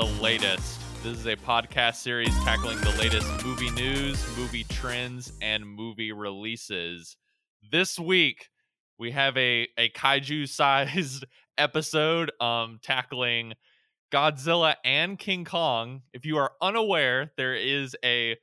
the 0.00 0.22
latest. 0.22 0.80
This 1.02 1.18
is 1.18 1.26
a 1.26 1.36
podcast 1.36 1.96
series 1.96 2.34
tackling 2.42 2.80
the 2.80 2.96
latest 2.98 3.44
movie 3.44 3.68
news, 3.68 4.24
movie 4.34 4.64
trends, 4.64 5.30
and 5.42 5.66
movie 5.66 6.12
releases. 6.12 7.18
This 7.70 7.98
week, 7.98 8.48
we 8.98 9.10
have 9.10 9.36
a, 9.36 9.68
a 9.76 9.90
kaiju 9.90 10.48
sized 10.48 11.26
episode 11.58 12.32
um, 12.40 12.78
tackling 12.82 13.52
Godzilla 14.10 14.76
and 14.86 15.18
King 15.18 15.44
Kong. 15.44 16.00
If 16.14 16.24
you 16.24 16.38
are 16.38 16.52
unaware, 16.62 17.32
there 17.36 17.54
is 17.54 17.94
a 18.02 18.38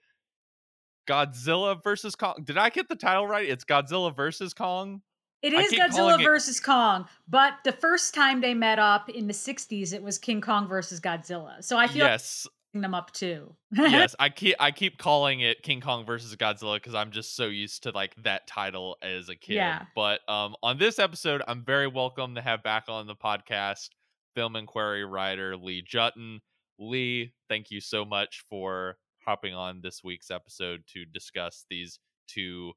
Godzilla 1.09 1.81
versus 1.83 2.13
Kong. 2.13 2.35
Did 2.43 2.59
I 2.59 2.69
get 2.69 2.87
the 2.87 2.95
title 2.95 3.25
right? 3.25 3.49
It's 3.49 3.65
Godzilla 3.65 4.15
versus 4.15 4.53
Kong. 4.53 5.01
It 5.41 5.53
is 5.53 5.71
Godzilla 5.71 6.19
it- 6.19 6.23
versus 6.23 6.59
Kong, 6.59 7.07
but 7.27 7.53
the 7.63 7.71
first 7.71 8.13
time 8.13 8.41
they 8.41 8.53
met 8.53 8.79
up 8.79 9.09
in 9.09 9.27
the 9.27 9.33
60s, 9.33 9.93
it 9.93 10.01
was 10.01 10.17
King 10.17 10.41
Kong 10.41 10.67
versus 10.67 10.99
Godzilla. 10.99 11.63
So 11.63 11.77
I 11.77 11.87
feel 11.87 12.05
like 12.05 12.13
yes, 12.13 12.47
I'm 12.73 12.81
them 12.81 12.93
up 12.95 13.11
too. 13.11 13.55
yes. 13.71 14.15
I 14.19 14.29
keep 14.35 14.55
I 14.59 14.71
keep 14.71 14.97
calling 14.97 15.41
it 15.41 15.61
King 15.61 15.79
Kong 15.81 16.05
versus 16.05 16.35
Godzilla 16.35 16.77
because 16.77 16.95
I'm 16.95 17.11
just 17.11 17.35
so 17.35 17.45
used 17.45 17.83
to 17.83 17.91
like 17.91 18.15
that 18.23 18.47
title 18.47 18.97
as 19.01 19.29
a 19.29 19.35
kid. 19.35 19.55
Yeah. 19.55 19.83
But 19.95 20.27
um, 20.27 20.55
on 20.63 20.77
this 20.77 20.97
episode, 20.99 21.41
I'm 21.47 21.63
very 21.63 21.87
welcome 21.87 22.35
to 22.35 22.41
have 22.41 22.63
back 22.63 22.85
on 22.87 23.07
the 23.07 23.15
podcast 23.15 23.89
film 24.35 24.55
inquiry 24.55 25.05
writer 25.05 25.55
Lee 25.55 25.83
Jutton. 25.83 26.39
Lee, 26.79 27.33
thank 27.49 27.71
you 27.71 27.81
so 27.81 28.05
much 28.05 28.43
for 28.49 28.97
hopping 29.25 29.53
on 29.53 29.81
this 29.81 30.03
week's 30.03 30.31
episode 30.31 30.83
to 30.93 31.05
discuss 31.05 31.65
these 31.69 31.99
two 32.27 32.73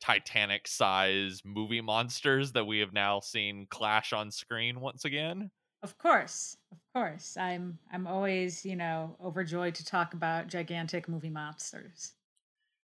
Titanic 0.00 0.68
size 0.68 1.42
movie 1.44 1.80
monsters 1.80 2.52
that 2.52 2.66
we 2.66 2.78
have 2.78 2.92
now 2.92 3.20
seen 3.20 3.66
clash 3.70 4.12
on 4.12 4.30
screen 4.30 4.80
once 4.80 5.04
again. 5.04 5.50
Of 5.82 5.96
course. 5.98 6.56
Of 6.72 6.78
course. 6.94 7.36
I'm 7.36 7.78
I'm 7.92 8.06
always, 8.06 8.64
you 8.64 8.76
know, 8.76 9.16
overjoyed 9.22 9.74
to 9.76 9.84
talk 9.84 10.14
about 10.14 10.48
gigantic 10.48 11.08
movie 11.08 11.30
monsters. 11.30 12.14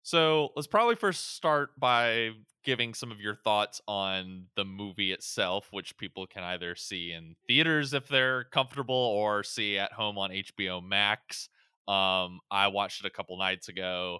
So 0.03 0.49
let's 0.55 0.67
probably 0.67 0.95
first 0.95 1.35
start 1.35 1.79
by 1.79 2.31
giving 2.63 2.93
some 2.93 3.11
of 3.11 3.19
your 3.19 3.35
thoughts 3.35 3.81
on 3.87 4.47
the 4.55 4.65
movie 4.65 5.11
itself, 5.11 5.67
which 5.71 5.97
people 5.97 6.25
can 6.27 6.43
either 6.43 6.75
see 6.75 7.11
in 7.11 7.35
theaters 7.47 7.93
if 7.93 8.07
they're 8.07 8.45
comfortable 8.45 8.95
or 8.95 9.43
see 9.43 9.77
at 9.77 9.93
home 9.93 10.17
on 10.17 10.31
HBO 10.31 10.83
Max. 10.83 11.49
Um, 11.87 12.39
I 12.49 12.67
watched 12.67 13.03
it 13.03 13.07
a 13.07 13.11
couple 13.11 13.37
nights 13.37 13.67
ago. 13.69 14.19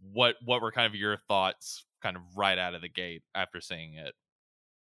What 0.00 0.36
what 0.44 0.60
were 0.60 0.72
kind 0.72 0.86
of 0.86 0.94
your 0.94 1.16
thoughts 1.16 1.84
kind 2.02 2.16
of 2.16 2.22
right 2.36 2.58
out 2.58 2.74
of 2.74 2.82
the 2.82 2.88
gate 2.88 3.22
after 3.34 3.60
seeing 3.60 3.94
it? 3.94 4.14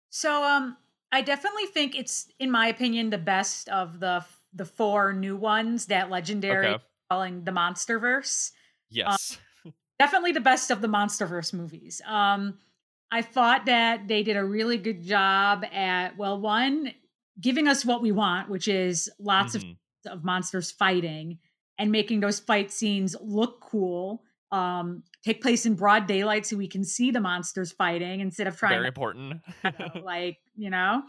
So 0.09 0.43
um 0.43 0.77
I 1.11 1.21
definitely 1.21 1.65
think 1.67 1.95
it's 1.95 2.29
in 2.39 2.51
my 2.51 2.67
opinion 2.67 3.09
the 3.09 3.17
best 3.17 3.69
of 3.69 3.99
the 3.99 4.25
the 4.53 4.65
four 4.65 5.13
new 5.13 5.35
ones 5.35 5.87
that 5.87 6.09
legendary 6.09 6.75
Okay. 6.75 6.79
calling 7.09 7.43
the 7.43 7.51
Monsterverse. 7.51 8.51
Yes. 8.89 9.39
definitely 9.99 10.31
the 10.31 10.39
best 10.39 10.71
of 10.71 10.81
the 10.81 10.87
monsterverse 10.87 11.53
movies 11.53 12.01
um 12.05 12.57
i 13.11 13.21
thought 13.21 13.65
that 13.65 14.07
they 14.07 14.23
did 14.23 14.37
a 14.37 14.43
really 14.45 14.77
good 14.77 15.01
job 15.03 15.63
at 15.65 16.17
well 16.17 16.39
one 16.39 16.93
giving 17.39 17.67
us 17.67 17.85
what 17.85 18.01
we 18.01 18.11
want 18.11 18.49
which 18.49 18.67
is 18.67 19.09
lots 19.19 19.55
Mhm. 19.55 19.79
of, 20.05 20.11
of 20.11 20.23
monsters 20.23 20.71
fighting 20.71 21.39
and 21.77 21.91
making 21.91 22.19
those 22.19 22.39
fight 22.39 22.71
scenes 22.71 23.15
look 23.21 23.61
cool 23.61 24.23
um 24.51 25.03
take 25.23 25.41
place 25.41 25.65
in 25.65 25.75
broad 25.75 26.07
daylight 26.07 26.45
so 26.45 26.57
we 26.57 26.67
can 26.67 26.83
see 26.83 27.11
the 27.11 27.19
monsters 27.19 27.71
fighting 27.71 28.19
instead 28.19 28.47
of 28.47 28.57
trying 28.57 28.71
very 28.71 28.83
to 28.83 28.87
important. 28.87 29.41
know, 29.63 30.01
like 30.03 30.37
you 30.55 30.69
know 30.69 31.03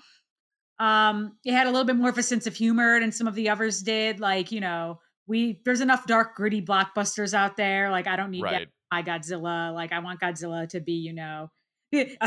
um 0.78 1.37
it 1.45 1.53
had 1.53 1.67
a 1.67 1.71
little 1.71 1.87
bit 1.87 1.97
more 1.97 2.11
of 2.11 2.19
a 2.19 2.23
sense 2.23 2.47
of 2.47 2.55
humor 2.55 3.01
than 3.01 3.12
some 3.12 3.27
of 3.27 3.34
the 3.34 3.49
others 3.49 3.83
did 3.83 4.21
like 4.21 4.53
you 4.53 4.61
know 4.61 4.99
we 5.27 5.61
there's 5.65 5.81
enough 5.81 6.06
dark 6.06 6.34
gritty 6.34 6.61
blockbusters 6.61 7.33
out 7.33 7.56
there 7.56 7.91
like 7.91 8.06
i 8.06 8.17
don't 8.17 8.31
need 8.31 8.43
right. 8.43 8.69
my 8.91 9.03
Godzilla. 9.03 9.72
Like 9.75 9.93
I 9.93 10.01
want 10.01 10.21
Godzilla 10.21 10.69
to 10.71 10.81
be, 10.81 10.93
you 10.95 11.12
know, 11.12 11.51
Godzilla. 11.95 12.19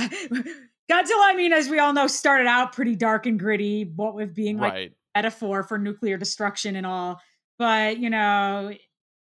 I 0.89 1.33
mean, 1.35 1.53
as 1.53 1.69
we 1.69 1.79
all 1.79 1.93
know, 1.93 2.07
started 2.07 2.47
out 2.47 2.73
pretty 2.73 2.95
dark 2.95 3.25
and 3.25 3.39
gritty, 3.39 3.91
what 3.95 4.15
with 4.15 4.33
being 4.33 4.57
like 4.57 4.73
Right. 4.73 4.91
metaphor 5.15 5.63
for 5.63 5.77
nuclear 5.77 6.17
destruction 6.17 6.75
and 6.75 6.85
all. 6.85 7.19
But 7.59 7.97
you 7.97 8.09
know, 8.09 8.73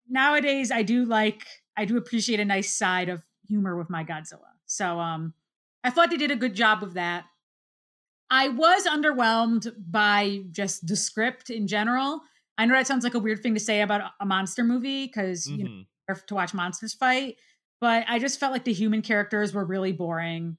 nowadays 0.09 0.71
I 0.71 0.83
do 0.83 1.05
like 1.05 1.47
I 1.77 1.85
do 1.85 1.97
appreciate 1.97 2.41
a 2.41 2.45
nice 2.45 2.73
side 2.75 3.09
of 3.09 3.23
humor 3.47 3.77
with 3.77 3.91
my 3.91 4.05
Godzilla. 4.05 4.53
So 4.67 4.99
um 5.01 5.35
I 5.85 5.91
thought 5.91 6.11
they 6.11 6.17
did 6.17 6.31
a 6.31 6.37
good 6.37 6.55
job 6.55 6.83
with 6.83 6.95
that. 6.95 7.25
I 8.31 8.49
was 8.49 8.87
underwhelmed 8.87 9.73
by 9.91 10.43
just 10.51 10.87
the 10.87 10.95
script 10.97 11.51
in 11.51 11.67
general. 11.67 12.21
I 12.59 12.67
know 12.67 12.75
that 12.75 12.87
sounds 12.87 13.03
like 13.05 13.15
a 13.15 13.19
weird 13.19 13.43
thing 13.43 13.55
to 13.55 13.61
say 13.61 13.81
about 13.81 14.13
a- 14.21 14.27
monster 14.27 14.63
movie 14.63 15.07
because 15.07 15.47
you 15.49 15.65
know 15.65 15.71
to 16.27 16.35
watch 16.35 16.53
monsters 16.53 16.93
fight 16.93 17.37
but 17.81 18.05
i 18.09 18.19
just 18.19 18.41
felt 18.41 18.53
like 18.53 18.65
the 18.65 18.73
human 18.73 19.01
characters 19.01 19.55
were 19.55 19.65
really 19.65 19.93
boring 19.93 20.57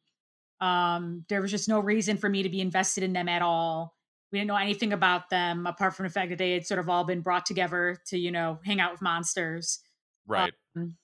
um 0.62 1.26
there 1.28 1.42
was 1.42 1.52
just 1.52 1.68
no 1.68 1.78
reason 1.82 2.16
for 2.16 2.30
me 2.30 2.42
to 2.42 2.48
be 2.48 2.62
invested 2.62 3.04
in 3.04 3.12
them 3.12 3.28
at 3.28 3.42
all 3.42 3.94
we 4.32 4.40
didn't 4.40 4.48
know 4.48 4.56
anything 4.56 4.94
about 4.94 5.30
them 5.30 5.68
apart 5.68 5.94
from 5.94 6.06
the 6.06 6.10
fact 6.10 6.30
that 6.30 6.38
they 6.38 6.54
had 6.54 6.66
sort 6.66 6.80
of 6.80 6.88
all 6.88 7.04
been 7.04 7.20
brought 7.20 7.46
together 7.46 7.98
to 8.08 8.18
you 8.18 8.32
know 8.32 8.60
hang 8.64 8.80
out 8.80 8.94
with 8.94 9.02
monsters 9.02 9.80
Right. 10.26 10.54
um, 10.78 10.96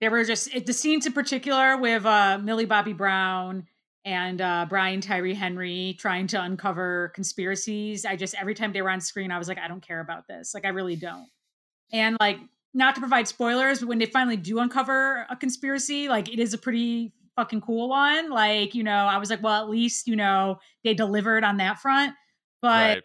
there 0.00 0.10
were 0.10 0.24
just 0.24 0.54
it, 0.54 0.66
the 0.66 0.72
scenes 0.72 1.06
in 1.06 1.12
particular 1.12 1.76
with 1.76 2.04
uh 2.04 2.38
millie 2.42 2.66
bobby 2.66 2.92
brown 2.92 3.66
and 4.04 4.40
uh 4.40 4.66
brian 4.68 5.00
tyree 5.00 5.34
henry 5.34 5.96
trying 5.98 6.26
to 6.26 6.40
uncover 6.40 7.12
conspiracies. 7.14 8.04
I 8.04 8.16
just 8.16 8.34
every 8.34 8.54
time 8.54 8.72
they 8.72 8.82
were 8.82 8.90
on 8.90 9.00
screen 9.00 9.30
i 9.30 9.38
was 9.38 9.48
like 9.48 9.58
i 9.58 9.68
don't 9.68 9.82
care 9.82 10.00
about 10.00 10.26
this. 10.26 10.54
Like 10.54 10.64
i 10.64 10.68
really 10.68 10.96
don't. 10.96 11.28
And 11.92 12.16
like 12.20 12.38
not 12.72 12.94
to 12.94 13.00
provide 13.00 13.28
spoilers 13.28 13.80
but 13.80 13.88
when 13.88 13.98
they 13.98 14.06
finally 14.06 14.36
do 14.36 14.58
uncover 14.58 15.26
a 15.28 15.36
conspiracy 15.36 16.08
like 16.08 16.32
it 16.32 16.38
is 16.38 16.54
a 16.54 16.58
pretty 16.58 17.12
fucking 17.36 17.60
cool 17.60 17.88
one. 17.88 18.30
Like 18.30 18.74
you 18.74 18.82
know 18.82 19.06
i 19.06 19.18
was 19.18 19.30
like 19.30 19.42
well 19.42 19.62
at 19.62 19.68
least 19.68 20.06
you 20.06 20.16
know 20.16 20.58
they 20.82 20.94
delivered 20.94 21.44
on 21.44 21.58
that 21.58 21.78
front. 21.78 22.14
But 22.62 22.68
right. 22.68 23.02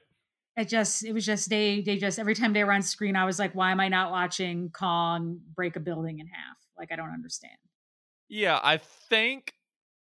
it 0.58 0.70
just 0.70 1.04
it 1.04 1.12
was 1.14 1.26
just 1.26 1.50
they 1.50 1.82
they 1.82 1.98
just 1.98 2.20
every 2.20 2.36
time 2.36 2.54
they 2.54 2.64
were 2.64 2.74
on 2.74 2.82
screen 2.82 3.16
i 3.16 3.24
was 3.24 3.40
like 3.40 3.54
why 3.54 3.72
am 3.72 3.80
i 3.80 3.88
not 3.88 4.12
watching 4.12 4.70
kong 4.70 5.40
break 5.56 5.78
a 5.78 5.80
building 5.80 6.20
in 6.20 6.28
half 6.28 6.58
like 6.78 6.92
i 6.92 6.96
don't 6.96 7.12
understand 7.12 7.58
Yeah, 8.28 8.60
I 8.64 8.78
think 8.78 9.54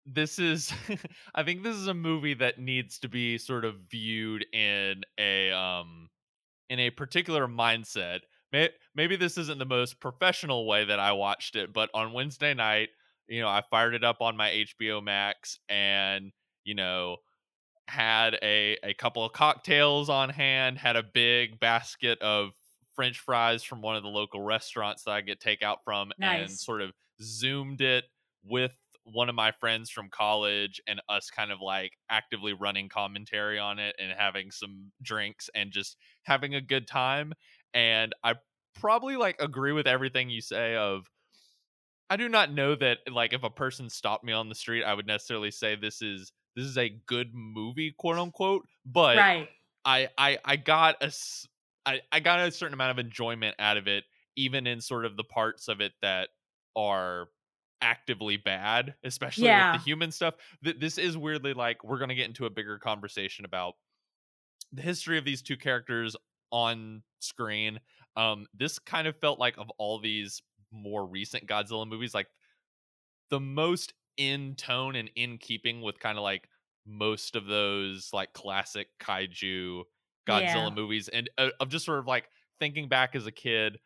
this 0.07 0.39
is 0.39 0.73
I 1.35 1.45
think 1.45 1.63
this 1.63 1.77
is 1.77 1.87
a 1.89 1.95
movie 1.95 2.35
that 2.35 2.59
needs 2.59 2.99
to 3.01 3.09
be 3.09 3.39
sort 3.39 3.65
of 3.65 3.83
viewed 3.91 4.47
in 4.55 5.03
a 5.19 5.53
um 5.53 6.11
in 6.71 6.81
a 6.81 6.91
particular 6.91 7.49
mindset. 7.49 8.21
Maybe 8.95 9.17
this 9.17 9.39
isn't 9.39 9.59
the 9.59 9.67
most 9.67 10.01
professional 10.01 10.67
way 10.67 10.85
that 10.85 11.01
I 11.01 11.13
watched 11.13 11.57
it, 11.57 11.73
but 11.73 11.91
on 11.95 12.13
Wednesday 12.15 12.55
night, 12.55 12.91
you 13.29 13.41
know, 13.41 13.49
I 13.49 13.63
fired 13.71 13.95
it 13.95 14.05
up 14.05 14.23
on 14.23 14.37
my 14.37 14.51
HBO 14.51 15.01
Max 15.01 15.59
and, 15.69 16.33
you 16.65 16.75
know, 16.75 17.19
had 17.89 18.35
a 18.43 18.79
a 18.85 18.95
couple 18.95 19.25
of 19.25 19.33
cocktails 19.33 20.09
on 20.11 20.29
hand, 20.31 20.79
had 20.79 20.97
a 20.97 21.03
big 21.03 21.61
basket 21.61 22.21
of 22.21 22.53
french 22.99 23.21
fries 23.21 23.63
from 23.63 23.81
one 23.81 23.95
of 23.95 24.03
the 24.03 24.09
local 24.09 24.43
restaurants 24.43 25.05
that 25.05 25.13
I 25.13 25.21
get 25.21 25.41
takeout 25.41 25.77
from 25.85 26.11
and 26.21 26.51
sort 26.51 26.83
of 26.83 26.91
zoomed 27.23 27.81
it 27.81 28.03
with 28.43 28.73
one 29.05 29.29
of 29.29 29.37
my 29.37 29.53
friends 29.53 29.89
from 29.89 30.09
college 30.11 30.81
and 30.89 31.01
us 31.09 31.31
kind 31.31 31.53
of 31.53 31.61
like 31.61 31.93
actively 32.11 32.55
running 32.55 32.89
commentary 32.89 33.57
on 33.57 33.79
it 33.79 33.95
and 34.01 34.11
having 34.19 34.51
some 34.51 34.91
drinks 35.01 35.49
and 35.55 35.71
just 35.71 35.97
having 36.25 36.57
a 36.57 36.61
good 36.61 36.89
time 36.89 37.33
and 37.73 38.17
I 38.25 38.35
probably 38.75 39.17
like 39.17 39.37
agree 39.39 39.71
with 39.71 39.87
everything 39.87 40.29
you 40.29 40.41
say 40.41 40.75
of 40.75 41.07
I 42.11 42.17
do 42.17 42.29
not 42.29 42.53
know 42.53 42.75
that 42.75 42.99
like 43.09 43.33
if 43.33 43.45
a 43.45 43.51
person 43.51 43.89
stopped 43.89 44.25
me 44.25 44.33
on 44.33 44.49
the 44.49 44.57
street 44.57 44.83
I 44.83 44.93
would 44.93 45.07
necessarily 45.07 45.53
say 45.53 45.77
this 45.77 46.03
is 46.03 46.33
this 46.57 46.65
is 46.65 46.77
a 46.77 46.89
good 47.07 47.31
movie 47.33 47.95
quote 47.97 48.19
unquote 48.19 48.67
but 48.85 49.19
right. 49.19 49.49
I 49.85 50.09
I 50.19 50.39
I 50.45 50.57
got 50.57 50.97
a 51.01 51.13
I 51.89 52.01
I 52.13 52.21
got 52.21 52.41
a 52.41 52.51
certain 52.53 52.75
amount 52.75 52.99
of 52.99 53.05
enjoyment 53.05 53.57
out 53.59 53.77
of 53.77 53.89
it, 53.89 54.05
even 54.37 54.67
in 54.67 54.81
sort 54.81 55.05
of 55.05 55.17
the 55.17 55.25
parts 55.25 55.69
of 55.69 55.81
it 55.81 55.93
that 56.03 56.31
are 56.77 57.29
actively 57.81 58.37
bad, 58.37 58.97
especially 59.05 59.47
Yeah. 59.47 59.73
with 59.73 59.81
the 59.81 59.85
human 59.85 60.11
stuff. 60.13 60.35
Th- 60.65 60.79
this 60.79 60.99
is 60.99 61.17
weirdly 61.17 61.55
like 61.55 61.85
we're 61.85 61.99
gonna 61.99 62.15
get 62.15 62.27
into 62.27 62.47
a 62.47 62.51
bigger 62.51 62.79
conversation 62.79 63.45
about 63.45 63.75
the 64.73 64.83
history 64.83 65.19
of 65.19 65.25
these 65.25 65.43
two 65.43 65.57
characters 65.57 66.17
on 66.53 67.03
screen. 67.21 67.81
Um, 68.17 68.47
this 68.55 68.79
kind 68.79 69.07
of 69.07 69.17
felt 69.21 69.39
like 69.39 69.57
of 69.59 69.71
all 69.79 69.99
these 69.99 70.43
more 70.71 71.07
recent 71.07 71.47
Godzilla 71.47 71.89
movies, 71.89 72.15
like 72.15 72.29
the 73.31 73.41
most 73.41 73.95
in 74.17 74.55
tone 74.57 74.97
and 74.97 75.11
in 75.17 75.39
keeping 75.39 75.81
with 75.83 76.01
kind 76.01 76.19
of 76.19 76.25
like 76.25 76.49
most 76.87 77.37
of 77.37 77.47
those 77.47 78.11
like 78.13 78.33
classic 78.33 78.89
kaiju 79.01 79.85
Godzilla 80.29 80.73
Yeah. 80.73 80.75
movies, 80.75 81.09
and 81.09 81.31
uh, 81.39 81.51
of 81.61 81.69
just 81.71 81.85
sort 81.85 81.99
of 81.99 82.07
like 82.07 82.29
thinking 82.61 82.89
back 82.89 83.15
as 83.17 83.27
a 83.27 83.33
kid, 83.33 83.79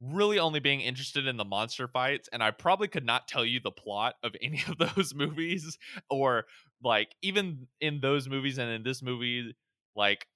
really 0.00 0.38
only 0.38 0.60
being 0.60 0.80
interested 0.80 1.26
in 1.26 1.36
the 1.36 1.44
monster 1.44 1.88
fights, 1.88 2.28
and 2.32 2.42
I 2.42 2.50
probably 2.52 2.88
could 2.88 3.04
not 3.04 3.28
tell 3.28 3.44
you 3.44 3.60
the 3.60 3.72
plot 3.72 4.16
of 4.22 4.34
any 4.40 4.62
of 4.68 4.78
those 4.96 5.14
movies 5.14 5.78
or 6.10 6.46
like 6.82 7.14
even 7.22 7.68
in 7.80 8.00
those 8.00 8.28
movies 8.28 8.58
and 8.58 8.70
in 8.70 8.82
this 8.82 9.02
movie, 9.02 9.54
like 9.96 10.26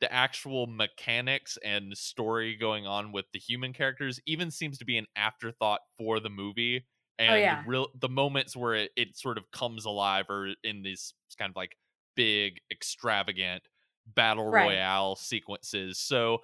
the 0.00 0.12
actual 0.12 0.66
mechanics 0.66 1.56
and 1.64 1.96
story 1.96 2.56
going 2.56 2.86
on 2.86 3.12
with 3.12 3.26
the 3.32 3.38
human 3.38 3.72
characters 3.72 4.20
even 4.26 4.50
seems 4.50 4.78
to 4.78 4.84
be 4.84 4.98
an 4.98 5.06
afterthought 5.16 5.80
for 5.96 6.18
the 6.20 6.30
movie 6.30 6.86
Oh, 7.26 7.34
and 7.36 7.36
yeah. 7.36 7.64
real 7.64 7.88
the 7.94 8.08
moments 8.08 8.56
where 8.56 8.74
it, 8.74 8.90
it 8.96 9.16
sort 9.16 9.38
of 9.38 9.50
comes 9.52 9.84
alive 9.84 10.26
or 10.28 10.54
in 10.64 10.82
these 10.82 11.14
kind 11.38 11.50
of 11.50 11.56
like 11.56 11.76
big 12.16 12.58
extravagant 12.70 13.62
battle 14.06 14.48
Right. 14.50 14.82
royale 14.84 15.16
sequences 15.16 15.98
so 15.98 16.40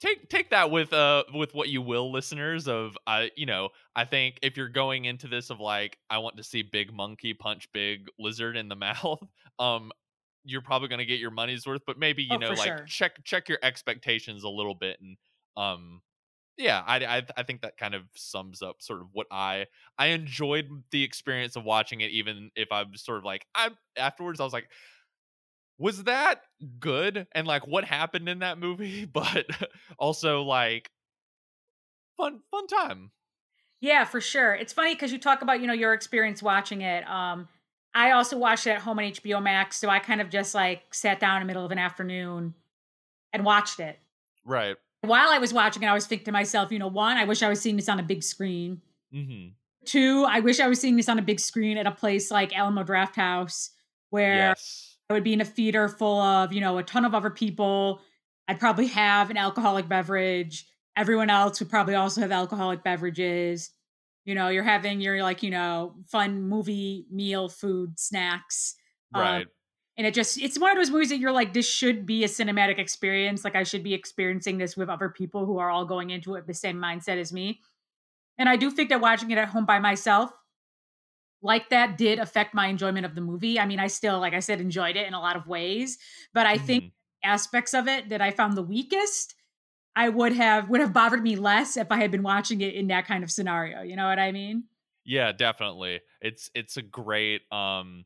take 0.00 0.28
take 0.30 0.50
that 0.50 0.70
with 0.70 0.92
uh 0.92 1.24
with 1.34 1.54
what 1.54 1.68
you 1.68 1.82
will 1.82 2.10
listeners 2.10 2.66
of 2.66 2.96
i 3.06 3.30
you 3.36 3.44
know 3.44 3.68
i 3.94 4.04
think 4.04 4.38
if 4.42 4.56
you're 4.56 4.68
going 4.68 5.04
into 5.04 5.28
this 5.28 5.50
of 5.50 5.60
like 5.60 5.98
i 6.08 6.18
want 6.18 6.36
to 6.36 6.42
see 6.42 6.62
big 6.62 6.92
monkey 6.92 7.34
punch 7.34 7.70
big 7.72 8.08
lizard 8.18 8.56
in 8.56 8.68
the 8.68 8.76
mouth 8.76 9.22
um 9.58 9.92
you're 10.44 10.62
probably 10.62 10.88
going 10.88 10.98
to 11.00 11.04
get 11.04 11.20
your 11.20 11.30
money's 11.30 11.66
worth 11.66 11.82
but 11.86 11.98
maybe 11.98 12.22
you 12.22 12.38
Oh, 12.38 12.38
know 12.38 12.54
like 12.54 12.76
sure. 12.78 12.86
check 12.86 13.22
check 13.24 13.48
your 13.48 13.58
expectations 13.62 14.42
a 14.42 14.48
little 14.48 14.74
bit 14.74 14.98
and 15.00 15.18
um 15.56 16.00
yeah 16.56 16.82
I, 16.86 17.18
I 17.18 17.22
i 17.38 17.42
think 17.42 17.62
that 17.62 17.76
kind 17.78 17.94
of 17.94 18.04
sums 18.14 18.62
up 18.62 18.82
sort 18.82 19.00
of 19.00 19.08
what 19.12 19.26
i 19.30 19.66
i 19.98 20.08
enjoyed 20.08 20.84
the 20.90 21.02
experience 21.02 21.56
of 21.56 21.64
watching 21.64 22.02
it 22.02 22.10
even 22.12 22.50
if 22.56 22.72
i'm 22.72 22.96
sort 22.96 23.18
of 23.18 23.24
like 23.24 23.46
i 23.54 23.70
afterwards 23.96 24.40
i 24.40 24.44
was 24.44 24.52
like 24.52 24.70
was 25.80 26.04
that 26.04 26.42
good 26.78 27.26
and 27.32 27.46
like 27.46 27.66
what 27.66 27.84
happened 27.84 28.28
in 28.28 28.40
that 28.40 28.58
movie 28.58 29.04
but 29.12 29.46
also 29.98 30.42
like 30.42 30.90
fun 32.16 32.40
fun 32.50 32.66
time 32.66 33.10
Yeah, 33.80 34.04
for 34.04 34.20
sure. 34.20 34.54
It's 34.54 34.74
funny 34.74 34.94
because 34.94 35.10
you 35.10 35.18
talk 35.18 35.40
about, 35.40 35.62
you 35.62 35.66
know, 35.66 35.72
your 35.72 35.94
experience 35.94 36.42
watching 36.42 36.82
it. 36.82 37.08
Um, 37.08 37.48
I 37.94 38.10
also 38.10 38.36
watched 38.36 38.66
it 38.66 38.72
at 38.72 38.82
home 38.82 38.98
on 38.98 39.06
HBO 39.06 39.42
Max, 39.42 39.78
so 39.78 39.88
I 39.88 40.00
kind 40.00 40.20
of 40.20 40.28
just 40.28 40.54
like 40.54 40.82
sat 40.92 41.18
down 41.18 41.40
in 41.40 41.42
the 41.44 41.46
middle 41.46 41.64
of 41.64 41.72
an 41.72 41.78
afternoon 41.78 42.52
and 43.32 43.42
watched 43.42 43.80
it. 43.80 43.98
right 44.44 44.76
While 45.00 45.30
I 45.30 45.38
was 45.38 45.54
watching 45.54 45.82
it, 45.82 45.86
I 45.86 45.94
was 45.94 46.06
thinking 46.06 46.26
to 46.26 46.32
myself, 46.32 46.70
you 46.70 46.78
know, 46.78 46.88
one, 46.88 47.16
I 47.16 47.24
wish 47.24 47.42
I 47.42 47.48
was 47.48 47.58
seeing 47.58 47.76
this 47.76 47.88
on 47.88 47.98
a 47.98 48.02
big 48.02 48.22
screen. 48.22 48.82
mm-hmm. 49.14 49.54
Two, 49.86 50.26
I 50.28 50.40
wish 50.40 50.60
I 50.60 50.68
was 50.68 50.78
seeing 50.78 50.96
this 50.96 51.08
on 51.08 51.18
a 51.18 51.22
big 51.22 51.40
screen 51.40 51.78
at 51.78 51.86
a 51.86 51.90
place 51.90 52.30
like 52.30 52.54
Alamo 52.54 52.84
Drafthouse 52.84 53.70
where 54.10 54.34
yes 54.34 54.89
I 55.10 55.14
would 55.14 55.24
be 55.24 55.32
in 55.32 55.40
a 55.40 55.44
theater 55.44 55.88
full 55.88 56.20
of, 56.20 56.52
you 56.52 56.60
know, 56.60 56.78
a 56.78 56.82
ton 56.82 57.04
of 57.04 57.14
other 57.14 57.30
people. 57.30 58.00
I'd 58.48 58.60
probably 58.60 58.86
have 58.88 59.30
an 59.30 59.36
alcoholic 59.36 59.88
beverage. 59.88 60.66
Everyone 60.96 61.30
else 61.30 61.60
would 61.60 61.68
probably 61.68 61.94
also 61.94 62.20
have 62.20 62.32
alcoholic 62.32 62.82
beverages. 62.82 63.70
You 64.24 64.34
know, 64.34 64.48
you're 64.48 64.64
having 64.64 65.00
your 65.00 65.22
like, 65.22 65.42
you 65.42 65.50
know, 65.50 65.94
fun 66.06 66.42
movie 66.42 67.06
meal, 67.10 67.48
food, 67.48 67.98
snacks. 67.98 68.76
Um, 69.14 69.22
right 69.22 69.46
and 70.00 70.06
it 70.06 70.14
just 70.14 70.40
it's 70.40 70.58
one 70.58 70.70
of 70.70 70.78
those 70.78 70.90
movies 70.90 71.10
that 71.10 71.18
you're 71.18 71.30
like, 71.30 71.52
this 71.52 71.68
should 71.68 72.06
be 72.06 72.24
a 72.24 72.26
cinematic 72.26 72.78
experience. 72.78 73.44
Like 73.44 73.54
I 73.54 73.64
should 73.64 73.82
be 73.82 73.92
experiencing 73.92 74.56
this 74.56 74.74
with 74.74 74.88
other 74.88 75.10
people 75.10 75.44
who 75.44 75.58
are 75.58 75.68
all 75.68 75.84
going 75.84 76.08
into 76.08 76.36
it 76.36 76.38
with 76.38 76.46
the 76.46 76.54
same 76.54 76.78
mindset 76.78 77.18
as 77.18 77.34
me. 77.34 77.60
And 78.38 78.48
I 78.48 78.56
do 78.56 78.70
think 78.70 78.88
that 78.88 79.02
watching 79.02 79.30
it 79.30 79.36
at 79.36 79.48
home 79.48 79.66
by 79.66 79.78
myself, 79.78 80.30
like 81.42 81.70
that, 81.70 81.96
did 81.98 82.18
affect 82.18 82.54
my 82.54 82.66
enjoyment 82.66 83.06
of 83.06 83.14
the 83.14 83.20
movie. 83.20 83.58
I 83.58 83.66
mean, 83.66 83.78
I 83.80 83.86
still, 83.86 84.20
like 84.20 84.34
I 84.34 84.40
said, 84.40 84.60
enjoyed 84.60 84.96
it 84.96 85.06
in 85.06 85.14
a 85.14 85.20
lot 85.20 85.36
of 85.36 85.46
ways, 85.46 85.98
but 86.34 86.46
I 86.46 86.58
think 86.58 86.82
Mhm. 86.82 86.90
aspects 87.24 87.74
of 87.74 87.88
it 87.88 88.08
that 88.10 88.20
I 88.20 88.30
found 88.30 88.56
the 88.56 88.62
weakest, 88.62 89.34
I 89.96 90.08
would 90.08 90.32
have 90.34 90.70
would 90.70 90.80
have 90.80 90.92
bothered 90.92 91.22
me 91.22 91.36
less 91.36 91.76
if 91.76 91.92
I 91.92 91.98
had 91.98 92.10
been 92.10 92.22
watching 92.22 92.60
it 92.62 92.74
in 92.74 92.88
that 92.88 93.06
kind 93.06 93.24
of 93.24 93.30
scenario. 93.30 93.82
You 93.82 93.96
know 93.96 94.06
what 94.08 94.18
I 94.18 94.32
mean? 94.32 94.64
yeah 95.04 95.32
definitely 95.32 96.00
it's 96.20 96.50
it's 96.54 96.76
a 96.76 96.82
great 96.82 97.42
um 97.52 98.04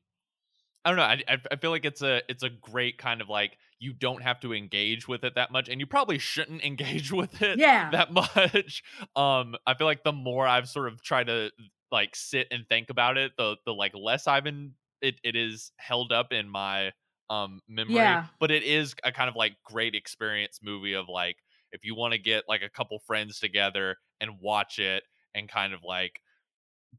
I 0.87 0.90
don't 0.90 0.96
know. 0.98 1.04
I, 1.04 1.22
I 1.28 1.38
I 1.52 1.56
feel 1.56 1.70
like 1.70 1.84
it's 1.84 2.02
a 2.02 2.22
it's 2.30 2.42
a 2.42 2.50
great 2.50 2.98
kind 2.98 3.20
of 3.20 3.28
like 3.28 3.58
you 3.80 3.92
don't 3.92 4.22
have 4.22 4.40
to 4.40 4.54
engage 4.54 5.08
with 5.08 5.25
it 5.25 5.34
that 5.37 5.52
much, 5.52 5.69
and 5.69 5.80
you 5.80 5.87
probably 5.87 6.19
shouldn't 6.19 6.62
engage 6.64 7.12
with 7.12 7.42
it 7.42 7.60
Yeah. 7.60 7.92
that 7.92 8.12
much. 8.12 8.82
Um, 9.16 9.56
I 9.66 9.75
feel 9.75 9.87
like 9.87 10.04
the 10.04 10.12
more 10.12 10.46
I've 10.46 10.69
sort 10.69 10.88
of 10.88 11.02
tried 11.02 11.28
to 11.28 11.52
like 11.94 12.17
sit 12.17 12.49
and 12.52 12.69
think 12.69 12.91
about 12.91 13.19
it, 13.19 13.32
the 13.38 13.58
the 13.67 13.75
like 13.75 13.94
less 13.94 14.29
I've 14.29 14.44
been 14.44 14.76
it 15.02 15.17
it 15.25 15.37
is 15.37 15.73
held 15.79 16.12
up 16.12 16.32
in 16.32 16.49
my 16.50 16.93
um 17.31 17.62
memory. 17.69 18.19
Yeah. 18.19 18.29
But 18.41 18.50
it 18.52 18.64
is 18.64 18.94
a 19.05 19.12
kind 19.12 19.31
of 19.31 19.37
like 19.37 19.56
great 19.64 19.94
experience 19.96 20.61
movie 20.62 20.94
of 20.94 21.08
like 21.08 21.38
if 21.73 21.85
you 21.85 21.94
want 21.96 22.12
to 22.12 22.19
get 22.19 22.44
like 22.49 22.62
a 22.62 22.70
couple 22.70 22.99
friends 23.00 23.41
together 23.41 23.99
and 24.20 24.41
watch 24.41 24.79
it 24.81 25.05
and 25.35 25.49
kind 25.49 25.75
of 25.75 25.82
like 25.85 26.20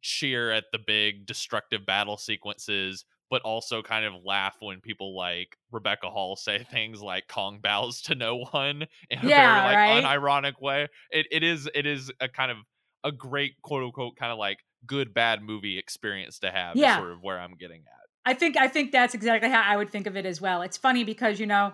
cheer 0.01 0.51
at 0.51 0.65
the 0.71 0.79
big 0.79 1.25
destructive 1.25 1.85
battle 1.85 2.17
sequences, 2.17 3.05
but 3.29 3.41
also 3.43 3.81
kind 3.81 4.05
of 4.05 4.23
laugh 4.23 4.57
when 4.59 4.81
people 4.81 5.15
like 5.15 5.57
Rebecca 5.71 6.09
Hall 6.09 6.35
say 6.35 6.63
things 6.69 7.01
like 7.01 7.27
Kong 7.27 7.59
bows 7.61 8.01
to 8.03 8.15
no 8.15 8.37
one 8.51 8.87
in 9.09 9.25
a 9.25 9.29
Yeah, 9.29 9.31
very 9.31 9.61
like 9.61 9.79
right? 9.79 9.85
unironic 9.87 10.61
way. 10.61 10.87
It 11.11 11.27
it 11.31 11.43
is 11.43 11.69
it 11.73 11.85
is 11.85 12.11
a 12.19 12.29
kind 12.29 12.51
of 12.51 12.57
a 13.03 13.11
great 13.11 13.61
quote 13.61 13.83
unquote 13.83 14.15
kind 14.17 14.31
of 14.31 14.37
like 14.37 14.59
good 14.85 15.13
bad 15.13 15.41
movie 15.41 15.77
experience 15.77 16.39
to 16.39 16.51
have 16.51 16.75
Yeah. 16.75 16.93
is 16.95 16.97
sort 16.99 17.11
of 17.11 17.21
where 17.21 17.39
I'm 17.39 17.55
getting 17.55 17.81
at. 17.81 18.09
I 18.25 18.33
think 18.33 18.57
I 18.57 18.67
think 18.67 18.91
that's 18.91 19.13
exactly 19.13 19.49
how 19.49 19.61
I 19.61 19.77
would 19.77 19.91
think 19.91 20.07
of 20.07 20.15
it 20.17 20.25
as 20.25 20.41
well. 20.41 20.61
It's 20.61 20.77
funny 20.77 21.03
because 21.03 21.39
you 21.39 21.45
know, 21.45 21.73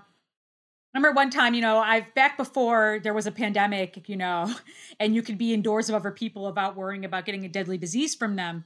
remember 0.93 1.15
one 1.15 1.29
time, 1.29 1.53
you 1.53 1.61
know, 1.61 1.77
I've 1.77 2.13
back 2.13 2.37
before 2.37 2.99
there 3.03 3.13
was 3.13 3.27
a 3.27 3.31
pandemic, 3.31 4.07
you 4.09 4.17
know, 4.17 4.53
and 4.99 5.15
you 5.15 5.21
could 5.21 5.37
be 5.37 5.53
indoors 5.53 5.87
with 5.87 5.95
other 5.95 6.11
people 6.11 6.45
without 6.45 6.75
worrying 6.75 7.05
about 7.05 7.25
getting 7.25 7.45
a 7.45 7.49
deadly 7.49 7.77
disease 7.77 8.15
from 8.15 8.35
them. 8.35 8.65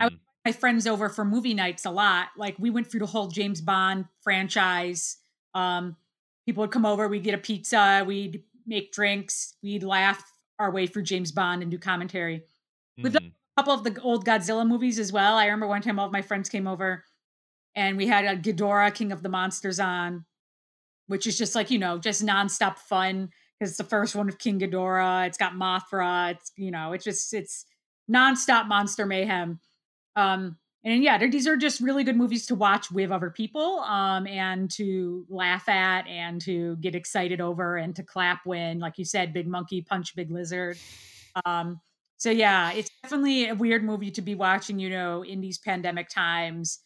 I 0.00 0.04
would 0.04 0.14
Mhm. 0.14 0.18
my 0.44 0.52
friends 0.52 0.86
over 0.86 1.08
for 1.08 1.24
movie 1.24 1.54
nights 1.54 1.84
a 1.84 1.90
lot. 1.90 2.28
Like 2.36 2.56
we 2.58 2.70
went 2.70 2.90
through 2.90 3.00
the 3.00 3.06
whole 3.06 3.28
James 3.28 3.60
Bond 3.60 4.06
franchise. 4.22 5.18
Um, 5.54 5.96
people 6.46 6.62
would 6.62 6.70
come 6.72 6.86
over, 6.86 7.08
we'd 7.08 7.22
get 7.24 7.34
a 7.34 7.38
pizza, 7.38 8.02
we'd 8.06 8.42
make 8.66 8.92
drinks, 8.92 9.54
we'd 9.62 9.82
laugh 9.82 10.22
our 10.58 10.70
way 10.70 10.86
through 10.86 11.02
James 11.02 11.30
Bond 11.32 11.62
and 11.62 11.70
do 11.70 11.78
commentary. 11.78 12.42
Done 13.00 13.12
Mhm. 13.12 13.26
a 13.28 13.30
couple 13.56 13.74
of 13.74 13.84
the 13.84 14.00
old 14.00 14.24
Godzilla 14.24 14.66
movies 14.66 14.98
as 14.98 15.12
well. 15.12 15.36
I 15.36 15.44
remember 15.44 15.66
one 15.66 15.82
time 15.82 15.98
all 15.98 16.06
of 16.06 16.12
my 16.12 16.22
friends 16.22 16.48
came 16.48 16.66
over 16.66 17.04
and 17.74 17.96
we 17.96 18.06
had 18.06 18.24
a 18.24 18.36
Ghidorah, 18.36 18.94
King 18.94 19.12
of 19.12 19.22
the 19.22 19.28
Monsters 19.28 19.78
on, 19.78 20.24
which 21.06 21.26
is 21.26 21.36
just 21.36 21.54
like, 21.54 21.70
you 21.70 21.78
know, 21.78 21.98
just 21.98 22.24
nonstop 22.24 22.78
fun. 22.78 23.30
Because 23.58 23.72
it's 23.72 23.78
the 23.78 23.84
first 23.84 24.16
one 24.16 24.28
of 24.28 24.38
King 24.38 24.58
Ghidorah. 24.58 25.26
It's 25.26 25.36
got 25.36 25.52
Mothra. 25.52 26.32
It's, 26.32 26.50
you 26.56 26.70
know, 26.70 26.92
it's 26.92 27.04
just, 27.04 27.34
it's 27.34 27.66
nonstop 28.10 28.66
monster 28.66 29.04
mayhem. 29.04 29.60
Um, 30.16 30.56
and 30.82 31.02
yeah, 31.02 31.18
these 31.18 31.46
are 31.46 31.58
just 31.58 31.80
really 31.80 32.04
good 32.04 32.16
movies 32.16 32.46
to 32.46 32.54
watch 32.54 32.90
with 32.90 33.10
other 33.10 33.28
people 33.28 33.80
um, 33.80 34.26
and 34.26 34.70
to 34.72 35.26
laugh 35.28 35.68
at 35.68 36.06
and 36.06 36.40
to 36.40 36.76
get 36.76 36.94
excited 36.94 37.40
over 37.40 37.76
and 37.76 37.94
to 37.96 38.02
clap 38.02 38.46
when, 38.46 38.78
like 38.78 38.96
you 38.96 39.04
said, 39.04 39.34
Big 39.34 39.46
Monkey 39.46 39.82
Punch 39.82 40.16
Big 40.16 40.30
Lizard. 40.30 40.78
Um, 41.44 41.80
so 42.20 42.30
yeah, 42.30 42.70
it's 42.72 42.90
definitely 43.02 43.48
a 43.48 43.54
weird 43.54 43.82
movie 43.82 44.10
to 44.10 44.20
be 44.20 44.34
watching, 44.34 44.78
you 44.78 44.90
know, 44.90 45.22
in 45.24 45.40
these 45.40 45.56
pandemic 45.56 46.10
times 46.10 46.80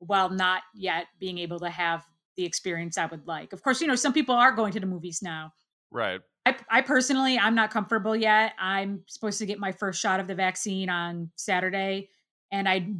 while 0.00 0.28
not 0.28 0.60
yet 0.74 1.06
being 1.18 1.38
able 1.38 1.58
to 1.60 1.70
have 1.70 2.04
the 2.36 2.44
experience 2.44 2.98
I 2.98 3.06
would 3.06 3.26
like. 3.26 3.54
Of 3.54 3.62
course, 3.62 3.80
you 3.80 3.86
know, 3.86 3.94
some 3.94 4.12
people 4.12 4.34
are 4.34 4.52
going 4.52 4.72
to 4.74 4.78
the 4.80 4.84
movies 4.86 5.20
now. 5.22 5.52
Right. 5.90 6.20
I, 6.44 6.54
I 6.70 6.82
personally, 6.82 7.38
I'm 7.38 7.54
not 7.54 7.70
comfortable 7.70 8.14
yet. 8.14 8.52
I'm 8.58 9.04
supposed 9.06 9.38
to 9.38 9.46
get 9.46 9.58
my 9.58 9.72
first 9.72 10.02
shot 10.02 10.20
of 10.20 10.26
the 10.26 10.34
vaccine 10.34 10.90
on 10.90 11.30
Saturday, 11.34 12.10
and 12.52 12.68
I 12.68 12.90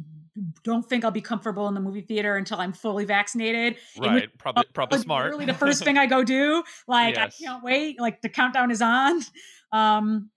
don't 0.63 0.83
think 0.89 1.05
I'll 1.05 1.11
be 1.11 1.21
comfortable 1.21 1.67
in 1.67 1.75
the 1.75 1.79
movie 1.81 2.01
theater 2.01 2.35
until 2.35 2.59
I'm 2.59 2.73
fully 2.73 3.05
vaccinated. 3.05 3.77
in 3.95 4.01
which- 4.01 4.09
Right. 4.09 4.37
Probably 4.39 4.63
probably 4.73 4.97
smart. 4.99 5.25
Literally 5.25 5.45
the 5.45 5.53
first 5.53 5.83
thing 5.85 5.99
I 5.99 6.07
go 6.07 6.23
do. 6.23 6.63
Like 6.87 7.15
Yes. 7.15 7.39
I 7.39 7.45
can't 7.45 7.63
wait. 7.63 7.99
Like 7.99 8.21
the 8.23 8.29
countdown 8.29 8.71
is 8.71 8.81
on. 8.81 9.21
Um, 9.71 10.31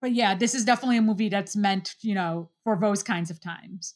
but 0.00 0.12
yeah, 0.12 0.34
this 0.34 0.54
is 0.54 0.64
definitely 0.64 0.98
a 0.98 1.02
movie 1.02 1.28
that's 1.28 1.56
meant, 1.56 1.94
you 2.00 2.14
know, 2.14 2.50
for 2.64 2.78
those 2.80 3.02
kinds 3.02 3.30
of 3.30 3.40
times. 3.40 3.94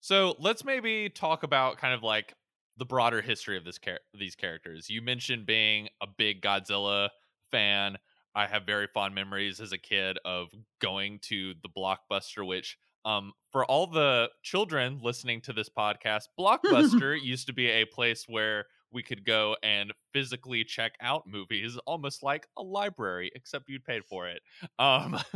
So 0.00 0.36
let's 0.38 0.64
maybe 0.64 1.08
talk 1.08 1.42
about 1.42 1.78
kind 1.78 1.94
of 1.94 2.02
like 2.02 2.34
the 2.76 2.84
broader 2.84 3.22
history 3.22 3.56
of 3.56 3.64
this 3.64 3.78
char- 3.78 4.00
these 4.18 4.34
characters. 4.34 4.90
You 4.90 5.00
mentioned 5.00 5.46
being 5.46 5.88
a 6.02 6.06
big 6.06 6.42
Godzilla 6.42 7.08
fan. 7.50 7.96
I 8.34 8.46
have 8.46 8.64
very 8.66 8.88
fond 8.92 9.14
memories 9.14 9.60
as 9.60 9.72
a 9.72 9.78
kid 9.78 10.18
of 10.24 10.48
going 10.80 11.20
to 11.22 11.54
the 11.62 11.68
Blockbuster, 11.68 12.46
which 12.46 12.76
um 13.04 13.32
for 13.50 13.64
all 13.64 13.86
the 13.86 14.28
children 14.42 15.00
listening 15.02 15.40
to 15.42 15.52
this 15.52 15.70
podcast, 15.70 16.24
Blockbuster 16.38 17.18
used 17.20 17.46
to 17.46 17.52
be 17.52 17.68
a 17.68 17.84
place 17.86 18.26
where 18.28 18.66
we 18.94 19.02
could 19.02 19.24
go 19.24 19.56
and 19.62 19.92
physically 20.12 20.64
check 20.64 20.94
out 21.00 21.26
movies, 21.26 21.76
almost 21.86 22.22
like 22.22 22.46
a 22.56 22.62
library, 22.62 23.30
except 23.34 23.68
you'd 23.68 23.84
paid 23.84 24.04
for 24.04 24.28
it. 24.28 24.42
Um 24.78 25.18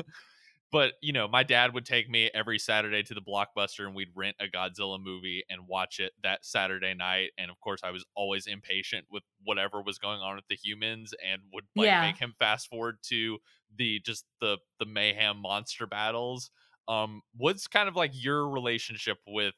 but 0.71 0.95
you 1.01 1.13
know 1.13 1.27
my 1.27 1.43
dad 1.43 1.73
would 1.75 1.87
take 1.87 2.09
me 2.09 2.31
every 2.35 2.59
saturday 2.59 3.03
to 3.03 3.15
the 3.15 3.23
blockbuster 3.23 3.87
and 3.87 3.95
we'd 3.95 4.11
rent 4.15 4.37
a 4.41 4.47
godzilla 4.47 5.03
movie 5.03 5.43
and 5.49 5.67
watch 5.67 5.99
it 6.01 6.13
that 6.23 6.45
saturday 6.45 6.95
night 6.95 7.31
and 7.39 7.51
of 7.51 7.59
course 7.61 7.81
i 7.85 7.91
was 7.91 8.05
always 8.15 8.47
impatient 8.47 9.07
with 9.11 9.23
whatever 9.43 9.83
was 9.83 9.99
going 9.99 10.21
on 10.21 10.37
with 10.37 10.47
the 10.49 10.57
humans 10.57 11.15
and 11.25 11.43
would 11.53 11.65
like 11.77 11.93
Yeah. 11.93 11.99
make 11.99 12.19
him 12.19 12.35
fast 12.39 12.69
forward 12.69 12.99
to 13.03 13.39
the 13.75 14.01
just 14.01 14.27
the 14.41 14.59
the 14.79 14.87
mayhem 14.87 15.39
monster 15.39 15.87
battles 15.87 16.51
um 16.87 17.23
what's 17.35 17.67
kind 17.67 17.89
of 17.89 17.97
like 17.97 18.13
your 18.15 18.49
relationship 18.49 19.19
with 19.27 19.55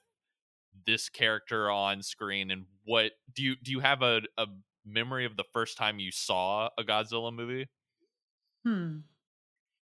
this 0.86 1.08
character 1.08 1.70
on 1.70 2.02
screen 2.02 2.50
and 2.50 2.64
what 2.84 3.12
do 3.34 3.42
you 3.42 3.56
do 3.62 3.70
you 3.70 3.80
have 3.80 4.02
a, 4.02 4.22
a 4.38 4.46
memory 4.84 5.24
of 5.24 5.36
the 5.36 5.44
first 5.52 5.76
time 5.76 5.98
you 5.98 6.10
saw 6.10 6.68
a 6.78 6.82
Godzilla 6.82 7.32
movie? 7.32 7.68
Hmm. 8.64 8.98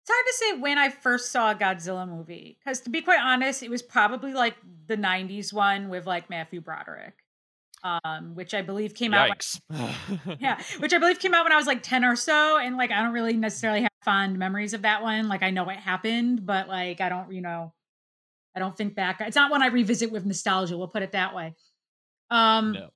It's 0.03 0.11
hard 0.11 0.27
to 0.27 0.35
say 0.35 0.63
when 0.63 0.79
I 0.79 0.89
first 0.89 1.33
saw 1.33 1.51
a 1.51 1.55
Godzilla 1.55 2.09
movie 2.09 2.59
because, 2.59 2.81
to 2.81 2.91
be 2.91 3.03
quite 3.03 3.21
honest, 3.21 3.63
it 3.63 3.71
was 3.71 3.83
probably 3.83 4.33
like 4.33 4.55
the 4.87 4.97
'90s 4.97 5.53
one 5.53 5.91
with 5.91 6.07
like 6.07 6.31
Matthew 6.31 6.63
Broderick, 6.63 7.15
um, 7.83 8.35
which 8.35 8.55
I 8.55 8.63
believe 8.63 8.95
came 8.95 9.13
Yikes. 9.13 9.61
out. 9.71 9.91
When, 10.25 10.39
yeah, 10.41 10.63
which 10.79 10.95
I 10.95 10.99
believe 10.99 11.19
came 11.19 11.35
out 11.35 11.45
when 11.45 11.53
I 11.53 11.57
was 11.57 11.67
like 11.67 11.83
10 11.83 12.05
or 12.05 12.17
so, 12.17 12.57
and 12.57 12.77
like 12.77 12.91
I 12.91 13.03
don't 13.03 13.13
really 13.13 13.35
necessarily 13.35 13.83
have 13.83 13.91
fond 14.03 14.39
memories 14.39 14.73
of 14.73 14.83
that 14.83 15.03
one. 15.03 15.29
Like 15.29 15.43
I 15.43 15.51
know 15.51 15.65
what 15.65 15.77
happened, 15.77 16.47
but 16.47 16.69
like 16.69 17.03
I 17.03 17.11
don't, 17.11 17.31
you 17.33 17.43
know, 17.43 17.75
I 18.57 18.61
don't 18.61 18.77
think 18.77 18.95
back. 18.95 19.21
It's 19.21 19.37
not 19.37 19.51
one 19.51 19.63
I 19.63 19.67
revisit 19.69 20.11
with 20.11 20.25
nostalgia. 20.27 20.77
We'll 20.77 20.89
put 20.89 21.03
it 21.03 21.13
that 21.13 21.35
way. 21.35 21.55
Um, 22.31 22.73
no. 22.73 22.89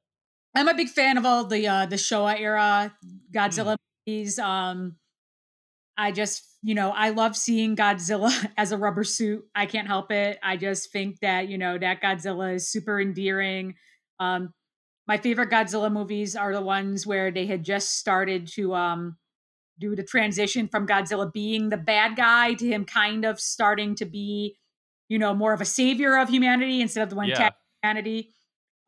I'm 0.54 0.68
a 0.68 0.75
big 0.75 0.88
fan 0.88 1.16
of 1.18 1.25
all 1.25 1.44
the 1.44 1.66
uh 1.66 1.87
the 1.87 1.97
Showa 1.97 2.38
era 2.38 2.94
Godzilla 3.35 3.76
Mm. 3.76 3.78
movies. 4.06 4.38
Um 4.38 4.97
I 5.97 6.11
just, 6.12 6.42
you 6.62 6.75
know, 6.75 6.90
I 6.90 7.11
love 7.11 7.37
seeing 7.37 7.76
Godzilla 7.76 8.32
as 8.56 8.73
a 8.73 8.78
rubber 8.78 9.04
suit. 9.04 9.44
I 9.54 9.66
can't 9.66 9.87
help 9.87 10.11
it. 10.11 10.38
I 10.42 10.56
just 10.56 10.90
think 10.92 11.21
that, 11.21 11.49
you 11.49 11.59
know, 11.59 11.78
that 11.78 12.00
Godzilla 12.02 12.54
is 12.54 12.68
super 12.71 13.00
endearing. 13.00 13.75
Um 14.21 14.52
my 15.09 15.18
favorite 15.18 15.50
Godzilla 15.50 15.90
movies 15.92 16.37
are 16.37 16.52
the 16.54 16.61
ones 16.62 17.06
where 17.06 17.30
they 17.30 17.47
had 17.47 17.64
just 17.64 17.99
started 17.99 18.47
to 18.54 18.75
um 18.75 19.16
do 19.78 19.97
the 19.97 20.04
transition 20.04 20.68
from 20.68 20.87
Godzilla 20.87 21.32
being 21.32 21.71
the 21.71 21.76
bad 21.78 22.14
guy 22.16 22.54
to 22.54 22.66
him 22.66 22.85
kind 22.85 23.25
of 23.25 23.40
starting 23.40 23.94
to 23.97 24.04
be, 24.04 24.56
you 25.12 25.19
know, 25.19 25.35
more 25.35 25.52
of 25.52 25.61
a 25.61 25.66
savior 25.66 26.16
of 26.16 26.31
humanity 26.31 26.81
instead 26.81 27.02
of 27.02 27.11
the 27.11 27.16
one 27.16 27.28
Yeah. 27.28 27.50
humanity. 27.83 28.33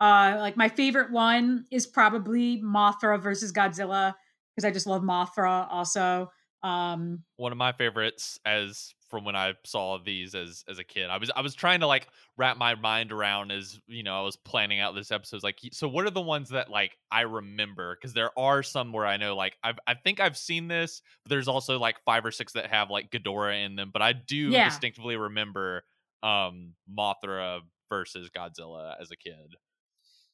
Uh, 0.01 0.37
like 0.39 0.57
my 0.57 0.71
favorite 0.71 1.13
one 1.13 1.67
is 1.71 1.87
probably 1.87 2.63
Mothra 2.63 3.21
versus 3.21 3.53
Godzilla 3.53 4.15
because 4.57 4.65
I 4.65 4.71
just 4.71 4.87
love 4.87 5.03
Mothra. 5.03 5.67
Also, 5.71 6.31
um, 6.63 7.25
one 7.37 7.53
of 7.53 7.59
my 7.59 7.73
favorites 7.73 8.39
as 8.47 8.95
from 9.11 9.27
when 9.27 9.37
I 9.37 9.53
saw 9.67 9.99
these 9.99 10.35
as 10.35 10.65
as 10.67 10.79
a 10.79 10.85
kid. 10.85 11.11
I 11.11 11.19
was 11.19 11.31
I 11.37 11.43
was 11.43 11.55
trying 11.55 11.81
to 11.81 11.87
like 11.87 12.09
wrap 12.39 12.57
my 12.57 12.75
mind 12.75 13.13
around 13.13 13.53
as 13.53 13.79
you 13.87 14.03
know 14.03 14.19
I 14.19 14.23
was 14.23 14.37
planning 14.37 14.81
out 14.81 14.95
this 14.95 15.13
episode. 15.13 15.43
Like, 15.43 15.59
so 15.73 15.89
what 15.89 16.07
are 16.07 16.11
the 16.11 16.23
ones 16.23 16.49
that 16.49 16.71
like 16.71 16.97
I 17.11 17.21
remember? 17.21 17.97
Because 17.97 18.15
there 18.15 18.37
are 18.39 18.63
some 18.63 18.93
where 18.95 19.05
I 19.05 19.19
know 19.19 19.37
like 19.37 19.59
I've 19.63 19.79
I 19.87 19.93
think 19.93 20.21
I've 20.21 20.39
seen 20.39 20.69
this, 20.69 21.03
but 21.23 21.31
there's 21.31 21.49
also 21.49 21.79
like 21.79 22.03
five 22.07 22.25
or 22.25 22.31
six 22.33 22.55
that 22.55 22.71
have 22.71 22.89
like 22.89 23.11
Ghidorah 23.11 23.65
in 23.67 23.77
them. 23.77 23.91
But 23.93 24.01
I 24.01 24.15
do 24.15 24.51
Yeah. 24.53 24.65
distinctly 24.65 25.17
remember 25.17 25.85
um 26.25 26.75
Mothra 26.91 27.61
versus 27.91 28.31
Godzilla 28.37 28.95
as 29.01 29.11
a 29.13 29.17
kid. 29.17 29.55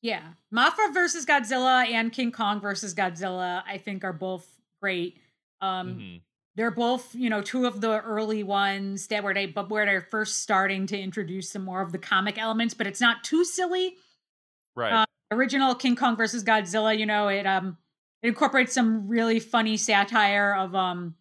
yeah, 0.02 0.32
Mothra 0.54 0.94
versus 0.94 1.26
Godzilla 1.26 1.86
and 1.86 2.10
King 2.12 2.32
Kong 2.32 2.60
versus 2.60 2.94
Godzilla, 2.94 3.62
I 3.66 3.76
think, 3.76 4.02
are 4.04 4.14
both 4.14 4.48
great. 4.80 5.18
Um, 5.60 5.88
Mhm. 5.88 6.22
they're 6.56 6.70
both 6.70 7.14
you 7.14 7.28
know 7.30 7.42
two 7.42 7.66
of 7.66 7.80
the 7.82 8.00
early 8.00 8.42
ones 8.42 9.08
that 9.08 9.22
were 9.22 9.34
they 9.34 9.46
but 9.46 9.68
where 9.70 9.84
they're 9.86 10.00
first 10.00 10.40
starting 10.40 10.86
to 10.86 10.98
introduce 10.98 11.50
some 11.50 11.62
more 11.64 11.80
of 11.82 11.92
the 11.92 11.98
comic 11.98 12.38
elements 12.38 12.74
but 12.74 12.86
it's 12.86 13.00
not 13.00 13.22
too 13.24 13.44
silly 13.44 13.96
Right. 14.74 14.92
Uh, 14.92 15.06
original 15.30 15.74
king 15.74 15.96
kong 15.96 16.16
versus 16.16 16.42
godzilla 16.44 16.96
you 16.98 17.06
know 17.06 17.28
it 17.28 17.46
um 17.46 17.78
it 18.22 18.28
incorporates 18.28 18.72
some 18.74 19.06
really 19.08 19.38
funny 19.38 19.76
satire 19.76 20.54
of 20.56 20.74
um 20.74 21.14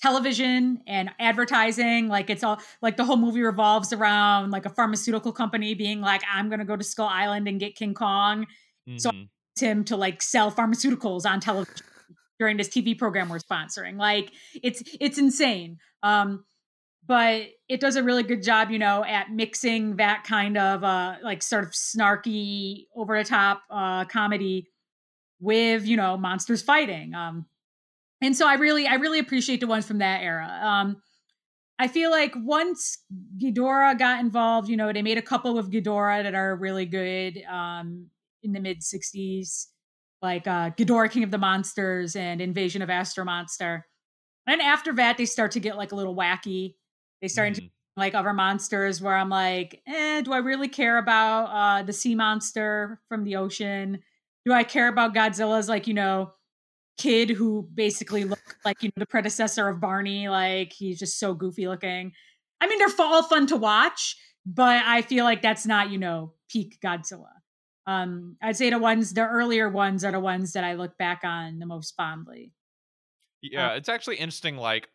television 0.00 0.80
and 0.86 1.10
advertising 1.18 2.08
like 2.08 2.30
it's 2.30 2.44
all 2.44 2.60
like 2.82 2.96
the 2.96 3.04
whole 3.04 3.16
movie 3.16 3.42
revolves 3.42 3.92
around 3.92 4.50
like 4.50 4.64
a 4.64 4.70
pharmaceutical 4.70 5.32
company 5.32 5.74
being 5.74 6.00
like 6.00 6.22
i'm 6.32 6.48
gonna 6.48 6.64
go 6.64 6.76
to 6.76 6.84
skull 6.84 7.08
island 7.08 7.48
and 7.48 7.58
get 7.60 7.74
king 7.74 7.94
kong 7.94 8.46
so- 8.96 9.10
Mhm. 9.10 9.28
him 9.60 9.84
to 9.84 9.96
like 9.96 10.22
sell 10.22 10.52
pharmaceuticals 10.52 11.26
on 11.28 11.40
television 11.40 11.84
during 12.38 12.56
this 12.56 12.68
TV 12.68 12.96
program 12.96 13.28
we're 13.28 13.40
sponsoring. 13.40 13.96
Like 13.98 14.30
it's 14.62 14.80
it's 15.00 15.18
insane. 15.18 15.78
Um 16.04 16.44
but 17.06 17.48
it 17.68 17.80
does 17.80 17.96
a 17.96 18.02
really 18.04 18.22
good 18.22 18.42
job, 18.44 18.70
you 18.70 18.78
know, 18.78 19.02
at 19.04 19.32
mixing 19.32 19.96
that 19.96 20.22
kind 20.24 20.56
of 20.56 20.84
uh 20.84 21.16
like 21.24 21.42
sort 21.42 21.64
of 21.64 21.70
snarky 21.72 22.84
over 22.94 23.18
the 23.18 23.24
top 23.24 23.62
uh 23.70 24.04
comedy 24.04 24.68
with, 25.40 25.84
you 25.86 25.96
know, 25.96 26.16
monsters 26.16 26.62
fighting. 26.62 27.14
Um 27.14 27.46
and 28.20 28.36
so 28.36 28.46
I 28.48 28.54
really 28.54 28.86
I 28.86 28.94
really 28.94 29.18
appreciate 29.18 29.60
the 29.60 29.66
ones 29.66 29.86
from 29.86 29.98
that 29.98 30.22
era. 30.22 30.48
Um 30.62 30.96
I 31.78 31.88
feel 31.88 32.10
like 32.10 32.34
once 32.36 32.98
Ghidorah 33.38 33.98
got 33.98 34.20
involved, 34.20 34.68
you 34.68 34.76
know, 34.76 34.92
they 34.92 35.02
made 35.02 35.18
a 35.18 35.22
couple 35.22 35.58
of 35.58 35.70
Ghidorah 35.70 36.24
that 36.24 36.34
are 36.34 36.56
really 36.56 36.86
good 36.86 37.42
um, 37.44 38.08
in 38.42 38.52
the 38.52 38.60
mid 38.60 38.82
60s, 38.82 39.68
like 40.22 40.46
uh, 40.46 40.70
Ghidorah 40.70 41.10
King 41.10 41.22
of 41.24 41.30
the 41.30 41.38
Monsters 41.38 42.16
and 42.16 42.40
Invasion 42.40 42.82
of 42.82 42.90
Astro 42.90 43.24
Monster. 43.24 43.86
And 44.46 44.60
after 44.62 44.92
that, 44.94 45.18
they 45.18 45.26
start 45.26 45.52
to 45.52 45.60
get 45.60 45.76
like 45.76 45.92
a 45.92 45.96
little 45.96 46.16
wacky. 46.16 46.76
They 47.20 47.28
start 47.28 47.54
to 47.54 47.62
Mhm. 47.62 47.70
like 47.96 48.14
other 48.14 48.32
monsters 48.32 49.02
where 49.02 49.16
I'm 49.16 49.28
like, 49.28 49.82
eh, 49.86 50.22
do 50.22 50.32
I 50.32 50.38
really 50.38 50.68
care 50.68 50.98
about 50.98 51.44
uh, 51.46 51.82
the 51.82 51.92
sea 51.92 52.14
monster 52.14 53.00
from 53.08 53.24
the 53.24 53.36
ocean? 53.36 54.02
Do 54.46 54.52
I 54.52 54.64
care 54.64 54.88
about 54.88 55.14
Godzilla's 55.14 55.68
like, 55.68 55.86
you 55.86 55.94
know, 55.94 56.32
kid 56.98 57.30
who 57.30 57.68
basically 57.72 58.24
looked 58.24 58.56
like, 58.64 58.82
you 58.82 58.88
know, 58.88 59.00
the 59.00 59.06
predecessor 59.06 59.68
of 59.68 59.80
Barney? 59.80 60.28
Like 60.28 60.72
he's 60.72 60.98
just 60.98 61.18
so 61.18 61.34
goofy 61.34 61.68
looking. 61.68 62.12
I 62.60 62.66
mean, 62.66 62.78
they're 62.78 62.88
all 62.98 63.22
fun 63.22 63.46
to 63.48 63.56
watch, 63.56 64.16
but 64.44 64.82
I 64.84 65.02
feel 65.02 65.24
like 65.24 65.42
that's 65.42 65.64
not, 65.64 65.90
you 65.90 65.98
know, 65.98 66.34
peak 66.50 66.78
Godzilla. 66.84 67.30
Um, 67.86 68.36
I'd 68.42 68.56
say 68.56 68.68
the 68.70 68.78
ones, 68.78 69.14
the 69.14 69.26
earlier 69.26 69.68
ones 69.68 70.04
are 70.04 70.12
the 70.12 70.20
ones 70.20 70.52
that 70.52 70.64
I 70.64 70.74
look 70.74 70.98
back 70.98 71.20
on 71.24 71.58
the 71.58 71.66
most 71.66 71.94
fondly. 71.96 72.52
Yeah, 73.40 73.74
it's 73.74 73.88
actually 73.88 74.16
interesting. 74.16 74.56
Like, 74.56 74.88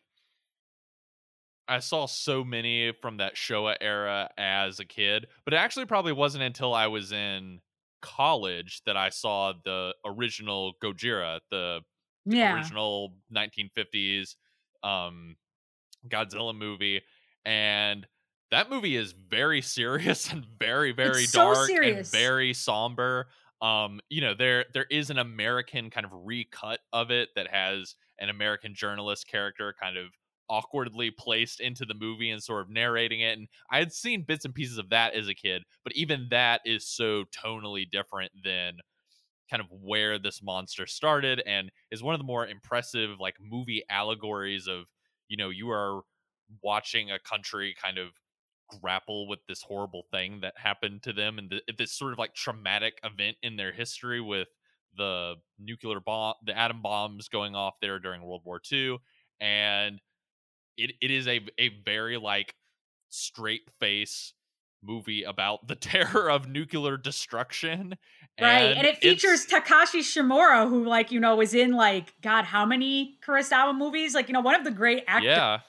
I 1.66 1.78
saw 1.78 2.06
so 2.06 2.44
many 2.44 2.92
from 3.00 3.16
that 3.16 3.36
Showa 3.36 3.76
era 3.80 4.28
as 4.36 4.80
a 4.80 4.84
kid, 4.84 5.26
but 5.44 5.54
it 5.54 5.56
actually 5.56 5.86
probably 5.86 6.12
wasn't 6.12 6.44
until 6.44 6.74
I 6.74 6.88
was 6.88 7.10
in 7.10 7.60
college 8.02 8.82
that 8.84 8.98
I 8.98 9.08
saw 9.08 9.54
the 9.64 9.94
original 10.04 10.74
Gojira, 10.82 11.40
the 11.50 11.80
Yeah. 12.26 12.72
original 12.72 13.16
1950s 13.30 14.36
um, 14.82 15.36
Godzilla 16.08 16.56
movie, 16.56 17.02
and 17.44 18.06
that 18.50 18.70
movie 18.70 18.96
is 18.96 19.12
very 19.12 19.62
serious 19.62 20.30
and 20.30 20.44
very 20.44 20.92
very 20.92 21.26
so 21.26 21.26
dark 21.26 21.66
serious. 21.66 21.82
and 21.82 22.10
very 22.10 22.54
somber. 22.54 23.28
Um, 23.60 24.00
you 24.10 24.20
know, 24.20 24.34
there 24.34 24.66
there 24.74 24.86
is 24.90 25.10
an 25.10 25.18
American 25.18 25.90
kind 25.90 26.04
of 26.06 26.12
recut 26.12 26.80
of 26.92 27.10
it 27.10 27.30
that 27.36 27.48
has 27.48 27.94
an 28.18 28.28
American 28.28 28.74
journalist 28.74 29.26
character 29.26 29.74
kind 29.78 29.96
of 29.96 30.08
awkwardly 30.50 31.10
placed 31.10 31.60
into 31.60 31.86
the 31.86 31.94
movie 31.94 32.30
and 32.30 32.42
sort 32.42 32.60
of 32.62 32.68
narrating 32.70 33.20
it. 33.20 33.38
And 33.38 33.48
I 33.70 33.78
had 33.78 33.92
seen 33.92 34.24
bits 34.24 34.44
and 34.44 34.54
pieces 34.54 34.76
of 34.76 34.90
that 34.90 35.14
as 35.14 35.26
a 35.28 35.34
kid, 35.34 35.62
but 35.82 35.94
even 35.96 36.28
that 36.30 36.60
is 36.66 36.86
so 36.86 37.24
tonally 37.24 37.90
different 37.90 38.32
than 38.44 38.78
kind 39.50 39.60
of 39.60 39.66
where 39.70 40.18
this 40.18 40.42
monster 40.42 40.86
started 40.86 41.42
and 41.46 41.70
is 41.90 42.02
one 42.02 42.14
of 42.14 42.20
the 42.20 42.26
more 42.26 42.46
impressive 42.46 43.20
like 43.20 43.36
movie 43.40 43.82
allegories 43.90 44.66
of 44.66 44.84
you 45.28 45.36
know 45.36 45.50
you 45.50 45.70
are 45.70 46.02
watching 46.62 47.10
a 47.10 47.18
country 47.18 47.74
kind 47.80 47.98
of 47.98 48.08
grapple 48.80 49.28
with 49.28 49.40
this 49.46 49.62
horrible 49.62 50.04
thing 50.10 50.40
that 50.40 50.54
happened 50.56 51.02
to 51.02 51.12
them 51.12 51.38
and 51.38 51.50
the, 51.50 51.74
this 51.76 51.92
sort 51.92 52.12
of 52.12 52.18
like 52.18 52.34
traumatic 52.34 52.98
event 53.04 53.36
in 53.42 53.56
their 53.56 53.72
history 53.72 54.20
with 54.20 54.48
the 54.96 55.34
nuclear 55.58 56.00
bomb 56.00 56.34
the 56.44 56.56
atom 56.56 56.80
bombs 56.82 57.28
going 57.28 57.54
off 57.54 57.74
there 57.80 57.98
during 57.98 58.22
world 58.22 58.42
war 58.44 58.60
ii 58.72 58.96
and 59.40 60.00
it, 60.76 60.92
it 61.00 61.10
is 61.10 61.28
a, 61.28 61.40
a 61.58 61.68
very 61.84 62.16
like 62.16 62.54
straight 63.08 63.68
face 63.80 64.32
movie 64.84 65.22
about 65.22 65.66
the 65.68 65.74
terror 65.76 66.30
of 66.30 66.48
nuclear 66.48 66.96
destruction 66.96 67.96
Right. 68.40 68.74
And 68.76 68.86
it 68.86 68.98
features 68.98 69.46
Takashi 69.46 70.00
Shimura, 70.00 70.68
who, 70.68 70.84
like, 70.84 71.12
you 71.12 71.20
know, 71.20 71.36
was 71.36 71.54
in, 71.54 71.72
like, 71.72 72.20
God, 72.20 72.44
how 72.44 72.66
many 72.66 73.18
Kurosawa 73.24 73.76
movies? 73.76 74.12
Like, 74.14 74.28
you 74.28 74.32
know, 74.32 74.40
one 74.40 74.56
of 74.56 74.64
the 74.64 74.72
great 74.72 75.04
actors 75.06 75.44
yeah 75.44 75.60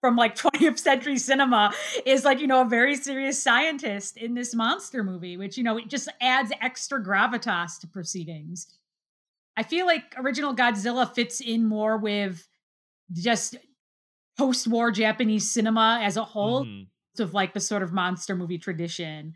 from, 0.00 0.16
like, 0.16 0.34
20th 0.36 0.78
century 0.78 1.18
cinema 1.18 1.72
is, 2.06 2.24
like, 2.24 2.40
you 2.40 2.46
know, 2.48 2.62
a 2.62 2.66
very 2.68 2.96
serious 2.96 3.42
scientist 3.42 4.16
in 4.18 4.34
this 4.34 4.54
monster 4.54 5.04
movie, 5.04 5.36
which, 5.36 5.58
you 5.58 5.64
know, 5.64 5.78
it 5.78 5.88
just 5.88 6.08
adds 6.20 6.52
extra 6.60 7.02
gravitas 7.02 7.80
to 7.80 7.88
proceedings. 7.88 8.78
I 9.56 9.64
feel 9.64 9.86
like 9.86 10.14
original 10.16 10.54
Godzilla 10.54 11.12
fits 11.14 11.40
in 11.40 11.66
more 11.66 11.98
with 11.98 12.48
just 13.12 13.56
post 14.38 14.68
war 14.68 14.90
Japanese 14.90 15.50
cinema 15.50 16.00
as 16.02 16.16
a 16.16 16.24
whole 16.24 16.66
Mhm. 16.66 16.90
Of 17.20 17.34
like 17.34 17.54
the 17.54 17.60
sort 17.60 17.82
of 17.82 17.92
monster 17.92 18.34
movie 18.34 18.58
tradition. 18.58 19.34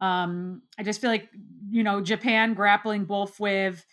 Um, 0.00 0.62
I 0.78 0.82
just 0.82 1.00
feel 1.00 1.10
like 1.10 1.28
you 1.70 1.82
know 1.82 2.00
Japan 2.00 2.54
grappling 2.54 3.04
both 3.04 3.38
with 3.38 3.84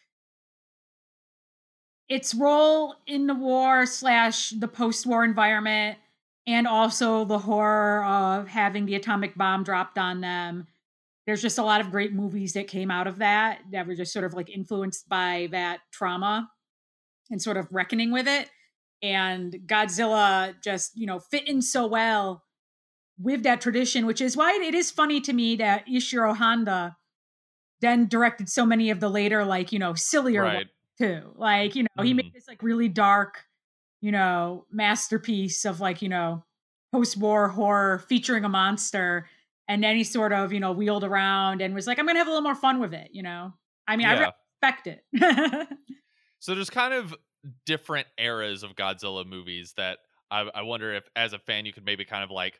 its 2.07 2.33
role 2.33 2.95
in 3.05 3.27
the 3.27 3.35
war 3.35 3.85
slash 3.85 4.49
the 4.49 4.67
post-war 4.67 5.23
environment, 5.23 5.99
and 6.47 6.65
also 6.67 7.25
the 7.25 7.37
horror 7.37 8.03
of 8.03 8.47
having 8.47 8.85
the 8.87 8.95
atomic 8.95 9.35
bomb 9.35 9.63
dropped 9.63 9.99
on 9.99 10.21
them. 10.21 10.65
there's 11.29 11.43
just 11.43 11.59
a 11.59 11.63
lot 11.63 11.79
of 11.79 11.91
great 11.91 12.11
movies 12.11 12.53
that 12.53 12.67
came 12.67 12.89
out 12.89 13.05
of 13.05 13.19
that 13.19 13.59
that 13.71 13.85
were 13.85 13.93
just 13.93 14.11
sort 14.11 14.25
of 14.25 14.33
like 14.33 14.49
influenced 14.49 15.07
by 15.07 15.47
that 15.51 15.79
trauma 15.91 16.49
and 17.29 17.39
sort 17.39 17.55
of 17.55 17.67
reckoning 17.71 18.11
with 18.11 18.27
it. 18.27 18.49
And 19.03 19.53
Godzilla 19.67 20.55
just, 20.63 20.97
you 20.97 21.05
know, 21.05 21.19
fit 21.19 21.47
in 21.47 21.61
so 21.61 21.85
well 21.85 22.43
with 23.19 23.43
that 23.43 23.61
tradition, 23.61 24.05
which 24.05 24.21
is 24.21 24.37
why 24.37 24.53
it 24.61 24.73
is 24.75 24.91
funny 24.91 25.21
to 25.21 25.33
me 25.33 25.55
that 25.57 25.85
Ishiro 25.87 26.35
Honda 26.37 26.97
then 27.81 28.07
directed 28.07 28.49
so 28.49 28.65
many 28.65 28.89
of 28.89 28.99
the 28.99 29.09
later, 29.09 29.45
like, 29.45 29.71
you 29.71 29.79
know, 29.79 29.93
sillier 29.93 30.47
Right. 30.47 30.49
ones 30.49 30.69
too. 30.99 31.31
Like, 31.35 31.75
you 31.75 31.83
know, 31.83 32.03
he 32.03 32.13
made 32.13 32.25
Mhm. 32.25 32.33
this 32.33 32.47
like 32.47 32.61
really 32.63 32.89
dark, 32.89 33.45
you 34.01 34.11
know, 34.11 34.65
masterpiece 34.71 35.65
of 35.65 35.79
like, 35.79 36.01
you 36.01 36.09
know, 36.09 36.45
post-war 36.93 37.49
horror 37.49 37.99
featuring 37.99 38.43
a 38.45 38.49
monster. 38.49 39.29
And 39.67 39.83
then 39.83 39.95
he 39.95 40.03
sort 40.03 40.33
of, 40.33 40.51
you 40.53 40.59
know, 40.59 40.71
wheeled 40.71 41.03
around 41.03 41.61
and 41.61 41.73
was 41.75 41.87
like, 41.87 41.99
I'm 41.99 42.05
gonna 42.07 42.19
have 42.19 42.27
a 42.27 42.31
little 42.31 42.43
more 42.43 42.55
fun 42.55 42.79
with 42.79 42.93
it, 42.93 43.11
you 43.13 43.23
know. 43.23 43.53
I 43.87 43.97
mean, 43.97 44.07
I 44.07 44.13
respect 44.13 44.87
it. 44.87 45.05
So 46.39 46.55
there's 46.55 46.69
kind 46.69 46.93
of 46.93 47.15
different 47.65 48.07
eras 48.17 48.63
of 48.63 48.75
Godzilla 48.75 49.25
movies 49.25 49.73
that 49.77 49.99
I, 50.31 50.41
I 50.53 50.61
wonder 50.61 50.93
if, 50.93 51.07
as 51.15 51.33
a 51.33 51.39
fan, 51.39 51.65
you 51.65 51.73
could 51.73 51.85
maybe 51.85 52.05
kind 52.05 52.23
of 52.23 52.31
like 52.31 52.59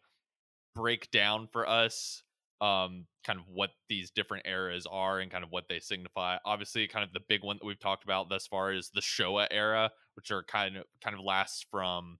break 0.75 1.11
down 1.11 1.47
for 1.51 1.67
us, 1.67 2.23
um, 2.61 3.05
kind 3.25 3.39
of 3.39 3.45
what 3.47 3.71
these 3.88 4.11
different 4.11 4.45
eras 4.47 4.85
are 4.89 5.19
and 5.19 5.31
kind 5.31 5.43
of 5.43 5.51
what 5.51 5.65
they 5.69 5.79
signify. 5.79 6.38
Obviously, 6.45 6.88
kind 6.88 7.03
of 7.03 7.13
the 7.13 7.21
big 7.27 7.43
one 7.43 7.57
that 7.59 7.65
we've 7.65 7.79
talked 7.79 8.03
about 8.03 8.29
thus 8.29 8.47
far 8.47 8.73
is 8.73 8.89
the 8.93 9.01
Showa 9.01 9.47
era, 9.51 9.91
which 10.15 10.31
are 10.31 10.43
kind 10.43 10.77
of 10.77 10.83
kind 11.03 11.15
of 11.17 11.23
lasts 11.23 11.65
from 11.71 12.17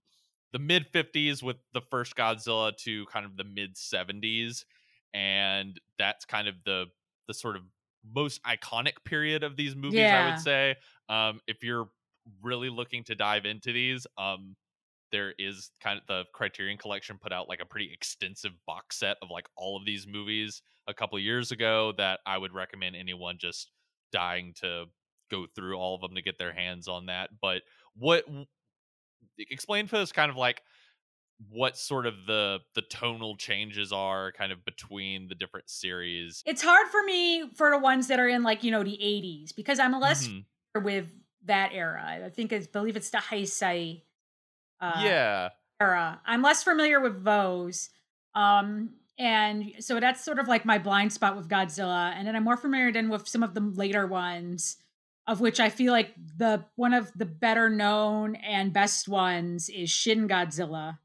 the 0.52 0.58
mid 0.58 0.90
50s 0.92 1.42
with 1.42 1.56
the 1.72 1.80
first 1.90 2.16
Godzilla 2.16 2.76
to 2.78 3.06
kind 3.06 3.24
of 3.26 3.36
the 3.36 3.44
mid 3.44 3.76
70s, 3.76 4.64
and 5.14 5.78
that's 5.98 6.24
kind 6.24 6.48
of 6.48 6.54
the 6.64 6.86
the 7.28 7.34
sort 7.34 7.56
of 7.56 7.62
most 8.14 8.42
iconic 8.44 9.04
period 9.04 9.42
of 9.44 9.56
these 9.56 9.76
movies. 9.76 10.00
I 10.00 10.30
would 10.30 10.40
say, 10.40 10.76
um, 11.08 11.40
if 11.46 11.62
you're 11.62 11.88
really 12.42 12.70
looking 12.70 13.04
to 13.04 13.14
dive 13.14 13.44
into 13.44 13.72
these, 13.72 14.06
um, 14.18 14.56
there 15.12 15.34
is 15.38 15.70
kind 15.80 15.98
of 15.98 16.06
the 16.06 16.24
Criterion 16.32 16.78
Collection 16.78 17.18
put 17.18 17.32
out 17.32 17.48
like 17.48 17.60
a 17.60 17.66
pretty 17.66 17.92
extensive 17.92 18.52
box 18.66 18.98
set 18.98 19.16
of 19.22 19.30
like 19.30 19.48
all 19.56 19.76
of 19.76 19.84
these 19.84 20.06
movies 20.06 20.62
a 20.86 20.94
couple 20.94 21.18
years 21.18 21.52
ago 21.52 21.92
that 21.96 22.20
I 22.26 22.38
would 22.38 22.54
recommend 22.54 22.96
anyone 22.96 23.38
just 23.38 23.70
dying 24.12 24.54
to 24.60 24.86
go 25.30 25.46
through 25.54 25.76
all 25.76 25.94
of 25.94 26.00
them 26.00 26.14
to 26.14 26.22
get 26.22 26.38
their 26.38 26.52
hands 26.52 26.88
on 26.88 27.06
that. 27.06 27.30
But 27.40 27.62
what 27.94 28.24
explain 29.38 29.86
to 29.88 29.98
us 29.98 30.12
kind 30.12 30.30
of 30.30 30.36
like 30.36 30.62
what 31.50 31.76
sort 31.76 32.06
of 32.06 32.26
the 32.26 32.60
the 32.74 32.82
tonal 32.82 33.36
changes 33.36 33.92
are 33.92 34.32
kind 34.32 34.52
of 34.52 34.64
between 34.64 35.28
the 35.28 35.34
different 35.34 35.70
series. 35.70 36.42
it's 36.46 36.62
hard 36.62 36.88
for 36.88 37.02
me 37.02 37.48
for 37.54 37.70
the 37.70 37.78
ones 37.78 38.08
that 38.08 38.20
are 38.20 38.28
in 38.28 38.42
like, 38.42 38.62
you 38.62 38.70
know, 38.70 38.82
the 38.82 38.98
80s 39.02 39.52
because 39.52 39.78
I'm 39.78 39.98
less 39.98 40.28
Mhm. 40.28 40.44
with 40.76 41.12
that 41.44 41.72
era. 41.72 42.20
I 42.24 42.28
think 42.30 42.52
it's 42.52 42.66
believe 42.66 42.96
it's 42.96 43.10
the 43.10 43.18
Heisei 43.18 44.02
uh 44.80 45.00
yeah. 45.04 45.48
era. 45.80 46.20
I'm 46.26 46.42
less 46.42 46.62
familiar 46.62 47.00
with 47.00 47.24
those. 47.24 47.90
Um, 48.34 48.90
and 49.18 49.72
so 49.80 50.00
that's 50.00 50.24
sort 50.24 50.38
of 50.38 50.48
like 50.48 50.64
my 50.64 50.78
blind 50.78 51.12
spot 51.12 51.36
with 51.36 51.48
Godzilla. 51.48 52.12
And 52.16 52.26
then 52.26 52.34
I'm 52.36 52.44
more 52.44 52.56
familiar 52.56 52.90
than 52.92 53.08
with 53.10 53.28
some 53.28 53.42
of 53.42 53.52
the 53.54 53.60
later 53.60 54.06
ones, 54.06 54.76
of 55.26 55.40
which 55.40 55.60
I 55.60 55.68
feel 55.68 55.92
like 55.92 56.14
the 56.38 56.64
one 56.76 56.94
of 56.94 57.12
the 57.14 57.26
better 57.26 57.68
known 57.68 58.34
and 58.36 58.72
best 58.72 59.08
ones 59.08 59.68
is 59.68 59.90
Shin 59.90 60.26
Godzilla. 60.26 60.98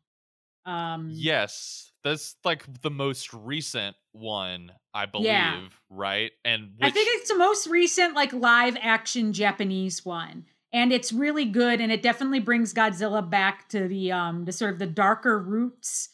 Um, 0.65 1.09
Yes, 1.13 1.91
that's 2.03 2.35
like 2.43 2.81
the 2.81 2.89
most 2.89 3.33
recent 3.33 3.95
one, 4.13 4.71
I 4.93 5.05
believe, 5.07 5.25
Yeah. 5.27 5.67
right? 5.89 6.31
And 6.45 6.71
I 6.81 6.89
think 6.91 7.07
it's 7.11 7.29
the 7.29 7.37
most 7.37 7.67
recent 7.67 8.15
like 8.15 8.31
live 8.33 8.77
action 8.81 9.33
Japanese 9.33 10.05
one. 10.05 10.45
And 10.75 10.91
it's 10.91 11.13
really 11.13 11.45
good 11.45 11.79
and 11.79 11.89
it 11.91 12.03
definitely 12.03 12.41
brings 12.41 12.73
Godzilla 12.73 13.27
back 13.27 13.69
to 13.69 13.87
the 13.87 14.11
um 14.11 14.43
the 14.45 14.51
sort 14.51 14.73
of 14.73 14.79
the 14.79 14.85
darker 14.87 15.39
roots. 15.39 16.09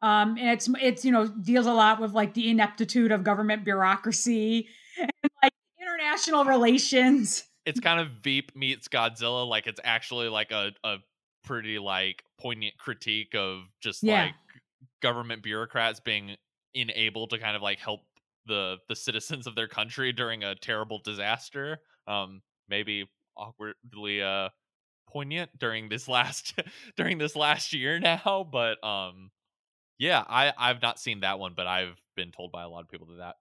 Um 0.00 0.36
and 0.38 0.48
it's 0.48 0.68
it's 0.80 1.04
you 1.04 1.12
know 1.12 1.28
deals 1.28 1.66
a 1.66 1.72
lot 1.72 2.00
with 2.00 2.12
like 2.12 2.32
the 2.34 2.48
ineptitude 2.48 3.12
of 3.12 3.22
government 3.22 3.64
bureaucracy 3.64 4.66
and 4.98 5.10
like 5.42 5.52
international 5.80 6.44
relations. 6.44 7.44
it's 7.66 7.80
kind 7.80 8.00
of 8.00 8.08
Veep 8.24 8.56
meets 8.56 8.88
Godzilla. 8.88 9.46
Like 9.46 9.66
it's 9.66 9.80
actually 9.84 10.28
like 10.28 10.50
a 10.52 10.72
a 10.82 10.96
pretty 11.44 11.78
like 11.78 12.24
poignant 12.40 12.78
critique 12.78 13.34
of 13.34 13.64
just 13.82 14.02
Yeah. 14.02 14.24
like 14.24 14.34
government 15.02 15.42
bureaucrats 15.42 16.00
being 16.00 16.36
unable 16.74 17.26
to 17.26 17.38
kind 17.38 17.56
of 17.56 17.62
like 17.62 17.78
help 17.78 18.00
the 18.46 18.78
the 18.88 18.96
citizens 18.96 19.46
of 19.46 19.54
their 19.54 19.68
country 19.68 20.12
during 20.12 20.42
a 20.44 20.54
terrible 20.54 20.98
disaster. 21.04 21.78
Um, 22.06 22.42
maybe 22.68 23.04
awkwardly 23.36 24.22
uh 24.22 24.48
poignant 25.08 25.50
during 25.58 25.88
this 25.88 26.08
last 26.16 26.58
during 26.96 27.18
this 27.18 27.36
last 27.36 27.72
year 27.72 27.98
now, 27.98 28.46
but 28.50 28.82
um. 28.86 29.30
Yeah, 29.98 30.24
I 30.28 30.52
I've 30.58 30.82
not 30.82 30.98
seen 30.98 31.20
that 31.20 31.38
one, 31.38 31.52
but 31.56 31.68
I've 31.68 31.96
been 32.16 32.32
told 32.32 32.50
by 32.50 32.64
a 32.64 32.68
lot 32.68 32.80
of 32.80 32.88
people 32.88 33.06
that 33.08 33.18
that 33.18 33.34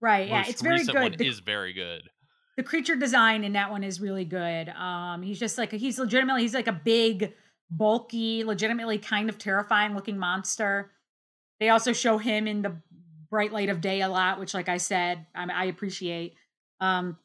Right. 0.00 0.28
Yeah, 0.28 0.44
it's 0.48 0.62
very 0.62 0.82
good. 0.84 1.18
The- 1.18 1.26
is 1.26 1.40
very 1.40 1.74
good. 1.74 2.08
the 2.56 2.62
creature 2.62 2.96
design 2.96 3.44
in 3.44 3.52
that 3.52 3.70
one 3.70 3.84
is 3.84 4.00
really 4.00 4.24
good. 4.24 4.70
Um, 4.70 5.20
he's 5.20 5.38
just 5.38 5.58
like 5.58 5.72
he's 5.72 5.98
legitimately 5.98 6.40
he's 6.40 6.54
like 6.54 6.68
a 6.68 6.72
big, 6.72 7.34
bulky, 7.70 8.44
legitimately 8.44 8.98
kind 8.98 9.28
of 9.28 9.36
terrifying 9.36 9.94
looking 9.94 10.16
monster. 10.16 10.90
They 11.60 11.68
also 11.68 11.92
show 11.92 12.16
him 12.16 12.46
in 12.46 12.62
the 12.62 12.76
bright 13.28 13.52
light 13.52 13.68
of 13.68 13.82
day 13.82 14.00
a 14.00 14.08
lot, 14.08 14.38
which, 14.40 14.54
like 14.54 14.70
I 14.70 14.78
said, 14.78 15.26
I, 15.34 15.46
I 15.52 15.64
appreciate. 15.66 16.34
Um, 16.80 17.18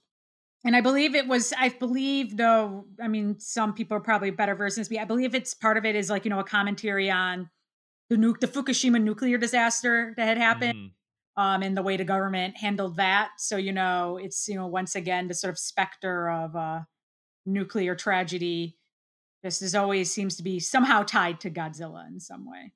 and 0.63 0.75
I 0.75 0.81
believe 0.81 1.15
it 1.15 1.27
was, 1.27 1.53
I 1.57 1.69
believe 1.69 2.37
though, 2.37 2.85
I 3.01 3.07
mean, 3.07 3.39
some 3.39 3.73
people 3.73 3.97
are 3.97 4.01
probably 4.01 4.31
better 4.31 4.55
versions. 4.55 4.89
Me, 4.89 4.99
I 4.99 5.05
believe 5.05 5.33
it's 5.35 5.53
part 5.53 5.77
of 5.77 5.85
it 5.85 5.95
is 5.95 6.09
like 6.09 6.25
you 6.25 6.29
know 6.29 6.39
a 6.39 6.43
commentary 6.43 7.09
on 7.09 7.49
the 8.09 8.17
nuke, 8.17 8.39
the 8.41 8.47
Fukushima 8.47 9.01
nuclear 9.01 9.37
disaster 9.37 10.13
that 10.17 10.27
had 10.27 10.37
happened 10.37 10.75
Mhm. 10.75 10.91
um, 11.41 11.63
and 11.63 11.77
the 11.77 11.81
way 11.81 11.95
the 11.97 12.03
government 12.03 12.57
handled 12.57 12.97
that. 12.97 13.29
So, 13.37 13.55
you 13.55 13.71
know, 13.71 14.17
it's, 14.17 14.47
you 14.49 14.55
know, 14.55 14.67
once 14.67 14.95
again, 14.95 15.29
the 15.29 15.33
sort 15.33 15.51
of 15.51 15.57
specter 15.59 16.29
of 16.29 16.55
uh, 16.55 16.81
nuclear 17.45 17.95
tragedy. 17.95 18.77
This 19.43 19.61
is 19.61 19.73
always 19.75 20.13
seems 20.13 20.35
to 20.35 20.43
be 20.43 20.59
somehow 20.59 21.03
tied 21.03 21.39
to 21.41 21.49
Godzilla 21.49 22.05
in 22.07 22.19
some 22.19 22.45
way. 22.49 22.73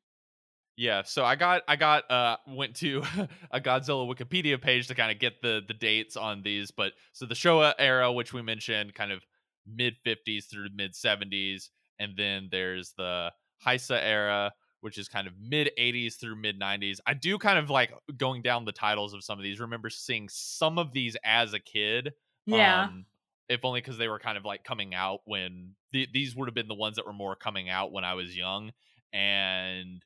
Yeah, 0.77 1.03
so 1.03 1.23
I 1.23 1.35
got 1.35 1.61
I 1.67 1.77
got 1.77 2.09
uh 2.11 2.37
went 2.47 2.75
to 2.77 3.01
a 3.51 3.61
Godzilla 3.61 4.07
Wikipedia 4.13 4.61
page 4.61 4.87
to 4.87 4.95
kind 4.95 5.11
of 5.11 5.19
get 5.19 5.41
the 5.41 5.61
the 5.65 5.73
dates 5.73 6.17
on 6.17 6.41
these, 6.43 6.71
but 6.71 6.93
so 7.13 7.25
the 7.25 7.35
Showa 7.35 7.73
era, 7.79 8.11
which 8.11 8.33
we 8.33 8.41
mentioned, 8.41 8.93
kind 8.93 9.11
of 9.11 9.23
mid 9.65 9.95
fifties 10.03 10.47
through 10.47 10.67
mid 10.75 10.93
seventies, 10.95 11.69
and 11.97 12.17
then 12.17 12.49
there's 12.51 12.93
the 12.97 13.31
Heisei 13.65 14.01
era, 14.03 14.51
which 14.81 14.97
is 14.97 15.07
kind 15.07 15.27
of 15.27 15.33
mid 15.39 15.71
eighties 15.77 16.17
through 16.17 16.35
mid 16.35 16.59
nineties. 16.59 16.99
I 17.07 17.13
do 17.13 17.37
kind 17.37 17.57
of 17.57 17.69
like 17.69 17.93
going 18.17 18.41
down 18.41 18.65
the 18.65 18.73
titles 18.73 19.13
of 19.13 19.23
some 19.23 19.39
of 19.39 19.43
these. 19.43 19.61
Remember 19.61 19.89
seeing 19.89 20.27
some 20.29 20.77
of 20.77 20.91
these 20.91 21.15
as 21.23 21.53
a 21.53 21.59
kid, 21.59 22.11
Yeah. 22.45 22.83
um, 22.83 23.05
if 23.47 23.63
only 23.63 23.79
because 23.79 23.97
they 23.97 24.09
were 24.09 24.19
kind 24.19 24.37
of 24.37 24.43
like 24.43 24.65
coming 24.65 24.93
out 24.93 25.21
when 25.23 25.75
the, 25.93 26.05
these 26.13 26.35
would 26.35 26.49
have 26.49 26.55
been 26.55 26.67
the 26.67 26.75
ones 26.75 26.97
that 26.97 27.05
were 27.05 27.13
more 27.13 27.35
coming 27.37 27.69
out 27.69 27.93
when 27.93 28.03
I 28.03 28.15
was 28.15 28.35
young, 28.35 28.71
and 29.13 30.03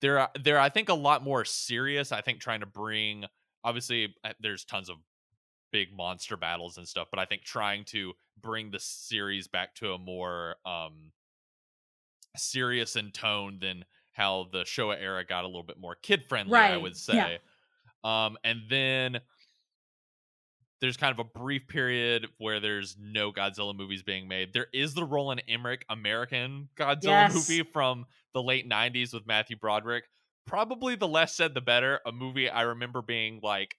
they're 0.00 0.18
uh, 0.18 0.26
they're 0.42 0.58
I 0.60 0.68
think 0.68 0.88
a 0.88 0.94
lot 0.94 1.22
more 1.22 1.44
serious. 1.44 2.12
I 2.12 2.20
think 2.20 2.40
trying 2.40 2.60
to 2.60 2.66
bring 2.66 3.24
obviously 3.64 4.14
uh, 4.24 4.32
there's 4.40 4.64
tons 4.64 4.88
of 4.88 4.96
big 5.72 5.88
monster 5.94 6.36
battles 6.36 6.78
and 6.78 6.88
stuff, 6.88 7.08
but 7.10 7.18
I 7.18 7.24
think 7.26 7.42
trying 7.42 7.84
to 7.86 8.14
bring 8.40 8.70
the 8.70 8.78
series 8.80 9.48
back 9.48 9.74
to 9.76 9.92
a 9.92 9.98
more 9.98 10.56
um 10.64 11.12
serious 12.36 12.96
in 12.96 13.10
tone 13.10 13.58
than 13.60 13.84
how 14.12 14.48
the 14.52 14.62
Showa 14.62 15.00
era 15.00 15.24
got 15.24 15.44
a 15.44 15.46
little 15.46 15.62
bit 15.62 15.78
more 15.78 15.94
kid 15.94 16.24
friendly, 16.28 16.66
I 16.66 16.72
Right, 16.72 16.82
would 16.82 16.96
yeah. 17.12 17.26
say. 17.26 17.38
Um 18.04 18.36
and 18.44 18.62
then 18.68 19.20
there's 20.80 20.96
kind 20.96 21.12
of 21.12 21.18
a 21.18 21.38
brief 21.38 21.66
period 21.68 22.28
where 22.38 22.60
there's 22.60 22.96
no 23.00 23.32
Godzilla 23.32 23.74
movies 23.76 24.02
being 24.02 24.28
made. 24.28 24.52
There 24.52 24.68
is 24.72 24.94
the 24.94 25.04
Roland 25.04 25.42
Emmerich 25.48 25.84
American 25.88 26.68
Godzilla 26.76 27.04
Yes. 27.28 27.34
movie 27.34 27.62
from 27.72 28.06
the 28.32 28.42
late 28.42 28.68
90s 28.68 29.12
with 29.12 29.26
Matthew 29.26 29.56
Broderick. 29.56 30.04
Probably 30.46 30.94
the 30.94 31.08
less 31.08 31.34
said 31.34 31.54
the 31.54 31.60
better. 31.60 32.00
A 32.06 32.12
movie 32.12 32.48
I 32.48 32.62
remember 32.62 33.02
being 33.02 33.40
like 33.42 33.76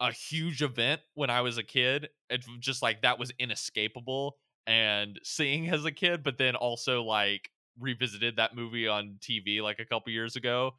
a 0.00 0.10
huge 0.12 0.62
event 0.62 1.00
when 1.14 1.30
I 1.30 1.42
was 1.42 1.58
a 1.58 1.62
kid. 1.62 2.08
It's 2.28 2.46
just 2.58 2.82
like 2.82 3.02
that 3.02 3.18
was 3.18 3.32
inescapable 3.38 4.36
and 4.66 5.18
seeing 5.22 5.68
as 5.68 5.84
a 5.84 5.92
kid, 5.92 6.22
but 6.24 6.36
then 6.38 6.56
also 6.56 7.02
like 7.04 7.50
revisited 7.78 8.36
that 8.36 8.54
movie 8.54 8.88
on 8.88 9.18
TV 9.20 9.62
like 9.62 9.78
a 9.78 9.84
couple 9.84 10.12
years 10.12 10.34
ago. 10.36 10.72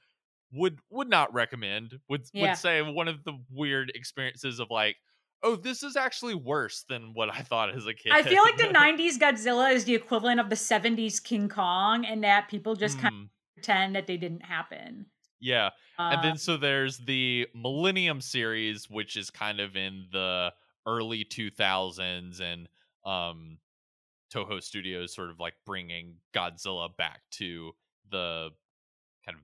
Would 0.52 0.80
would 0.92 1.10
not 1.10 1.34
recommend. 1.34 2.00
Would 2.10 2.26
Yeah. 2.34 2.50
would 2.50 2.58
say 2.58 2.82
one 2.82 3.08
of 3.08 3.24
the 3.24 3.34
weird 3.50 3.92
experiences 3.96 4.60
of 4.60 4.70
like, 4.70 4.98
oh, 5.44 5.56
this 5.56 5.84
is 5.84 5.96
actually 5.96 6.36
worse 6.36 6.84
than 6.84 7.14
what 7.14 7.30
I 7.34 7.42
thought 7.42 7.76
as 7.76 7.86
a 7.86 7.94
kid. 7.94 8.18
I 8.18 8.24
feel 8.24 8.44
like 8.44 8.58
the 8.58 8.68
90s 8.74 9.18
Godzilla 9.18 9.74
is 9.74 9.86
the 9.86 9.96
equivalent 9.96 10.40
of 10.40 10.50
the 10.50 10.56
70s 10.56 11.20
King 11.20 11.50
Kong 11.50 12.06
and 12.06 12.24
that 12.24 12.48
people 12.50 12.76
just 12.76 12.98
kind 12.98 13.12
Mm, 13.12 13.30
of 13.56 13.56
pretend 13.62 13.96
that 13.96 14.08
they 14.08 14.18
didn't 14.18 14.42
happen. 14.46 15.08
Yeah. 15.40 15.72
And 16.10 16.22
Uh, 16.22 16.24
then 16.24 16.38
so 16.38 16.58
there's 16.58 17.00
the 17.00 17.48
Millennium 17.54 18.22
series, 18.22 18.90
which 18.90 19.18
is 19.18 19.30
kind 19.30 19.60
of 19.60 19.76
in 19.76 20.08
the 20.12 20.54
early 20.86 21.24
2000s 21.26 22.40
and 22.42 22.70
um 23.06 23.60
Toho 24.34 24.62
Studios 24.64 25.14
sort 25.14 25.30
of 25.32 25.40
like 25.40 25.56
bringing 25.66 26.20
Godzilla 26.34 26.96
back 26.96 27.22
to 27.32 27.74
the 28.10 28.52
kind 29.26 29.38
of 29.38 29.44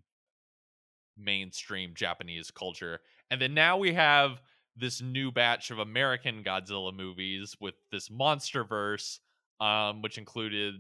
mainstream 1.18 1.94
Japanese 1.94 2.52
culture. 2.52 3.00
And 3.30 3.42
then 3.42 3.54
now 3.54 3.78
we 3.78 3.94
have 3.94 4.42
this 4.80 5.02
new 5.02 5.32
batch 5.32 5.72
of 5.72 5.80
American 5.80 6.44
Godzilla 6.44 6.96
movies 6.96 7.56
with 7.60 7.76
this 7.92 8.10
monster 8.10 8.64
verse, 8.64 9.20
um, 9.60 10.02
which 10.02 10.18
included 10.18 10.76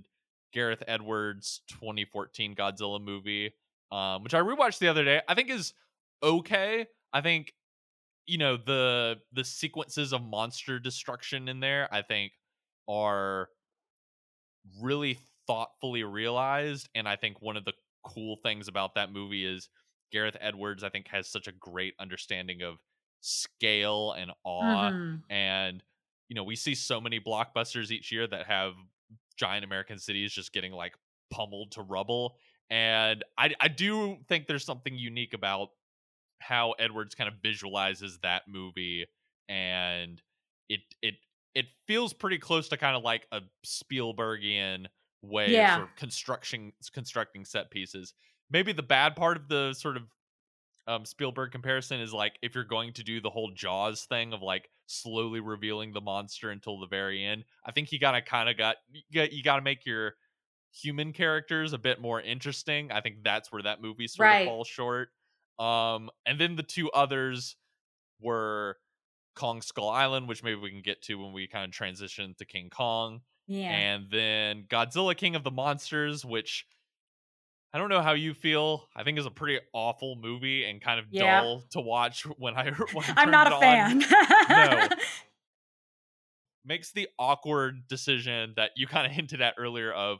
Gareth 0.53 0.83
Edwards' 0.87 1.61
2014 1.69 2.55
Godzilla 2.55 3.01
movie, 3.03 3.53
um, 3.91 4.23
which 4.23 4.33
I 4.33 4.39
rewatched 4.39 4.79
the 4.79 4.87
other 4.87 5.03
day. 5.03 5.21
I 5.27 5.35
think 5.35 5.49
is 5.49 5.73
okay. 6.23 6.87
I 7.13 7.21
think 7.21 7.53
you 8.25 8.37
know 8.37 8.57
the 8.57 9.17
the 9.33 9.43
sequences 9.43 10.13
of 10.13 10.21
monster 10.21 10.79
destruction 10.79 11.49
in 11.49 11.59
there. 11.59 11.87
I 11.91 12.01
think 12.01 12.31
are 12.87 13.49
really 14.81 15.19
thoughtfully 15.47 16.03
realized, 16.03 16.89
and 16.95 17.07
I 17.07 17.15
think 17.15 17.41
one 17.41 17.57
of 17.57 17.65
the 17.65 17.73
cool 18.03 18.37
things 18.43 18.67
about 18.67 18.95
that 18.95 19.11
movie 19.11 19.45
is 19.45 19.69
Gareth 20.11 20.37
Edwards. 20.39 20.83
I 20.83 20.89
think 20.89 21.07
has 21.09 21.27
such 21.27 21.47
a 21.47 21.51
great 21.51 21.93
understanding 21.99 22.61
of 22.61 22.77
scale 23.21 24.13
and 24.13 24.31
awe 24.43 24.91
mhm. 24.91 25.21
and 25.29 25.83
you 26.29 26.35
know 26.35 26.43
we 26.43 26.55
see 26.55 26.75
so 26.75 27.01
many 27.01 27.19
blockbusters 27.19 27.91
each 27.91 28.11
year 28.11 28.27
that 28.27 28.45
have 28.47 28.73
giant 29.37 29.63
american 29.65 29.99
cities 29.99 30.31
just 30.31 30.53
getting 30.53 30.71
like 30.71 30.93
pummeled 31.31 31.71
to 31.71 31.81
rubble 31.81 32.37
and 32.69 33.23
i 33.37 33.53
i 33.59 33.67
do 33.67 34.17
think 34.27 34.47
there's 34.47 34.65
something 34.65 34.95
unique 34.97 35.33
about 35.33 35.69
how 36.39 36.71
edwards 36.73 37.15
kind 37.15 37.27
of 37.27 37.35
visualizes 37.43 38.19
that 38.19 38.43
movie 38.47 39.05
and 39.49 40.21
it 40.69 40.81
it 41.01 41.15
it 41.55 41.65
feels 41.87 42.13
pretty 42.13 42.37
close 42.37 42.69
to 42.69 42.77
kind 42.77 42.95
of 42.95 43.03
like 43.03 43.27
a 43.31 43.41
spielbergian 43.65 44.85
way 45.21 45.45
of 45.47 45.51
Yeah, 45.51 45.75
sort 45.75 45.89
of 45.89 45.95
construction 45.95 46.71
constructing 46.93 47.43
set 47.43 47.69
pieces 47.71 48.13
maybe 48.49 48.71
the 48.71 48.83
bad 48.83 49.15
part 49.15 49.35
of 49.35 49.47
the 49.49 49.73
sort 49.73 49.97
of 49.97 50.03
um 50.89 51.05
Spielberg 51.05 51.51
comparison 51.51 52.01
is 52.01 52.11
like 52.13 52.37
if 52.41 52.55
you're 52.55 52.63
going 52.63 52.93
to 52.93 53.03
do 53.03 53.21
the 53.21 53.29
whole 53.29 53.51
Jaws 53.53 54.05
thing 54.05 54.33
of 54.33 54.41
like 54.41 54.69
slowly 54.87 55.39
revealing 55.39 55.93
the 55.93 56.01
monster 56.01 56.49
until 56.49 56.79
the 56.79 56.87
very 56.87 57.23
end, 57.23 57.45
I 57.65 57.71
think 57.71 57.91
you 57.91 57.99
gotta 57.99 58.21
kind 58.21 58.49
of 58.49 58.57
got 58.57 58.77
you 59.09 59.43
got 59.43 59.55
to 59.57 59.61
make 59.61 59.85
your 59.85 60.15
human 60.71 61.13
characters 61.13 61.73
a 61.73 61.77
bit 61.77 62.01
more 62.01 62.19
interesting. 62.21 62.91
I 62.91 63.01
think 63.01 63.23
that's 63.23 63.51
where 63.51 63.63
that 63.63 63.81
movie 63.81 64.07
sort 64.07 64.27
of 64.41 64.47
falls 64.47 64.67
short. 64.67 65.09
Um, 65.57 66.09
and 66.25 66.39
then 66.39 66.55
the 66.55 66.63
two 66.63 66.89
others 66.91 67.55
were 68.21 68.77
Kong 69.35 69.61
Skull 69.61 69.89
Island, 69.89 70.27
which 70.27 70.43
maybe 70.43 70.59
we 70.59 70.69
can 70.71 70.81
get 70.81 71.01
to 71.03 71.15
when 71.15 71.33
we 71.33 71.47
kind 71.47 71.65
of 71.65 71.71
transition 71.71 72.35
to 72.37 72.45
King 72.45 72.69
Kong, 72.69 73.21
Yeah. 73.47 73.69
and 73.71 74.09
then 74.11 74.65
Godzilla 74.69 75.15
King 75.17 75.35
of 75.35 75.43
the 75.43 75.51
Monsters, 75.51 76.23
which 76.25 76.65
I 77.73 77.77
don't 77.77 77.89
know 77.89 78.01
how 78.01 78.13
you 78.13 78.33
feel. 78.33 78.87
I 78.95 79.03
think 79.03 79.19
is 79.19 79.25
a 79.27 79.31
pretty 79.31 79.59
awful 79.73 80.15
movie 80.15 80.65
and 80.65 80.81
kind 80.81 80.99
of 80.99 81.05
Yeah. 81.11 81.41
dull 81.41 81.63
to 81.71 81.81
watch 81.81 82.23
when 82.37 82.55
I 82.55 82.71
when 82.93 83.05
I 83.05 83.13
I'm 83.17 83.31
not 83.31 83.51
a 83.51 83.59
fan. 83.59 83.99
No. 84.49 84.87
Makes 86.65 86.91
the 86.91 87.07
awkward 87.17 87.87
decision 87.87 88.53
that 88.57 88.71
you 88.75 88.85
kind 88.85 89.05
of 89.07 89.13
hinted 89.13 89.41
at 89.41 89.55
earlier 89.57 89.91
of 89.91 90.19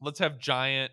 let's 0.00 0.20
have 0.20 0.38
giant 0.38 0.92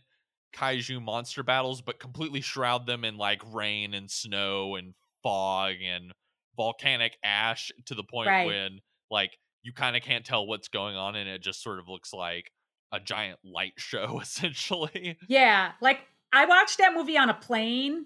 kaiju 0.56 1.02
monster 1.02 1.44
battles, 1.44 1.82
but 1.82 2.00
completely 2.00 2.42
shroud 2.42 2.88
them 2.88 3.06
in 3.06 3.18
like 3.18 3.42
rain 3.54 3.94
and 3.94 4.10
snow 4.10 4.76
and 4.76 4.96
fog 5.24 5.76
and 5.84 6.12
volcanic 6.58 7.18
ash 7.24 7.72
to 7.86 7.96
the 7.96 8.04
point 8.04 8.28
Right. 8.28 8.48
when 8.48 8.80
like 9.12 9.38
you 9.62 9.72
kind 9.72 9.96
of 9.96 10.02
can't 10.02 10.26
tell 10.26 10.48
what's 10.48 10.68
going 10.68 10.96
on 10.96 11.16
and 11.16 11.30
it 11.30 11.42
just 11.44 11.62
sort 11.62 11.80
of 11.80 11.88
looks 11.88 12.12
like 12.12 12.52
a 12.92 13.00
giant 13.00 13.40
light 13.44 13.74
show 13.78 14.20
essentially. 14.24 15.18
Yeah, 15.28 15.74
like 15.82 16.02
I 16.32 16.46
watched 16.46 16.78
that 16.80 16.94
movie 16.94 17.18
on 17.18 17.30
a 17.30 17.34
plane, 17.34 18.06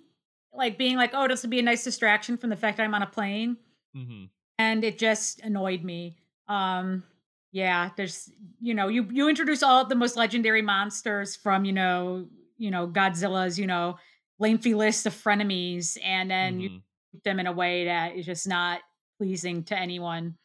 like 0.51 0.77
being 0.77 0.97
like, 0.97 1.11
"Oh, 1.13 1.27
this 1.27 1.43
would 1.43 1.49
be 1.51 1.59
a 1.59 1.63
nice 1.63 1.83
distraction 1.83 2.37
from 2.37 2.49
the 2.49 2.55
fact 2.55 2.79
I'm 2.79 2.93
on 2.93 3.01
a 3.03 3.07
plane," 3.07 3.57
hmm 3.93 4.25
and 4.57 4.83
it 4.83 4.97
just 4.97 5.41
annoyed 5.41 5.83
me. 5.83 6.17
Um, 6.47 7.03
yeah, 7.51 7.91
there's 7.97 8.31
you 8.59 8.73
know, 8.73 8.87
you 8.87 9.05
you 9.11 9.29
introduce 9.29 9.63
all 9.63 9.85
the 9.85 9.95
most 9.95 10.17
legendary 10.17 10.61
monsters 10.61 11.35
from 11.35 11.65
you 11.65 11.73
know, 11.73 12.27
you 12.57 12.71
know 12.71 12.87
Godzilla's 12.87 13.59
you 13.59 13.67
know 13.67 13.97
lengthy 14.39 14.73
list 14.75 15.05
of 15.05 15.13
frenemies, 15.13 15.97
and 16.03 16.29
then 16.31 16.59
you 16.59 16.69
hmm 16.69 16.83
treat 17.11 17.23
them 17.23 17.39
in 17.39 17.47
a 17.47 17.53
way 17.53 17.85
that 17.85 18.15
is 18.15 18.25
just 18.25 18.47
not 18.47 18.81
pleasing 19.19 19.63
to 19.65 19.77
anyone. 19.77 20.37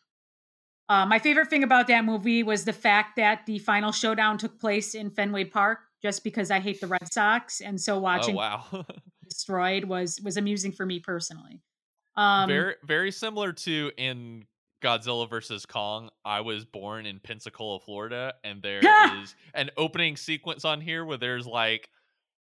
Uh, 0.89 1.05
my 1.05 1.19
favorite 1.19 1.51
thing 1.51 1.63
about 1.63 1.87
that 1.89 2.05
movie 2.05 2.43
was 2.43 2.65
the 2.65 2.73
fact 2.73 3.17
that 3.17 3.45
the 3.47 3.59
final 3.59 3.93
showdown 3.93 4.39
took 4.39 4.59
place 4.59 4.95
in 4.95 5.11
Fenway 5.11 5.45
Park, 5.45 5.81
just 6.03 6.25
because 6.25 6.51
I 6.51 6.61
hate 6.61 6.81
the 6.81 6.87
Red 6.87 7.13
Sox, 7.13 7.61
and 7.61 7.81
so 7.81 7.97
Oh 7.97 8.01
watching 8.01 8.35
wow. 8.35 8.65
destroyed 9.29 9.85
was 9.85 10.21
was 10.23 10.37
amusing 10.37 10.73
for 10.73 10.87
me 10.87 11.01
personally. 11.01 11.61
Um, 12.17 12.49
very 12.49 12.75
very 12.85 13.13
similar 13.13 13.53
to 13.53 13.93
in 13.97 14.45
Godzilla 14.83 15.29
versus 15.29 15.67
Kong. 15.67 16.09
I 16.25 16.41
was 16.41 16.65
born 16.65 17.07
in 17.07 17.21
Pensacola, 17.21 17.81
Florida, 17.81 18.35
and 18.45 18.63
there 18.63 18.81
is 19.23 19.35
an 19.55 19.71
opening 19.77 20.17
sequence 20.17 20.65
on 20.65 20.81
here 20.81 21.05
where 21.05 21.19
there's 21.19 21.47
like 21.47 21.91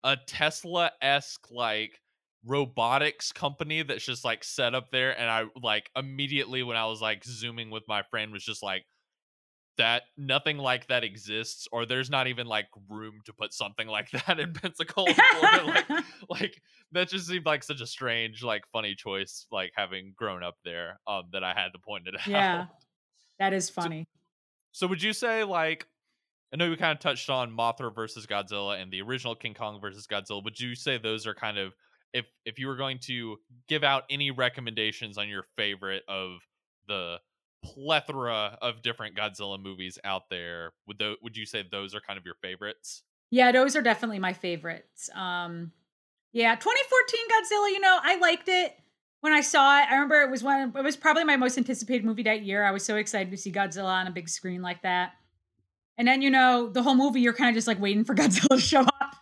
a 0.04 0.16
Tesla 0.16 0.92
esque 1.02 1.50
like 1.52 2.00
robotics 2.48 3.32
company 3.32 3.84
that's 3.84 4.06
just 4.06 4.24
like 4.26 4.44
set 4.44 4.74
up 4.74 4.92
there, 4.92 5.18
and 5.20 5.30
I 5.30 5.46
like 5.62 5.90
immediately 5.96 6.64
when 6.64 6.78
I 6.78 6.86
was 6.86 7.02
like 7.02 7.24
zooming 7.24 7.70
with 7.70 7.84
my 7.88 8.04
friend 8.04 8.32
was 8.32 8.44
just 8.44 8.64
like 8.64 8.86
that 9.78 10.04
nothing 10.18 10.58
like 10.58 10.88
that 10.88 11.04
exists 11.04 11.68
or 11.72 11.86
there's 11.86 12.10
not 12.10 12.26
even 12.26 12.48
like 12.48 12.66
room 12.90 13.20
to 13.26 13.32
put 13.34 13.54
something 13.54 13.88
like 13.88 14.10
that 14.26 14.40
in 14.40 14.52
Pensacola, 14.54 15.14
Florida. 15.14 15.66
like 15.68 16.04
like 16.30 16.62
that 16.94 17.10
just 17.10 17.28
seemed 17.28 17.46
like 17.46 17.64
such 17.64 17.80
a 17.80 17.86
strange 17.86 18.42
like 18.44 18.64
funny 18.74 18.96
choice 18.96 19.46
like 19.52 19.72
having 19.76 20.14
grown 20.16 20.42
up 20.44 20.56
there 20.66 21.00
um 21.06 21.26
that 21.32 21.44
I 21.44 21.54
had 21.54 21.74
to 21.74 21.80
point 21.80 22.08
it 22.08 22.16
out 22.20 22.28
yeah, 22.28 22.66
that 23.38 23.54
is 23.54 23.68
So 23.68 23.74
funny. 23.84 24.08
so 24.72 24.88
would 24.88 25.04
you 25.04 25.14
say 25.14 25.44
like 25.44 25.86
I 26.52 26.56
know 26.58 26.70
we 26.72 26.76
kind 26.78 26.94
of 26.94 27.00
touched 27.00 27.30
on 27.30 27.52
Mothra 27.52 27.94
versus 27.94 28.26
Godzilla 28.26 28.82
and 28.82 28.92
the 28.92 29.02
original 29.04 29.36
King 29.36 29.54
Kong 29.54 29.80
versus 29.82 30.08
Godzilla. 30.08 30.42
Would 30.44 30.58
you 30.60 30.76
say 30.76 30.98
those 30.98 31.28
are 31.28 31.36
kind 31.36 31.58
of 31.58 31.74
if 32.18 32.26
if 32.46 32.60
you 32.60 32.68
were 32.68 32.76
going 32.76 33.00
to 33.00 33.38
give 33.68 33.84
out 33.84 34.04
any 34.10 34.32
recommendations 34.32 35.18
on 35.18 35.30
your 35.30 35.44
favorite 35.56 36.04
of 36.08 36.40
the 36.88 37.18
plethora 37.64 38.58
of 38.62 38.82
different 38.82 39.16
Godzilla 39.16 39.62
movies 39.62 40.00
out 40.04 40.30
there, 40.30 40.74
would 40.88 41.02
would 41.22 41.38
you 41.38 41.46
say 41.46 41.64
those 41.70 41.94
are 41.94 42.02
kind 42.02 42.18
of 42.18 42.26
your 42.26 42.36
favorites? 42.42 43.04
Yeah, 43.30 43.52
those 43.52 43.76
are 43.76 43.82
definitely 43.82 44.20
my 44.20 44.34
favorites. 44.34 45.10
Um, 45.14 45.72
yeah, 46.34 46.56
2014 46.56 47.20
Godzilla. 47.30 47.72
You 47.72 47.80
know, 47.80 48.00
I 48.02 48.18
liked 48.18 48.48
it 48.48 48.74
when 49.22 49.34
I 49.34 49.42
saw 49.42 49.80
it. 49.80 49.88
I 49.90 49.94
remember 49.94 50.22
it 50.22 50.32
was 50.32 50.44
one. 50.44 50.74
It 50.76 50.84
was 50.84 50.98
probably 50.98 51.24
my 51.24 51.38
most 51.38 51.58
anticipated 51.58 52.06
movie 52.06 52.24
that 52.24 52.42
year. 52.42 52.64
I 52.64 52.72
was 52.72 52.84
so 52.84 52.96
excited 52.96 53.32
to 53.32 53.38
see 53.38 53.52
Godzilla 53.52 53.86
on 53.86 54.08
a 54.08 54.12
big 54.12 54.28
screen 54.30 54.62
like 54.62 54.82
that. 54.82 55.12
And 56.00 56.08
then 56.08 56.22
you 56.22 56.30
know, 56.30 56.70
the 56.70 56.82
whole 56.82 56.96
movie, 56.96 57.22
you're 57.22 57.34
kind 57.34 57.50
of 57.50 57.56
just 57.56 57.68
like 57.68 57.80
waiting 57.80 58.06
for 58.06 58.16
Godzilla 58.22 58.56
to 58.56 58.60
show 58.60 58.82
up. 58.82 59.16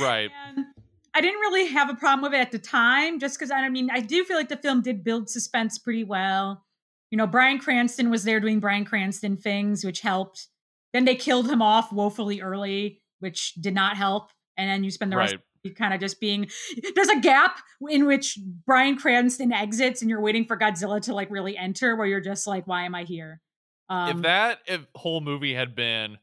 Right. 0.00 0.30
And 0.48 0.66
I 1.14 1.20
didn't 1.20 1.40
really 1.40 1.66
have 1.66 1.90
a 1.90 1.94
problem 1.94 2.22
with 2.22 2.38
it 2.38 2.40
at 2.42 2.52
the 2.52 2.58
time, 2.58 3.18
just 3.20 3.38
because 3.38 3.50
I 3.50 3.68
mean, 3.68 3.90
I 3.90 4.00
do 4.00 4.24
feel 4.24 4.36
like 4.36 4.48
the 4.48 4.56
film 4.56 4.80
did 4.82 5.04
build 5.04 5.28
suspense 5.28 5.78
pretty 5.78 6.04
well. 6.04 6.64
You 7.10 7.18
know, 7.18 7.26
Bryan 7.26 7.58
Cranston 7.58 8.10
was 8.10 8.24
there 8.24 8.40
doing 8.40 8.60
Bryan 8.60 8.84
Cranston 8.86 9.36
things, 9.36 9.84
which 9.84 10.00
helped. 10.00 10.48
Then 10.94 11.04
they 11.04 11.14
killed 11.14 11.50
him 11.50 11.60
off 11.60 11.92
woefully 11.92 12.40
early, 12.40 13.02
which 13.20 13.54
did 13.54 13.74
not 13.74 13.96
help. 13.96 14.30
And 14.56 14.68
then 14.68 14.84
you 14.84 14.90
spend 14.90 15.12
the 15.12 15.16
rest 15.16 15.34
Right. 15.34 15.40
of 15.70 15.74
kind 15.76 15.94
of 15.94 16.00
just 16.00 16.20
being 16.20 16.48
there's 16.94 17.08
a 17.08 17.20
gap 17.20 17.58
in 17.88 18.06
which 18.06 18.38
Bryan 18.66 18.96
Cranston 18.96 19.52
exits 19.52 20.00
and 20.00 20.10
you're 20.10 20.20
waiting 20.20 20.44
for 20.44 20.56
Godzilla 20.58 21.00
to 21.02 21.14
like 21.14 21.30
really 21.30 21.56
enter 21.56 21.94
where 21.96 22.06
you're 22.06 22.20
just 22.20 22.46
like, 22.46 22.66
why 22.66 22.84
am 22.84 22.94
I 22.94 23.04
here? 23.04 23.40
Um, 23.88 24.16
if 24.16 24.22
that 24.22 24.58
if 24.66 24.86
whole 24.94 25.20
movie 25.20 25.54
had 25.54 25.74
been 25.74 26.18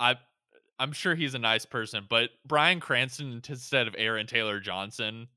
I 0.00 0.16
I'm 0.78 0.92
sure 0.92 1.14
he's 1.14 1.34
a 1.34 1.38
nice 1.38 1.66
person, 1.66 2.06
but 2.08 2.30
Bryan 2.46 2.80
Cranston 2.80 3.42
instead 3.48 3.88
of 3.88 3.94
Aaron 3.98 4.26
Taylor 4.26 4.60
Johnson 4.60 5.28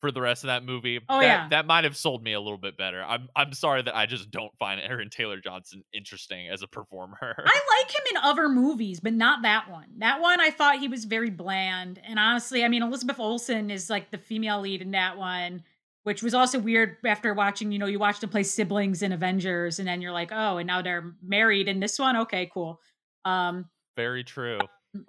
for 0.00 0.12
the 0.12 0.20
rest 0.20 0.44
of 0.44 0.48
that 0.48 0.64
movie, 0.64 1.00
Oh, 1.08 1.18
that 1.18 1.24
yeah. 1.26 1.48
that 1.48 1.66
might 1.66 1.82
have 1.84 1.96
sold 1.96 2.22
me 2.22 2.32
a 2.32 2.40
little 2.40 2.56
bit 2.58 2.76
better. 2.78 3.02
I'm 3.02 3.28
I'm 3.34 3.52
sorry 3.52 3.82
that 3.82 3.96
I 3.96 4.06
just 4.06 4.30
don't 4.30 4.52
find 4.58 4.80
Aaron 4.80 5.10
Taylor 5.10 5.40
Johnson 5.40 5.82
interesting 5.92 6.48
as 6.48 6.62
a 6.62 6.68
performer. 6.68 7.18
I 7.22 7.80
like 7.82 7.90
him 7.94 8.02
in 8.12 8.16
other 8.18 8.48
movies, 8.48 9.00
but 9.00 9.12
not 9.12 9.42
that 9.42 9.68
one. 9.70 9.86
That 9.98 10.20
one 10.20 10.40
I 10.40 10.50
thought 10.50 10.78
he 10.78 10.86
was 10.88 11.04
very 11.04 11.30
bland. 11.30 12.00
And 12.06 12.18
honestly, 12.18 12.64
I 12.64 12.68
mean 12.68 12.82
Elizabeth 12.82 13.18
Olsen 13.18 13.70
is 13.70 13.90
like 13.90 14.10
the 14.10 14.18
female 14.18 14.60
lead 14.60 14.82
in 14.82 14.92
that 14.92 15.18
one, 15.18 15.64
which 16.04 16.22
was 16.22 16.32
also 16.32 16.60
weird 16.60 16.96
after 17.04 17.34
watching, 17.34 17.72
you 17.72 17.80
know, 17.80 17.86
you 17.86 17.98
watch 17.98 18.20
them 18.20 18.30
play 18.30 18.44
siblings 18.44 19.02
in 19.02 19.12
Avengers 19.12 19.80
and 19.80 19.88
then 19.88 20.00
you're 20.00 20.12
like, 20.12 20.30
"Oh, 20.32 20.58
and 20.58 20.66
now 20.68 20.80
they're 20.80 21.12
married 21.20 21.66
in 21.66 21.80
this 21.80 21.98
one. 21.98 22.16
Okay, 22.18 22.48
cool." 22.54 22.80
Um 23.24 23.68
Very 23.96 24.22
true. 24.22 24.60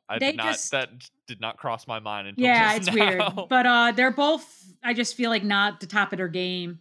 I 0.08 0.20
they 0.20 0.28
did 0.28 0.38
not 0.38 0.46
just 0.48 0.72
that 0.72 0.90
did 1.28 1.40
not 1.40 1.58
cross 1.58 1.88
my 1.88 2.00
mind 2.00 2.28
until 2.28 2.48
yeah, 2.48 2.74
just 2.74 2.78
it's 2.88 2.88
now. 2.88 2.94
weird. 2.94 3.24
But 3.50 3.66
uh 3.66 3.92
they're 3.96 4.12
both 4.12 4.46
I 4.84 4.94
just 4.94 5.16
feel 5.16 5.30
like 5.30 5.44
not 5.44 5.80
the 5.80 5.88
top 5.88 6.12
of 6.14 6.18
their 6.18 6.28
game 6.28 6.80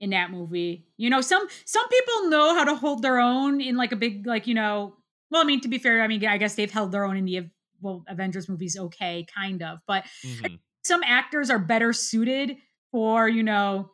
in 0.00 0.10
that 0.10 0.30
movie. 0.30 0.86
You 0.96 1.10
know, 1.10 1.20
some 1.20 1.46
some 1.64 1.88
people 1.88 2.28
know 2.30 2.54
how 2.54 2.64
to 2.64 2.74
hold 2.74 3.02
their 3.02 3.18
own 3.18 3.60
in 3.60 3.76
like 3.76 3.92
a 3.92 3.96
big 3.96 4.26
like, 4.26 4.46
you 4.46 4.54
know, 4.54 4.96
well, 5.30 5.42
I 5.42 5.44
mean 5.44 5.60
to 5.60 5.68
be 5.68 5.78
fair, 5.78 6.02
I 6.02 6.08
mean 6.08 6.24
I 6.24 6.38
guess 6.38 6.54
they've 6.54 6.70
held 6.70 6.92
their 6.92 7.04
own 7.04 7.16
in 7.16 7.24
the 7.24 7.48
well 7.80 8.04
Avengers 8.08 8.48
movies 8.48 8.76
okay, 8.78 9.26
kind 9.34 9.62
of. 9.62 9.78
But 9.86 10.04
Mhm. 10.24 10.58
some 10.84 11.02
actors 11.04 11.50
are 11.50 11.58
better 11.58 11.92
suited 11.92 12.56
for, 12.92 13.28
you 13.28 13.42
know, 13.42 13.92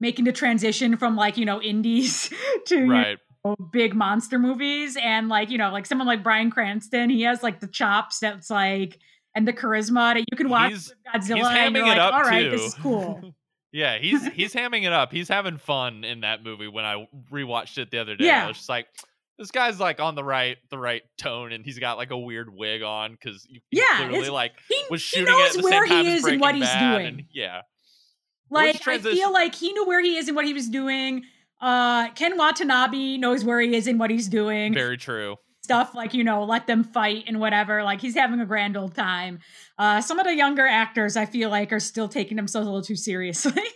making 0.00 0.24
the 0.24 0.32
transition 0.32 0.96
from 0.96 1.16
like, 1.16 1.36
you 1.36 1.44
know, 1.44 1.60
indies 1.60 2.32
to 2.66 2.86
Right. 2.88 3.18
Big 3.72 3.94
monster 3.94 4.38
movies 4.38 4.96
and 5.02 5.28
like, 5.28 5.50
you 5.50 5.58
know, 5.58 5.70
like 5.70 5.86
someone 5.86 6.06
like 6.06 6.22
Bryan 6.22 6.50
Cranston, 6.50 7.10
he 7.10 7.22
has 7.22 7.42
like 7.42 7.60
the 7.60 7.66
chops 7.68 8.18
that's 8.20 8.50
like 8.50 8.98
and 9.34 9.46
the 9.46 9.52
charisma 9.52 10.14
that 10.14 10.24
you 10.30 10.36
can 10.36 10.48
watch 10.48 10.70
He's- 10.70 10.92
Godzilla 11.14 11.20
He's 11.20 11.30
and 11.30 11.38
you're 11.38 11.46
hamming 11.46 11.82
like, 11.86 11.92
it 11.96 11.98
up 11.98 12.14
all 12.14 12.20
too. 12.22 12.28
right, 12.28 12.50
this 12.50 12.62
is 12.62 12.74
cool. 12.74 13.34
yeah, 13.72 13.98
he's 13.98 14.26
he's 14.28 14.54
hamming 14.54 14.84
it 14.84 14.92
up. 14.92 15.12
He's 15.12 15.28
having 15.28 15.58
fun 15.58 16.04
in 16.04 16.20
that 16.20 16.42
movie. 16.42 16.68
When 16.68 16.84
I 16.84 17.06
rewatched 17.30 17.78
it 17.78 17.90
the 17.90 17.98
other 17.98 18.16
day, 18.16 18.26
Yeah. 18.26 18.44
I 18.44 18.48
was 18.48 18.56
just 18.56 18.68
like, 18.68 18.86
this 19.38 19.50
guy's 19.52 19.78
like 19.78 20.00
on 20.00 20.14
the 20.16 20.24
right 20.24 20.56
the 20.70 20.78
right 20.78 21.02
tone, 21.18 21.52
and 21.52 21.64
he's 21.64 21.78
got 21.78 21.96
like 21.98 22.10
a 22.10 22.18
weird 22.18 22.52
wig 22.52 22.82
on 22.82 23.12
because 23.12 23.46
Yeah, 23.70 24.08
clearly 24.08 24.30
like 24.30 24.52
He, 24.68 24.82
was 24.90 25.02
he 25.02 25.18
shooting 25.18 25.32
it 25.34 25.38
knows 25.38 25.50
at 25.50 25.56
the 25.58 25.62
where 25.62 25.86
same 25.86 25.88
time 25.96 26.04
he 26.06 26.12
is 26.14 26.24
and 26.24 26.40
what 26.40 26.54
he's 26.56 26.72
doing. 26.72 27.06
and 27.06 27.22
yeah, 27.32 27.60
Like 28.50 28.88
I 28.88 28.98
feel 28.98 29.32
like 29.32 29.54
he 29.54 29.72
knew 29.72 29.86
where 29.86 30.00
he 30.02 30.16
is 30.16 30.26
and 30.28 30.34
what 30.34 30.46
he 30.46 30.54
was 30.54 30.68
doing. 30.68 31.24
Uh 31.60 32.10
Ken 32.10 32.36
Watanabe 32.36 33.16
knows 33.18 33.44
where 33.44 33.60
he 33.60 33.74
is 33.74 33.86
and 33.86 33.98
what 33.98 34.10
he's 34.10 34.28
doing. 34.28 34.72
very 34.74 34.96
true. 34.96 35.36
Stuff 35.62 35.94
like, 35.94 36.14
you 36.14 36.24
know, 36.24 36.44
let 36.44 36.66
them 36.66 36.82
fight 36.82 37.24
and 37.26 37.40
whatever. 37.40 37.82
Like 37.82 38.00
he's 38.00 38.14
having 38.14 38.40
a 38.40 38.46
grand 38.46 38.76
old 38.76 38.94
time. 38.94 39.40
Uh 39.76 40.00
some 40.00 40.18
of 40.18 40.26
the 40.26 40.34
younger 40.34 40.66
actors 40.66 41.16
I 41.16 41.26
feel 41.26 41.50
like 41.50 41.72
are 41.72 41.80
still 41.80 42.08
taking 42.08 42.36
themselves 42.36 42.66
a 42.66 42.70
little 42.70 42.84
too 42.84 42.96
seriously. 42.96 43.62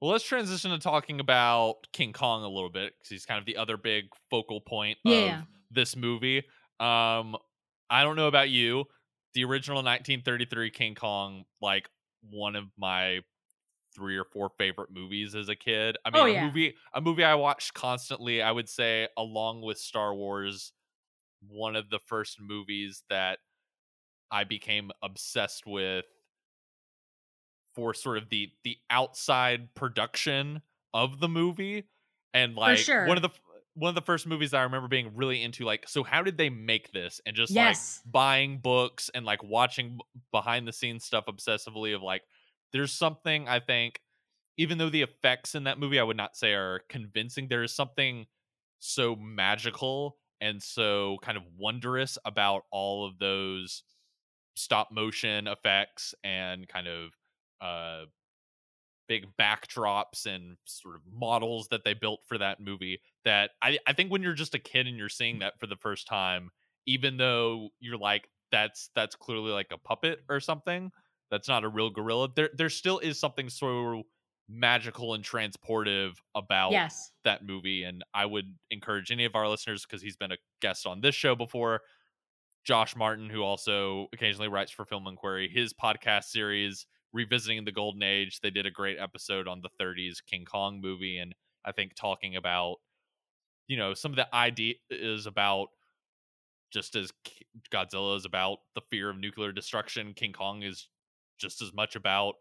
Well, 0.00 0.10
let's 0.12 0.24
transition 0.24 0.72
to 0.72 0.78
talking 0.78 1.20
about 1.20 1.76
King 1.94 2.12
Kong 2.12 2.42
a 2.44 2.48
little 2.48 2.68
bit 2.68 2.92
because 2.98 3.08
he's 3.08 3.24
kind 3.24 3.38
of 3.40 3.46
the 3.46 3.56
other 3.56 3.78
big 3.78 4.04
focal 4.30 4.60
point 4.60 4.98
Yeah. 5.04 5.40
of 5.40 5.44
this 5.70 5.96
movie. 5.96 6.38
Um, 6.78 7.34
I 7.88 8.02
don't 8.02 8.14
know 8.16 8.26
about 8.28 8.50
you, 8.50 8.84
the 9.32 9.44
original 9.44 9.76
1933 9.78 10.70
King 10.70 10.94
Kong, 10.96 11.44
like 11.62 11.88
one 12.28 12.56
of 12.56 12.64
my 12.76 13.20
three 13.96 14.18
or 14.18 14.26
four 14.26 14.50
favorite 14.58 14.92
movies 14.92 15.34
as 15.36 15.48
a 15.50 15.56
kid. 15.56 15.98
I 16.06 16.10
mean, 16.12 16.22
Oh, 16.22 16.26
a 16.26 16.34
movie, 16.34 16.76
a 16.94 17.00
movie 17.02 17.24
I 17.24 17.36
watched 17.36 17.74
constantly. 17.74 18.42
I 18.42 18.52
would 18.52 18.68
say, 18.68 19.08
along 19.16 19.62
with 19.62 19.78
Star 19.78 20.14
Wars, 20.14 20.72
one 21.40 21.76
of 21.76 21.90
the 21.90 22.00
first 22.00 22.40
movies 22.40 23.04
that 23.10 23.40
I 24.30 24.44
became 24.44 24.92
obsessed 25.02 25.66
with 25.66 26.06
for 27.74 27.92
sort 27.94 28.18
of 28.18 28.28
the 28.30 28.52
the 28.64 28.78
outside 28.90 29.74
production 29.74 30.62
of 30.94 31.20
the 31.20 31.28
movie 31.28 31.88
and 32.32 32.54
like 32.54 32.86
sure. 32.86 32.96
one 32.98 33.16
of 33.16 33.22
the 33.22 33.30
one 33.74 33.90
of 33.90 33.94
the 33.94 34.00
first 34.02 34.26
movies 34.26 34.54
I 34.54 34.62
remember 34.62 34.88
being 34.88 35.14
really 35.14 35.42
into 35.42 35.64
like 35.64 35.88
so 35.88 36.02
how 36.02 36.22
did 36.22 36.38
they 36.38 36.48
make 36.48 36.92
this 36.92 37.20
and 37.26 37.36
just 37.36 37.54
Yes. 37.54 37.56
like 37.56 37.82
buying 38.04 38.58
books 38.60 39.10
and 39.14 39.26
like 39.26 39.42
watching 39.42 39.98
behind 40.32 40.66
the 40.66 40.72
scenes 40.72 41.04
stuff 41.04 41.26
obsessively 41.26 41.94
of 41.94 42.02
like 42.02 42.22
there's 42.72 42.92
something 42.92 43.48
I 43.48 43.60
think 43.60 44.00
even 44.58 44.78
though 44.78 44.90
the 44.90 45.02
effects 45.02 45.54
in 45.54 45.64
that 45.64 45.78
movie 45.78 45.98
I 45.98 46.02
would 46.02 46.16
not 46.16 46.36
say 46.36 46.52
are 46.54 46.80
convincing 46.88 47.48
there 47.48 47.62
is 47.62 47.74
something 47.74 48.26
so 48.78 49.16
magical 49.16 50.18
and 50.40 50.62
so 50.62 51.18
kind 51.22 51.36
of 51.38 51.44
wondrous 51.56 52.18
about 52.24 52.64
all 52.70 53.06
of 53.06 53.18
those 53.18 53.82
stop 54.54 54.90
motion 54.90 55.46
effects 55.46 56.14
and 56.24 56.68
kind 56.68 56.88
of 56.88 57.10
uh 57.60 58.04
big 59.08 59.26
backdrops 59.36 60.26
and 60.26 60.56
sort 60.64 60.96
of 60.96 61.02
models 61.10 61.68
that 61.68 61.84
they 61.84 61.94
built 61.94 62.20
for 62.26 62.38
that 62.38 62.58
movie 62.60 63.00
that 63.24 63.52
I, 63.62 63.78
I 63.86 63.92
think 63.92 64.10
when 64.10 64.22
you're 64.22 64.34
just 64.34 64.54
a 64.54 64.58
kid 64.58 64.88
and 64.88 64.96
you're 64.96 65.08
seeing 65.08 65.38
that 65.40 65.60
for 65.60 65.66
the 65.68 65.76
first 65.76 66.08
time 66.08 66.50
even 66.86 67.16
though 67.16 67.70
you're 67.78 67.98
like 67.98 68.28
that's 68.50 68.90
that's 68.96 69.14
clearly 69.14 69.52
like 69.52 69.68
a 69.72 69.78
puppet 69.78 70.20
or 70.28 70.40
something 70.40 70.90
that's 71.30 71.48
not 71.48 71.64
a 71.64 71.68
real 71.68 71.90
gorilla 71.90 72.28
there 72.34 72.50
there 72.56 72.70
still 72.70 72.98
is 72.98 73.18
something 73.18 73.48
so 73.48 74.02
magical 74.48 75.14
and 75.14 75.24
transportive 75.24 76.12
about 76.34 76.70
yes. 76.70 77.10
that 77.24 77.44
movie 77.44 77.82
and 77.82 78.04
i 78.14 78.24
would 78.24 78.54
encourage 78.70 79.10
any 79.10 79.24
of 79.24 79.34
our 79.34 79.48
listeners 79.48 79.84
because 79.84 80.00
he's 80.00 80.16
been 80.16 80.32
a 80.32 80.36
guest 80.60 80.86
on 80.86 81.00
this 81.00 81.14
show 81.14 81.34
before 81.34 81.80
josh 82.64 82.94
martin 82.94 83.28
who 83.28 83.42
also 83.42 84.06
occasionally 84.12 84.48
writes 84.48 84.70
for 84.70 84.84
film 84.84 85.06
inquiry 85.08 85.50
his 85.52 85.72
podcast 85.72 86.24
series 86.24 86.86
revisiting 87.12 87.64
the 87.64 87.72
golden 87.72 88.02
age 88.02 88.40
they 88.40 88.50
did 88.50 88.66
a 88.66 88.70
great 88.70 88.98
episode 89.00 89.48
on 89.48 89.60
the 89.62 89.84
30s 89.84 90.16
king 90.28 90.44
kong 90.44 90.80
movie 90.80 91.18
and 91.18 91.34
i 91.64 91.72
think 91.72 91.92
talking 91.96 92.36
about 92.36 92.76
you 93.66 93.76
know 93.76 93.94
some 93.94 94.12
of 94.12 94.16
the 94.16 94.34
ideas 94.34 95.26
about 95.26 95.68
just 96.72 96.94
as 96.94 97.10
godzilla 97.72 98.16
is 98.16 98.24
about 98.24 98.58
the 98.74 98.80
fear 98.90 99.10
of 99.10 99.18
nuclear 99.18 99.50
destruction 99.50 100.12
king 100.14 100.32
kong 100.32 100.62
is 100.62 100.88
just 101.38 101.62
as 101.62 101.72
much 101.74 101.96
about 101.96 102.34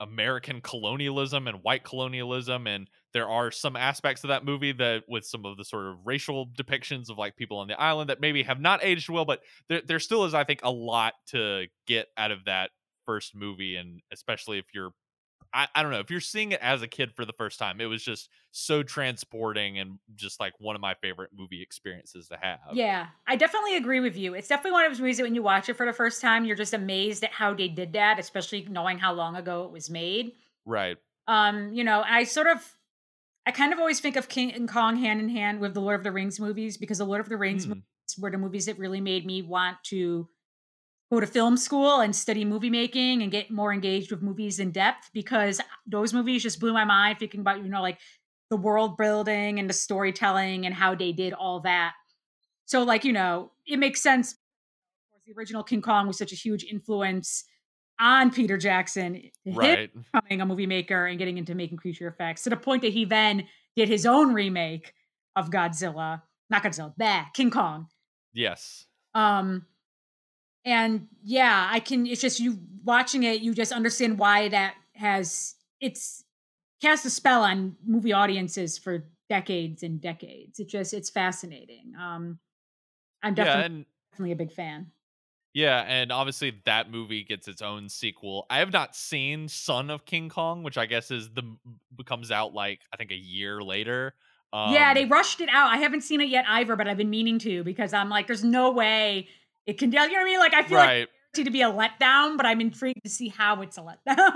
American 0.00 0.60
colonialism 0.60 1.48
and 1.48 1.62
white 1.62 1.82
colonialism 1.82 2.66
and 2.66 2.88
there 3.14 3.28
are 3.28 3.50
some 3.50 3.76
aspects 3.76 4.24
of 4.24 4.28
that 4.28 4.44
movie 4.44 4.72
that 4.72 5.04
with 5.08 5.24
some 5.24 5.46
of 5.46 5.56
the 5.56 5.64
sort 5.64 5.86
of 5.86 5.96
racial 6.04 6.46
depictions 6.48 7.08
of 7.08 7.16
like 7.16 7.34
people 7.36 7.58
on 7.58 7.66
the 7.66 7.80
island 7.80 8.10
that 8.10 8.20
maybe 8.20 8.42
have 8.42 8.60
not 8.60 8.84
aged 8.84 9.08
well 9.08 9.24
but 9.24 9.40
there 9.68 9.80
there 9.86 10.00
still 10.00 10.24
is 10.24 10.34
I 10.34 10.44
think 10.44 10.60
a 10.62 10.70
lot 10.70 11.14
to 11.28 11.66
get 11.86 12.08
out 12.18 12.30
of 12.30 12.44
that 12.44 12.70
first 13.06 13.34
movie 13.34 13.76
and 13.76 14.00
especially 14.12 14.58
if 14.58 14.66
you're 14.74 14.90
I, 15.52 15.68
I 15.74 15.82
don't 15.82 15.92
know 15.92 16.00
if 16.00 16.10
you're 16.10 16.20
seeing 16.20 16.52
it 16.52 16.60
as 16.60 16.82
a 16.82 16.88
kid 16.88 17.12
for 17.12 17.24
the 17.24 17.32
first 17.32 17.58
time 17.58 17.80
it 17.80 17.86
was 17.86 18.02
just 18.02 18.30
so 18.50 18.82
transporting 18.82 19.78
and 19.78 19.98
just 20.14 20.40
like 20.40 20.54
one 20.58 20.74
of 20.76 20.80
my 20.82 20.94
favorite 20.94 21.30
movie 21.34 21.62
experiences 21.62 22.28
to 22.28 22.36
have 22.36 22.58
Yeah, 22.68 23.08
I 23.28 23.36
definitely 23.36 23.76
agree 23.76 24.00
with 24.00 24.16
you. 24.16 24.34
It's 24.34 24.48
definitely 24.48 24.72
one 24.72 24.84
of 24.84 24.90
those 24.90 25.00
movies 25.00 25.18
that 25.18 25.22
when 25.22 25.36
you 25.36 25.42
watch 25.42 25.68
it 25.68 25.74
for 25.74 25.86
the 25.86 25.92
first 25.92 26.20
time, 26.20 26.44
you're 26.44 26.56
just 26.56 26.74
amazed 26.74 27.22
at 27.22 27.30
how 27.30 27.54
they 27.54 27.68
did 27.68 27.92
that, 27.92 28.18
especially 28.18 28.64
knowing 28.68 28.98
how 28.98 29.12
long 29.12 29.36
ago 29.36 29.64
it 29.64 29.70
was 29.70 29.88
made. 29.88 30.32
right 30.66 30.98
Um, 31.28 31.72
you 31.72 31.84
know, 31.84 32.02
I 32.06 32.24
sort 32.24 32.48
of 32.48 32.76
I 33.46 33.52
kind 33.52 33.72
of 33.72 33.80
always 33.80 34.00
think 34.00 34.16
of 34.16 34.28
King 34.28 34.52
and 34.52 34.68
Kong 34.68 34.96
hand 34.96 35.20
in 35.20 35.28
hand 35.30 35.60
with 35.60 35.74
the 35.74 35.80
Lord 35.80 35.96
of 36.00 36.04
the 36.04 36.12
Rings 36.12 36.40
movies 36.40 36.78
because 36.78 36.98
the 36.98 37.06
Lord 37.06 37.20
of 37.20 37.28
the 37.28 37.36
Rings 37.38 37.66
Mm. 37.66 37.68
movies 37.68 37.84
were 38.18 38.30
the 38.30 38.38
movies 38.38 38.66
that 38.66 38.78
really 38.78 39.00
made 39.00 39.26
me 39.26 39.42
want 39.42 39.78
to 39.86 40.28
go 41.12 41.20
to 41.20 41.26
film 41.26 41.56
school 41.56 42.00
and 42.00 42.14
study 42.14 42.44
movie 42.44 42.70
making 42.70 43.22
and 43.22 43.30
get 43.30 43.50
more 43.50 43.72
engaged 43.72 44.10
with 44.10 44.22
movies 44.22 44.58
in 44.58 44.72
depth 44.72 45.10
because 45.12 45.60
those 45.86 46.12
movies 46.12 46.42
just 46.42 46.58
blew 46.58 46.72
my 46.72 46.84
mind 46.84 47.18
thinking 47.18 47.40
about 47.40 47.62
you 47.62 47.68
know 47.68 47.82
like 47.82 47.98
the 48.50 48.56
world 48.56 48.96
building 48.96 49.58
and 49.58 49.68
the 49.68 49.74
storytelling 49.74 50.66
and 50.66 50.74
how 50.74 50.94
they 50.94 51.12
did 51.12 51.32
all 51.32 51.60
that. 51.60 51.92
So 52.66 52.84
like, 52.84 53.04
you 53.04 53.12
know, 53.12 53.52
it 53.66 53.78
makes 53.78 54.00
sense 54.02 54.36
the 55.26 55.32
original 55.36 55.64
King 55.64 55.82
Kong 55.82 56.06
was 56.06 56.18
such 56.18 56.32
a 56.32 56.36
huge 56.36 56.64
influence 56.64 57.44
on 57.98 58.30
Peter 58.30 58.56
Jackson. 58.56 59.22
right 59.44 59.90
becoming 60.12 60.40
a 60.40 60.46
movie 60.46 60.66
maker 60.66 61.06
and 61.06 61.18
getting 61.18 61.38
into 61.38 61.54
making 61.54 61.78
creature 61.78 62.08
effects 62.08 62.44
to 62.44 62.50
the 62.50 62.56
point 62.56 62.82
that 62.82 62.92
he 62.92 63.04
then 63.04 63.46
did 63.74 63.88
his 63.88 64.06
own 64.06 64.32
remake 64.32 64.92
of 65.34 65.50
Godzilla, 65.50 66.22
not 66.48 66.62
Godzilla, 66.62 66.94
that 66.98 67.30
King 67.34 67.50
Kong. 67.50 67.88
yes 68.32 68.86
Um, 69.14 69.66
and 70.66 71.06
yeah, 71.22 71.68
I 71.70 71.80
can. 71.80 72.06
It's 72.06 72.20
just 72.20 72.40
you 72.40 72.58
watching 72.84 73.22
it, 73.22 73.40
you 73.40 73.54
just 73.54 73.72
understand 73.72 74.18
why 74.18 74.48
that 74.48 74.74
has 74.94 75.54
it's 75.80 76.24
cast 76.82 77.06
a 77.06 77.10
spell 77.10 77.42
on 77.42 77.76
movie 77.86 78.12
audiences 78.12 78.76
for 78.76 79.04
decades 79.28 79.84
and 79.84 80.00
decades. 80.00 80.58
It 80.58 80.68
just 80.68 80.92
it's 80.92 81.08
fascinating. 81.08 81.92
Um, 81.98 82.40
I'm 83.22 83.34
yeah 83.34 83.44
definitely 83.44 83.64
and 83.64 83.86
definitely 84.10 84.32
a 84.32 84.36
big 84.36 84.52
fan. 84.52 84.90
Yeah, 85.54 85.84
and 85.86 86.12
obviously 86.12 86.60
that 86.66 86.90
movie 86.90 87.24
gets 87.24 87.48
its 87.48 87.62
own 87.62 87.88
sequel. 87.88 88.44
I 88.50 88.58
have 88.58 88.72
not 88.72 88.94
seen 88.94 89.48
Son 89.48 89.88
of 89.88 90.04
King 90.04 90.28
Kong, 90.28 90.62
which 90.62 90.76
I 90.76 90.84
guess 90.84 91.10
is 91.10 91.30
the 91.30 91.56
comes 92.04 92.30
out 92.30 92.52
like 92.52 92.80
I 92.92 92.96
think 92.96 93.12
a 93.12 93.16
year 93.16 93.62
later. 93.62 94.14
Um, 94.52 94.72
yeah, 94.72 94.94
they 94.94 95.04
rushed 95.04 95.40
it 95.40 95.48
out. 95.50 95.72
I 95.72 95.76
haven't 95.76 96.02
seen 96.02 96.20
it 96.20 96.28
yet 96.28 96.44
either, 96.48 96.76
but 96.76 96.88
I've 96.88 96.96
been 96.96 97.10
meaning 97.10 97.38
to 97.40 97.62
because 97.62 97.92
I'm 97.92 98.08
like, 98.08 98.26
there's 98.26 98.44
no 98.44 98.70
way 98.70 99.28
it 99.66 99.78
can. 99.78 99.92
You 99.92 99.98
know 99.98 100.08
what 100.08 100.20
I 100.20 100.24
mean? 100.24 100.38
Like 100.38 100.54
I 100.54 100.62
feel 100.62 100.78
like 100.78 100.88
right. 100.88 101.08
it's 101.34 101.44
to 101.44 101.50
be 101.50 101.62
a 101.62 101.70
letdown, 101.70 102.36
but 102.36 102.46
I'm 102.46 102.60
intrigued 102.60 103.02
to 103.04 103.10
see 103.10 103.28
how 103.28 103.62
it's 103.62 103.78
a 103.78 103.82
letdown. 103.82 104.32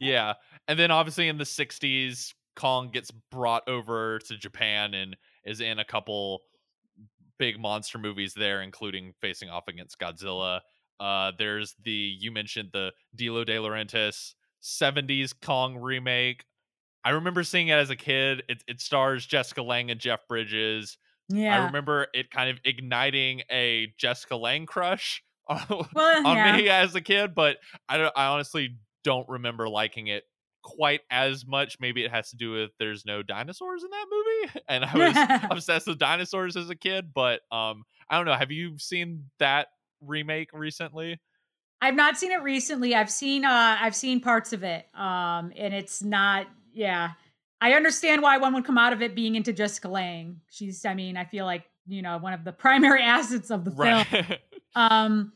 yeah, 0.00 0.34
and 0.68 0.78
then 0.78 0.90
obviously 0.90 1.28
in 1.28 1.38
the 1.38 1.44
'60s, 1.44 2.34
Kong 2.56 2.90
gets 2.90 3.10
brought 3.30 3.68
over 3.68 4.18
to 4.20 4.36
Japan 4.36 4.94
and 4.94 5.16
is 5.44 5.60
in 5.60 5.78
a 5.78 5.84
couple 5.84 6.42
big 7.38 7.58
monster 7.58 7.98
movies 7.98 8.34
there, 8.34 8.62
including 8.62 9.12
facing 9.20 9.50
off 9.50 9.68
against 9.68 9.98
Godzilla. 9.98 10.60
Uh, 11.00 11.32
there's 11.38 11.74
the 11.84 12.16
you 12.18 12.30
mentioned 12.30 12.70
the 12.72 12.92
Dino 13.14 13.44
De 13.44 13.56
Laurentiis 13.56 14.34
'70s 14.62 15.34
Kong 15.40 15.76
remake. 15.76 16.44
I 17.04 17.10
remember 17.10 17.42
seeing 17.44 17.68
it 17.68 17.74
as 17.74 17.90
a 17.90 17.96
kid. 17.96 18.44
It, 18.48 18.64
it 18.66 18.80
stars 18.80 19.26
Jessica 19.26 19.62
Lange 19.62 19.90
and 19.90 20.00
Jeff 20.00 20.26
Bridges. 20.26 20.96
Yeah. 21.28 21.62
I 21.62 21.66
remember 21.66 22.08
it 22.12 22.30
kind 22.30 22.50
of 22.50 22.58
igniting 22.64 23.42
a 23.50 23.92
Jessica 23.98 24.36
Lange 24.36 24.66
crush 24.66 25.22
on, 25.48 25.86
Well, 25.94 26.26
on 26.26 26.36
yeah. 26.36 26.56
me 26.56 26.68
as 26.68 26.94
a 26.94 27.00
kid, 27.00 27.34
but 27.34 27.58
I 27.88 27.98
don't 27.98 28.12
I 28.16 28.26
honestly 28.26 28.76
don't 29.02 29.28
remember 29.28 29.68
liking 29.68 30.06
it 30.08 30.24
quite 30.62 31.02
as 31.10 31.46
much. 31.46 31.76
Maybe 31.80 32.04
it 32.04 32.10
has 32.10 32.30
to 32.30 32.36
do 32.36 32.52
with 32.52 32.70
there's 32.78 33.04
no 33.04 33.22
dinosaurs 33.22 33.84
in 33.84 33.90
that 33.90 34.06
movie 34.10 34.60
and 34.68 34.84
I 34.84 35.38
was 35.38 35.50
obsessed 35.50 35.86
with 35.86 35.98
dinosaurs 35.98 36.56
as 36.56 36.70
a 36.70 36.76
kid, 36.76 37.12
but 37.14 37.40
um 37.52 37.84
I 38.08 38.16
don't 38.16 38.26
know, 38.26 38.34
have 38.34 38.50
you 38.50 38.78
seen 38.78 39.30
that 39.38 39.68
remake 40.00 40.50
recently? 40.52 41.20
I've 41.80 41.94
not 41.96 42.16
seen 42.16 42.32
it 42.32 42.42
recently. 42.42 42.94
I've 42.94 43.10
seen 43.10 43.44
uh 43.44 43.76
I've 43.80 43.94
seen 43.94 44.20
parts 44.20 44.52
of 44.54 44.62
it. 44.62 44.86
Um 44.94 45.52
and 45.56 45.74
it's 45.74 46.02
not 46.02 46.46
yeah. 46.72 47.10
I 47.64 47.72
understand 47.72 48.20
why 48.20 48.36
one 48.36 48.52
would 48.52 48.66
come 48.66 48.76
out 48.76 48.92
of 48.92 49.00
it 49.00 49.14
being 49.14 49.36
into 49.36 49.50
Jessica 49.50 49.88
Lange. 49.88 50.42
She's 50.50 50.84
I 50.84 50.92
mean, 50.92 51.16
I 51.16 51.24
feel 51.24 51.46
like, 51.46 51.64
you 51.86 52.02
know, 52.02 52.18
one 52.18 52.34
of 52.34 52.44
the 52.44 52.52
primary 52.66 53.02
assets 53.02 53.50
of 53.50 53.64
the 53.64 53.70
film. 53.70 54.26
Um 54.76 55.32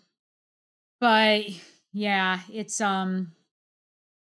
but 1.00 1.44
yeah, 1.92 2.40
it's 2.52 2.80
um 2.80 3.32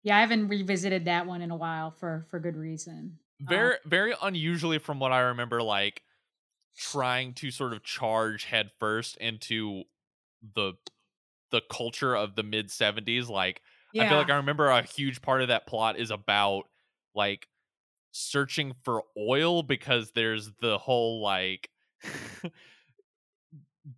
yeah, 0.02 0.18
I 0.18 0.20
haven't 0.20 0.48
revisited 0.48 1.04
that 1.04 1.26
one 1.26 1.40
in 1.40 1.52
a 1.52 1.56
while 1.56 1.92
for 1.92 2.26
for 2.28 2.40
good 2.40 2.56
reason. 2.56 3.18
Uh, 3.40 3.48
very 3.48 3.76
very 3.86 4.14
unusually 4.20 4.78
from 4.78 4.98
what 4.98 5.12
I 5.12 5.20
remember 5.20 5.62
like 5.62 6.02
trying 6.76 7.34
to 7.34 7.50
sort 7.52 7.72
of 7.72 7.84
charge 7.84 8.44
headfirst 8.44 9.16
into 9.18 9.84
the 10.54 10.72
the 11.52 11.62
culture 11.70 12.16
of 12.16 12.34
the 12.34 12.42
mid 12.42 12.68
70s 12.68 13.28
like 13.28 13.62
I 13.96 14.08
feel 14.08 14.18
like. 14.18 14.28
I 14.28 14.36
remember 14.36 14.68
a 14.68 14.82
huge 14.82 15.22
part 15.22 15.40
of 15.40 15.48
that 15.48 15.66
plot 15.66 15.98
is 15.98 16.10
about 16.10 16.64
like 17.14 17.46
searching 18.16 18.72
for 18.84 19.02
oil 19.16 19.62
because 19.62 20.12
there's 20.14 20.50
the 20.60 20.78
whole 20.78 21.22
like 21.22 21.68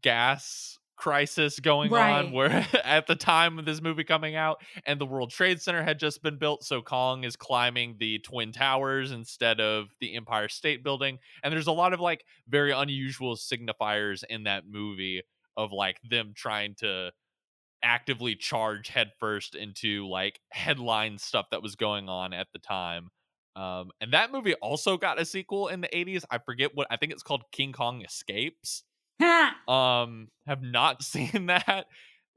gas 0.03 0.79
crisis 0.97 1.61
going 1.61 1.93
on 1.95 2.33
where 2.33 2.67
at 2.85 3.07
the 3.07 3.15
time 3.15 3.59
of 3.59 3.65
this 3.65 3.81
movie 3.81 4.03
coming 4.03 4.35
out 4.35 4.61
and 4.85 5.01
the 5.01 5.07
World 5.07 5.31
Trade 5.31 5.63
Center 5.63 5.83
had 5.83 5.99
just 5.99 6.23
been 6.25 6.39
built 6.39 6.65
so 6.65 6.83
Kong 6.83 7.23
is 7.23 7.37
climbing 7.37 7.97
the 8.01 8.19
twin 8.19 8.51
towers 8.51 9.13
instead 9.13 9.61
of 9.61 9.87
the 10.01 10.17
Empire 10.17 10.49
State 10.49 10.83
Building 10.83 11.19
and 11.45 11.53
there's 11.53 11.69
a 11.69 11.73
lot 11.73 11.93
of 11.93 12.01
like 12.01 12.25
very 12.49 12.73
unusual 12.73 13.37
signifiers 13.37 14.25
in 14.29 14.45
that 14.45 14.65
movie 14.69 15.23
of 15.57 15.71
like 15.73 16.01
them 16.03 16.33
trying 16.35 16.75
to 16.77 17.13
actively 17.83 18.35
charge 18.35 18.89
headfirst 18.89 19.55
into 19.55 20.09
like 20.09 20.41
headline 20.51 21.19
stuff 21.19 21.47
that 21.51 21.63
was 21.63 21.77
going 21.77 22.09
on 22.09 22.33
at 22.33 22.49
the 22.53 22.59
time. 22.59 23.11
Um, 23.59 23.91
and 24.01 24.13
that 24.13 24.31
movie 24.31 24.55
also 24.55 24.97
got 24.97 25.21
a 25.21 25.25
sequel 25.25 25.67
in 25.67 25.81
the 25.81 25.89
80s. 25.89 26.23
I 26.31 26.39
forget 26.39 26.71
what 26.75 26.87
I 26.91 26.97
think 26.97 27.11
it's 27.11 27.25
called 27.25 27.43
King 27.51 27.73
Kong 27.73 28.03
Escapes. 28.03 28.85
Um, 29.67 30.29
have 30.47 30.63
not 30.63 31.03
seen 31.03 31.47
that. 31.47 31.87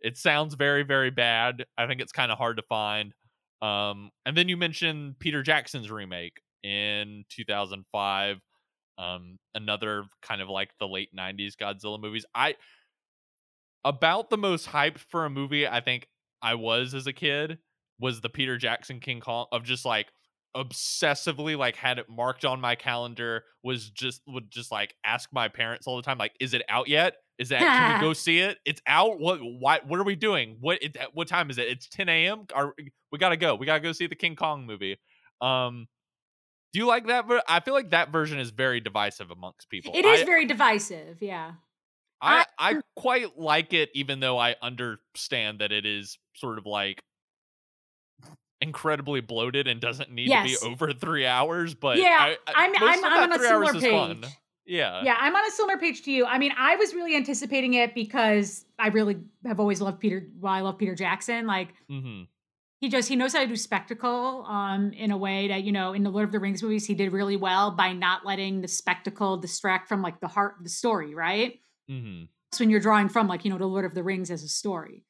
It 0.02 0.18
sounds 0.18 0.56
very, 0.56 0.82
very 0.82 1.12
bad. 1.12 1.66
I 1.78 1.86
think 1.86 2.02
it's 2.02 2.12
kind 2.12 2.32
of 2.32 2.40
hard 2.40 2.58
to 2.58 2.64
find. 2.64 3.14
Um, 3.62 4.10
and 4.26 4.36
then 4.36 4.50
you 4.50 4.58
mentioned 4.58 5.20
Peter 5.20 5.44
Jackson's 5.44 5.92
remake 5.92 6.42
in 6.64 7.24
2005. 7.30 8.38
Um, 8.98 9.38
another 9.54 10.06
kind 10.24 10.42
of 10.42 10.50
like 10.50 10.72
the 10.80 10.88
late 10.88 11.16
90s 11.16 11.56
Godzilla 11.56 12.02
movies. 12.02 12.26
I 12.34 12.56
about 13.84 14.30
the 14.32 14.38
most 14.38 14.68
hyped 14.68 15.00
for 15.00 15.26
a 15.26 15.30
movie 15.30 15.68
I 15.68 15.82
think 15.82 16.08
I 16.42 16.56
was 16.56 16.94
as 16.94 17.08
a 17.08 17.14
kid 17.14 17.60
was 18.00 18.22
the 18.22 18.30
Peter 18.30 18.58
Jackson 18.58 19.00
King 19.00 19.20
Kong 19.20 19.46
of 19.52 19.64
just 19.64 19.86
like 19.86 20.08
obsessively 20.56 21.58
like 21.58 21.76
had 21.76 21.98
it 22.00 22.10
marked 22.10 22.44
on 22.46 22.60
my 22.60 22.76
calendar 22.76 23.44
was 23.64 23.90
just 23.90 24.22
would 24.28 24.52
just 24.52 24.72
like 24.72 24.94
ask 25.06 25.30
my 25.32 25.48
parents 25.48 25.88
all 25.88 25.96
the 25.96 26.02
time 26.02 26.18
like 26.18 26.34
is 26.40 26.54
it 26.54 26.62
out 26.70 26.88
yet? 26.88 27.16
Is 27.40 27.50
that 27.50 27.60
can 27.60 28.00
we 28.00 28.02
go 28.08 28.14
see 28.14 28.40
it? 28.40 28.58
It's 28.66 28.82
out? 28.86 29.20
What 29.20 29.40
why 29.42 29.80
what 29.88 30.00
are 30.00 30.04
we 30.04 30.16
doing? 30.16 30.58
What 30.60 30.82
it, 30.84 30.98
what 31.14 31.28
time 31.28 31.50
is 31.50 31.58
it? 31.58 31.68
It's 31.68 31.88
10 31.90 32.10
a.m 32.10 32.46
Are, 32.54 32.74
we 33.12 33.18
gotta 33.18 33.38
go. 33.38 33.56
We 33.56 33.66
gotta 33.66 33.80
go 33.80 33.92
see 33.94 34.08
the 34.08 34.16
king 34.16 34.36
kong 34.36 34.66
movie. 34.66 34.98
Um 35.40 35.88
do 36.74 36.80
you 36.80 36.86
like 36.86 37.08
that 37.08 37.28
ver- 37.28 37.42
i 37.50 37.60
feel 37.60 37.74
like 37.74 37.90
that 37.90 38.14
version 38.14 38.40
is 38.40 38.50
very 38.52 38.80
divisive 38.80 39.30
amongst 39.32 39.70
people. 39.70 39.92
It 39.96 40.06
is 40.06 40.22
I- 40.22 40.26
very 40.26 40.46
divisive, 40.46 41.22
yeah. 41.22 41.54
I, 42.22 42.46
I- 42.60 42.74
I 42.74 42.82
quite 42.96 43.38
like 43.38 43.74
it, 43.74 43.90
even 43.96 44.20
though 44.20 44.38
I 44.38 44.56
understand 44.62 45.60
that 45.60 45.72
it 45.72 45.86
is 45.86 46.18
sort 46.36 46.60
of 46.60 46.66
like 46.66 47.02
incredibly 48.62 49.22
bloated 49.22 49.68
and 49.68 49.82
doesn't 49.82 50.12
need 50.12 50.30
Yes. 50.30 50.60
to 50.60 50.66
be 50.66 50.72
over 50.72 50.94
three 50.94 51.26
hours. 51.26 51.74
But 51.74 51.98
Yeah, 51.98 52.18
I, 52.20 52.38
I, 52.48 52.54
I'm- 52.64 52.74
I'm- 52.84 53.06
I'm 53.06 53.24
on 53.24 53.34
a 53.34 53.40
similar 53.44 53.74
page. 53.74 54.26
Yeah, 54.66 55.04
Yeah, 55.04 55.16
I'm 55.20 55.36
on 55.36 55.46
a 55.46 55.52
similar 55.52 55.78
page 55.78 56.04
to 56.04 56.12
you. 56.12 56.26
I 56.26 56.38
mean, 56.38 56.54
I 56.56 56.76
was 56.76 56.94
really 56.94 57.16
anticipating 57.16 57.74
it 57.74 57.96
because 57.96 58.64
I 58.78 58.90
really 58.90 59.18
have 59.46 59.60
always 59.60 59.82
loved 59.82 60.00
Peter. 60.00 60.28
Well, 60.40 60.54
I 60.54 60.62
love 60.62 60.78
Peter 60.78 60.96
Jackson. 60.96 61.48
Like 61.48 61.70
hmm 61.90 62.24
he 62.80 62.90
just 62.90 63.08
he 63.10 63.16
knows 63.16 63.32
how 63.34 63.40
to 63.42 63.46
do 63.48 63.56
spectacle 63.56 64.44
um 64.48 64.92
in 64.94 65.12
a 65.12 65.18
way 65.18 65.48
that 65.50 65.64
you 65.64 65.72
know 65.72 65.94
in 65.94 66.02
the 66.02 66.10
Lord 66.10 66.26
of 66.26 66.32
the 66.32 66.40
Rings 66.40 66.64
movies 66.64 66.84
he 66.86 66.96
did 66.96 67.12
really 67.12 67.36
well 67.38 67.70
by 67.72 67.94
not 67.94 68.26
letting 68.26 68.62
the 68.62 68.68
spectacle 68.68 69.38
distract 69.38 69.88
from 69.88 70.02
like 70.02 70.20
the 70.20 70.28
heart 70.28 70.56
of 70.58 70.64
the 70.64 70.70
story. 70.70 71.14
Right. 71.16 71.60
hmm 71.90 72.24
So 72.54 72.64
when 72.64 72.70
you're 72.72 72.80
drawing 72.80 73.10
from 73.10 73.28
like 73.28 73.44
you 73.46 73.52
know 73.52 73.58
the 73.58 73.66
Lord 73.68 73.86
of 73.86 73.94
the 73.96 74.04
Rings 74.04 74.30
as 74.32 74.44
a 74.44 74.48
story. 74.48 75.04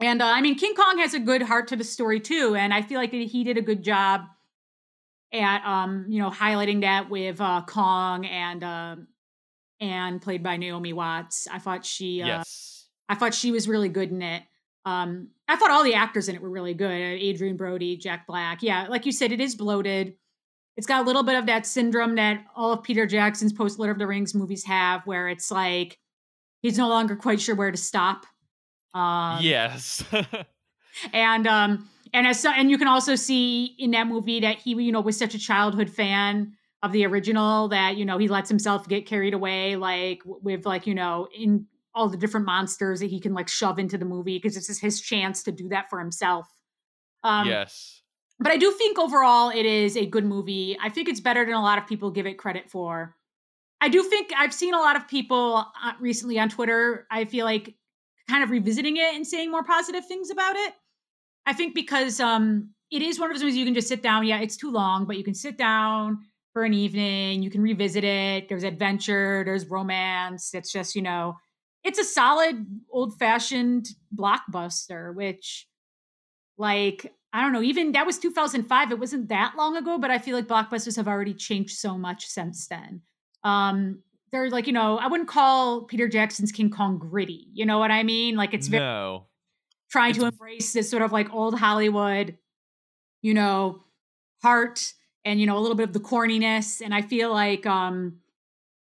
And 0.00 0.22
uh, 0.22 0.26
I 0.26 0.40
mean, 0.40 0.56
King 0.56 0.74
Kong 0.74 0.98
has 0.98 1.14
a 1.14 1.18
good 1.18 1.42
heart 1.42 1.68
to 1.68 1.76
the 1.76 1.84
story 1.84 2.20
too, 2.20 2.54
and 2.56 2.72
I 2.72 2.82
feel 2.82 3.00
like 3.00 3.12
he 3.12 3.44
did 3.44 3.58
a 3.58 3.62
good 3.62 3.82
job 3.82 4.22
at 5.32 5.64
um, 5.66 6.06
you 6.08 6.22
know 6.22 6.30
highlighting 6.30 6.82
that 6.82 7.10
with 7.10 7.40
uh, 7.40 7.62
Kong 7.66 8.24
and 8.24 8.64
um 8.64 9.08
and 9.80 10.20
played 10.20 10.42
by 10.42 10.56
Naomi 10.56 10.92
Watts. 10.92 11.46
I 11.50 11.58
thought 11.58 11.84
she 11.84 12.22
uh, 12.22 12.26
yes, 12.26 12.86
I 13.08 13.14
thought 13.14 13.34
she 13.34 13.50
was 13.50 13.68
really 13.68 13.88
good 13.88 14.10
in 14.10 14.22
it. 14.22 14.42
Um, 14.84 15.28
I 15.48 15.56
thought 15.56 15.70
all 15.70 15.84
the 15.84 15.94
actors 15.94 16.28
in 16.28 16.34
it 16.34 16.42
were 16.42 16.50
really 16.50 16.74
good. 16.74 17.20
Adrien 17.22 17.56
Brody, 17.56 17.96
Jack 17.96 18.26
Black. 18.26 18.62
Yeah, 18.62 18.86
like 18.88 19.04
you 19.04 19.12
said, 19.12 19.32
it 19.32 19.40
is 19.40 19.54
bloated. 19.54 20.14
It's 20.76 20.86
got 20.86 21.02
a 21.02 21.06
little 21.06 21.24
bit 21.24 21.36
of 21.36 21.46
that 21.46 21.66
syndrome 21.66 22.14
that 22.14 22.44
all 22.54 22.72
of 22.72 22.84
Peter 22.84 23.04
Jackson's 23.04 23.52
post 23.52 23.78
Lord 23.80 23.90
of 23.90 23.98
the 23.98 24.06
Rings 24.06 24.34
movies 24.34 24.64
have, 24.64 25.02
where 25.06 25.28
it's 25.28 25.50
like 25.50 25.98
he's 26.62 26.78
no 26.78 26.88
longer 26.88 27.16
quite 27.16 27.40
sure 27.40 27.56
where 27.56 27.72
to 27.72 27.76
stop. 27.76 28.26
Um, 28.94 29.38
yes, 29.42 30.02
and 31.12 31.46
um, 31.46 31.88
and 32.12 32.26
as 32.26 32.40
so, 32.40 32.50
and 32.50 32.70
you 32.70 32.78
can 32.78 32.88
also 32.88 33.14
see 33.14 33.76
in 33.78 33.90
that 33.92 34.06
movie 34.06 34.40
that 34.40 34.58
he, 34.58 34.70
you 34.70 34.92
know, 34.92 35.00
was 35.00 35.18
such 35.18 35.34
a 35.34 35.38
childhood 35.38 35.90
fan 35.90 36.54
of 36.82 36.92
the 36.92 37.04
original 37.04 37.68
that 37.68 37.96
you 37.96 38.04
know 38.04 38.18
he 38.18 38.28
lets 38.28 38.48
himself 38.48 38.88
get 38.88 39.06
carried 39.06 39.34
away, 39.34 39.76
like 39.76 40.22
with 40.24 40.64
like 40.64 40.86
you 40.86 40.94
know 40.94 41.28
in 41.36 41.66
all 41.94 42.08
the 42.08 42.16
different 42.16 42.46
monsters 42.46 43.00
that 43.00 43.10
he 43.10 43.18
can 43.18 43.34
like 43.34 43.48
shove 43.48 43.78
into 43.78 43.98
the 43.98 44.04
movie 44.04 44.38
because 44.38 44.54
this 44.54 44.70
is 44.70 44.78
his 44.78 45.00
chance 45.00 45.42
to 45.42 45.52
do 45.52 45.68
that 45.68 45.90
for 45.90 45.98
himself. 45.98 46.46
Um, 47.24 47.48
yes. 47.48 48.02
but 48.38 48.52
I 48.52 48.56
do 48.56 48.70
think 48.70 48.98
overall 48.98 49.50
it 49.50 49.66
is 49.66 49.96
a 49.96 50.06
good 50.06 50.24
movie. 50.24 50.78
I 50.80 50.88
think 50.90 51.08
it's 51.08 51.18
better 51.18 51.44
than 51.44 51.54
a 51.54 51.62
lot 51.62 51.78
of 51.78 51.86
people 51.88 52.10
give 52.12 52.26
it 52.26 52.34
credit 52.34 52.70
for. 52.70 53.16
I 53.80 53.88
do 53.88 54.02
think 54.04 54.30
I've 54.36 54.54
seen 54.54 54.74
a 54.74 54.78
lot 54.78 54.96
of 54.96 55.08
people 55.08 55.64
uh, 55.82 55.92
recently 56.00 56.38
on 56.38 56.48
Twitter. 56.48 57.06
I 57.10 57.24
feel 57.24 57.44
like 57.44 57.74
kind 58.28 58.44
of 58.44 58.50
revisiting 58.50 58.96
it 58.96 59.14
and 59.14 59.26
saying 59.26 59.50
more 59.50 59.64
positive 59.64 60.06
things 60.06 60.30
about 60.30 60.56
it. 60.56 60.74
I 61.46 61.52
think 61.52 61.74
because 61.74 62.20
um, 62.20 62.70
it 62.90 63.02
is 63.02 63.18
one 63.18 63.30
of 63.30 63.36
those 63.36 63.42
movies 63.42 63.56
you 63.56 63.64
can 63.64 63.74
just 63.74 63.88
sit 63.88 64.02
down. 64.02 64.26
Yeah, 64.26 64.40
it's 64.40 64.56
too 64.56 64.70
long, 64.70 65.06
but 65.06 65.16
you 65.16 65.24
can 65.24 65.34
sit 65.34 65.56
down 65.56 66.18
for 66.52 66.64
an 66.64 66.74
evening. 66.74 67.42
You 67.42 67.50
can 67.50 67.62
revisit 67.62 68.04
it. 68.04 68.48
There's 68.48 68.64
adventure. 68.64 69.42
There's 69.44 69.66
romance. 69.66 70.54
It's 70.54 70.70
just 70.70 70.94
you 70.94 71.02
know, 71.02 71.36
it's 71.84 71.98
a 71.98 72.04
solid 72.04 72.66
old 72.90 73.18
fashioned 73.18 73.88
blockbuster, 74.14 75.14
which 75.14 75.66
like 76.58 77.14
I 77.32 77.42
don't 77.42 77.52
know, 77.52 77.62
even 77.62 77.92
that 77.92 78.06
was 78.06 78.18
2005. 78.18 78.90
It 78.90 78.98
wasn't 78.98 79.28
that 79.28 79.54
long 79.56 79.76
ago, 79.76 79.98
but 79.98 80.10
I 80.10 80.18
feel 80.18 80.36
like 80.36 80.46
blockbusters 80.46 80.96
have 80.96 81.08
already 81.08 81.34
changed 81.34 81.76
so 81.78 81.96
much 81.96 82.26
since 82.26 82.66
then. 82.66 83.02
Um, 83.44 84.02
they're 84.30 84.50
like, 84.50 84.66
you 84.66 84.72
know, 84.72 84.98
I 84.98 85.06
wouldn't 85.06 85.28
call 85.28 85.82
Peter 85.84 86.08
Jackson's 86.08 86.52
King 86.52 86.70
Kong 86.70 86.98
gritty. 86.98 87.48
You 87.52 87.66
know 87.66 87.78
what 87.78 87.90
I 87.90 88.02
mean? 88.02 88.36
Like 88.36 88.54
it's 88.54 88.68
very 88.68 88.82
no, 88.82 89.26
trying 89.90 90.14
to 90.14 90.26
embrace 90.26 90.72
this 90.72 90.90
sort 90.90 91.02
of 91.02 91.12
like 91.12 91.32
old 91.32 91.58
Hollywood, 91.58 92.36
you 93.22 93.34
know, 93.34 93.84
heart 94.42 94.92
and 95.24 95.40
you 95.40 95.46
know 95.46 95.58
a 95.58 95.60
little 95.60 95.76
bit 95.76 95.88
of 95.88 95.92
the 95.92 96.00
corniness. 96.00 96.80
And 96.84 96.94
I 96.94 97.02
feel 97.02 97.32
like 97.32 97.66
um 97.66 98.20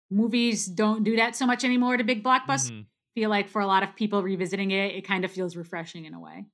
movies 0.09 0.65
don't 0.67 1.03
do 1.03 1.15
that 1.17 1.35
so 1.35 1.45
much 1.45 1.63
anymore 1.63 1.97
to 1.97 2.03
big 2.03 2.23
blockbusters. 2.23 2.71
Mhm. 2.71 2.83
I 2.83 3.19
feel 3.19 3.29
like 3.29 3.49
for 3.49 3.61
a 3.61 3.67
lot 3.67 3.83
of 3.83 3.95
people 3.95 4.23
revisiting 4.23 4.71
it, 4.71 4.95
it 4.95 5.01
kind 5.07 5.23
of 5.25 5.31
feels 5.31 5.55
refreshing 5.55 6.05
in 6.05 6.13
a 6.13 6.19
way. 6.19 6.45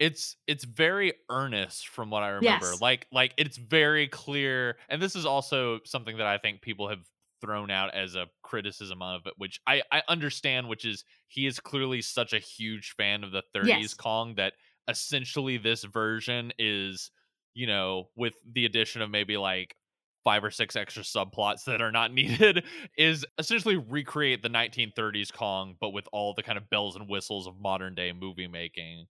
it's 0.00 0.36
it's 0.46 0.64
very 0.64 1.12
earnest 1.28 1.88
from 1.88 2.08
what 2.10 2.22
I 2.22 2.28
remember. 2.30 2.70
Yes. 2.70 2.80
Like 2.80 3.06
like 3.12 3.34
it's 3.36 3.58
very 3.58 4.08
clear, 4.08 4.78
and 4.88 5.00
this 5.02 5.14
is 5.14 5.26
also 5.26 5.80
something 5.84 6.16
that 6.18 6.26
I 6.26 6.38
think 6.38 6.62
people 6.62 6.88
have 6.88 7.04
thrown 7.40 7.70
out 7.70 7.94
as 7.94 8.14
a 8.14 8.26
criticism 8.42 9.02
of 9.02 9.22
it, 9.26 9.34
which 9.36 9.60
I 9.66 9.82
I 9.92 10.02
understand. 10.08 10.68
Which 10.68 10.84
is 10.84 11.04
he 11.28 11.46
is 11.46 11.60
clearly 11.60 12.02
such 12.02 12.32
a 12.32 12.38
huge 12.38 12.92
fan 12.96 13.24
of 13.24 13.32
the 13.32 13.42
30s 13.54 13.94
Yes. 13.94 13.94
Kong 13.94 14.34
that 14.36 14.54
essentially 14.88 15.56
this 15.58 15.84
version 15.84 16.52
is 16.58 17.10
you 17.54 17.66
know 17.66 18.10
with 18.16 18.34
the 18.50 18.64
addition 18.66 19.02
of 19.02 19.10
maybe 19.10 19.36
like 19.36 19.76
five 20.24 20.44
or 20.44 20.50
six 20.50 20.76
extra 20.76 21.02
subplots 21.02 21.64
that 21.64 21.80
are 21.80 21.92
not 21.92 22.12
needed 22.14 22.64
is 22.96 23.24
essentially 23.38 23.76
recreate 23.76 24.42
the 24.42 24.48
1930s 24.48 25.32
Kong, 25.32 25.76
but 25.80 25.90
with 25.90 26.08
all 26.12 26.34
the 26.34 26.42
kind 26.42 26.58
of 26.58 26.68
bells 26.70 26.96
and 26.96 27.08
whistles 27.08 27.46
of 27.46 27.58
modern 27.58 27.94
day 27.94 28.12
movie 28.12 28.48
making. 28.48 29.06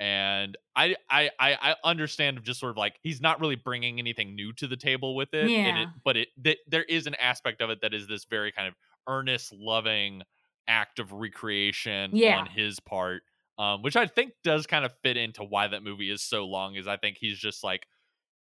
And 0.00 0.58
I, 0.74 0.96
I, 1.08 1.30
I 1.40 1.74
understand 1.84 2.40
just 2.42 2.58
sort 2.58 2.70
of 2.70 2.76
like 2.76 2.98
he's 3.02 3.20
not 3.20 3.40
really 3.40 3.54
bringing 3.54 3.98
anything 3.98 4.34
new 4.34 4.52
to 4.54 4.66
the 4.66 4.76
table 4.76 5.14
with 5.14 5.32
it, 5.32 5.48
yeah. 5.48 5.82
it 5.82 5.88
but 6.04 6.16
it 6.16 6.28
th- 6.42 6.58
there 6.66 6.82
is 6.82 7.06
an 7.06 7.14
aspect 7.14 7.62
of 7.62 7.70
it 7.70 7.80
that 7.82 7.94
is 7.94 8.08
this 8.08 8.24
very 8.24 8.50
kind 8.50 8.66
of 8.66 8.74
earnest, 9.08 9.52
loving 9.52 10.22
act 10.66 10.98
of 10.98 11.12
recreation 11.12 12.10
yeah. 12.12 12.38
on 12.38 12.46
his 12.46 12.80
part, 12.80 13.22
um, 13.58 13.82
which 13.82 13.96
I 13.96 14.06
think 14.06 14.32
does 14.42 14.66
kind 14.66 14.84
of 14.84 14.92
fit 15.02 15.16
into 15.16 15.44
why 15.44 15.68
that 15.68 15.82
movie 15.82 16.10
is 16.10 16.22
so 16.22 16.44
long. 16.44 16.74
Is 16.74 16.88
I 16.88 16.96
think 16.96 17.16
he's 17.20 17.38
just 17.38 17.62
like 17.62 17.86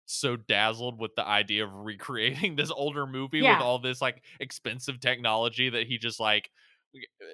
so 0.06 0.36
dazzled 0.36 1.00
with 1.00 1.16
the 1.16 1.26
idea 1.26 1.64
of 1.64 1.72
recreating 1.74 2.56
this 2.58 2.72
older 2.72 3.06
movie 3.06 3.40
Yeah. 3.40 3.58
with 3.58 3.64
all 3.64 3.80
this 3.80 4.02
like 4.02 4.24
expensive 4.40 5.00
technology 5.00 5.70
that 5.70 5.88
he 5.88 5.98
just 5.98 6.20
like 6.20 6.50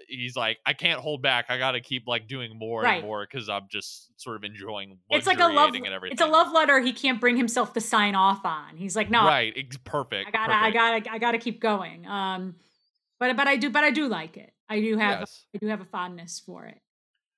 he's 0.07 0.35
like 0.35 0.57
I 0.65 0.73
can't 0.73 0.99
hold 0.99 1.21
back. 1.21 1.45
I 1.49 1.57
got 1.57 1.71
to 1.71 1.81
keep 1.81 2.07
like 2.07 2.27
doing 2.27 2.57
more 2.57 2.81
Right. 2.81 2.95
and 2.97 3.03
more 3.05 3.25
cuz 3.25 3.49
I'm 3.49 3.67
just 3.69 4.19
sort 4.21 4.35
of 4.35 4.43
enjoying 4.43 4.97
It's 5.09 5.27
like 5.27 5.39
a 5.39 5.47
love. 5.47 5.73
and 5.75 5.87
everything. 5.87 6.13
It's 6.13 6.21
a 6.21 6.25
love 6.27 6.51
letter 6.53 6.79
he 6.79 6.93
can't 6.93 7.19
bring 7.21 7.37
himself 7.37 7.73
to 7.73 7.81
sign 7.81 8.15
off 8.15 8.45
on. 8.45 8.77
He's 8.77 8.95
like, 8.95 9.09
no, 9.09 9.25
Right, 9.25 9.53
ex- 9.55 9.77
perfect. 9.83 10.27
I 10.27 10.31
gotta, 10.31 10.53
I 10.53 10.71
gotta, 10.71 11.11
I 11.13 11.17
gotta 11.19 11.37
keep 11.37 11.59
going. 11.61 12.05
Um, 12.07 12.55
but 13.19 13.35
but 13.37 13.47
I 13.47 13.55
do, 13.55 13.69
but 13.69 13.83
I 13.83 13.91
do 13.91 14.07
like 14.07 14.37
it. 14.37 14.51
I 14.67 14.79
do 14.81 14.97
have, 14.97 15.19
Yes. 15.21 15.45
I 15.55 15.57
do 15.59 15.67
have 15.67 15.81
a 15.81 15.85
fondness 15.85 16.39
for 16.45 16.65
it. 16.65 16.79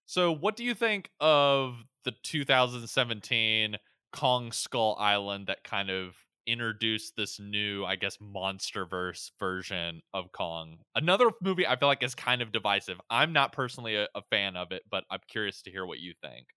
So, 0.06 0.32
what 0.32 0.56
do 0.56 0.64
you 0.64 0.74
think 0.74 1.10
of 1.20 1.76
the 2.06 2.14
2017 2.24 3.78
Kong 4.14 4.52
Skull 4.52 4.96
Island 5.00 5.48
that 5.48 5.64
kind 5.64 5.90
of 5.90 6.16
introduced 6.48 7.16
this 7.16 7.40
new, 7.40 7.86
I 7.86 7.96
guess, 7.96 8.18
MonsterVerse 8.18 9.32
version 9.40 10.02
of 10.14 10.32
Kong? 10.32 10.78
Another 10.96 11.30
movie 11.42 11.68
I 11.68 11.76
feel 11.76 11.88
like 11.88 12.02
is 12.02 12.16
kind 12.16 12.42
of 12.42 12.52
divisive. 12.52 13.00
I'm 13.10 13.34
not 13.34 13.52
personally 13.52 13.96
a, 13.96 14.08
a 14.16 14.22
fan 14.30 14.56
of 14.56 14.72
it, 14.72 14.84
but 14.90 15.04
I'm 15.12 15.20
curious 15.28 15.62
to 15.64 15.72
hear 15.72 15.86
what 15.86 16.00
you 16.00 16.14
think. 16.22 16.48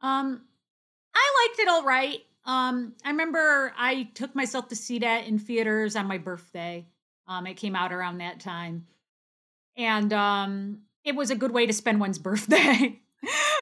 Um, 0.00 0.42
I 1.14 1.46
liked 1.48 1.60
it 1.60 1.68
all 1.68 1.84
right. 1.84 2.20
Um, 2.44 2.94
I 3.04 3.10
remember 3.10 3.72
I 3.76 4.08
took 4.14 4.34
myself 4.34 4.68
to 4.68 4.76
see 4.76 5.00
that 5.00 5.26
in 5.26 5.38
theaters 5.38 5.96
on 5.96 6.06
my 6.06 6.18
birthday. 6.18 6.86
Um, 7.26 7.46
it 7.46 7.54
came 7.54 7.74
out 7.74 7.92
around 7.92 8.18
that 8.18 8.38
time, 8.38 8.86
and 9.76 10.12
um, 10.12 10.82
it 11.04 11.16
was 11.16 11.30
a 11.30 11.34
good 11.34 11.50
way 11.50 11.66
to 11.66 11.72
spend 11.72 11.98
one's 11.98 12.18
birthday. 12.20 13.00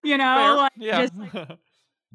you 0.03 0.19
know, 0.19 0.57
like, 0.59 0.73
yeah. 0.77 1.07
just, 1.07 1.15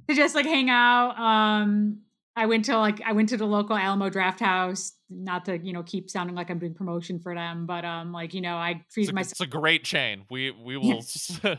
to 0.08 0.16
just 0.16 0.36
like 0.36 0.46
hang 0.46 0.70
out. 0.70 1.18
Um, 1.20 2.02
I 2.40 2.46
went 2.46 2.64
to 2.66 2.78
like 2.78 3.02
I 3.06 3.12
went 3.12 3.28
to 3.30 3.38
the 3.38 3.46
local 3.46 3.76
Alamo 3.76 4.10
Drafthouse. 4.10 4.94
Not 5.10 5.44
to 5.46 5.58
you 5.58 5.74
know 5.74 5.84
keep 5.84 6.10
sounding 6.10 6.38
like 6.38 6.50
I'm 6.50 6.58
doing 6.58 6.74
promotion 6.74 7.20
for 7.20 7.36
them, 7.36 7.66
but 7.66 7.84
um, 7.84 8.14
like 8.14 8.34
you 8.34 8.40
know 8.40 8.56
I 8.56 8.82
it's, 8.82 8.94
treated 8.94 9.12
a, 9.12 9.16
myself. 9.16 9.32
it's 9.34 9.42
a 9.42 9.48
great 9.48 9.84
chain. 9.84 10.24
We 10.30 10.52
we 10.52 10.78
will. 10.78 11.04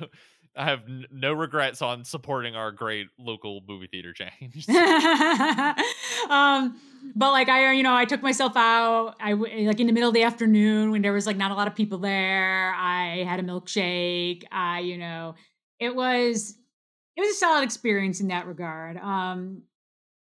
I 0.56 0.64
have 0.64 0.80
no 1.12 1.32
regrets 1.32 1.80
on 1.80 2.04
supporting 2.04 2.56
our 2.56 2.72
great 2.72 3.06
local 3.18 3.60
movie 3.68 3.86
theater 3.86 4.12
chains. 4.12 4.68
um, 6.28 6.80
but 7.14 7.30
like 7.30 7.48
I, 7.48 7.72
you 7.72 7.84
know, 7.84 7.94
I 7.94 8.04
took 8.04 8.20
myself 8.20 8.56
out. 8.56 9.14
I 9.20 9.34
like 9.34 9.78
in 9.78 9.86
the 9.86 9.92
middle 9.92 10.08
of 10.08 10.14
the 10.14 10.24
afternoon 10.24 10.90
when 10.90 11.02
there 11.02 11.12
was 11.12 11.26
like 11.26 11.36
not 11.36 11.50
a 11.50 11.54
lot 11.54 11.68
of 11.68 11.76
people 11.76 11.98
there. 11.98 12.74
I 12.74 13.22
had 13.28 13.38
a 13.38 13.42
milkshake. 13.44 14.42
I, 14.50 14.80
you 14.80 14.98
know, 14.98 15.34
it 15.78 15.94
was 15.94 16.56
it 17.16 17.20
was 17.20 17.30
a 17.30 17.34
solid 17.34 17.62
experience 17.64 18.20
in 18.20 18.28
that 18.28 18.46
regard. 18.46 18.96
Um, 18.96 19.62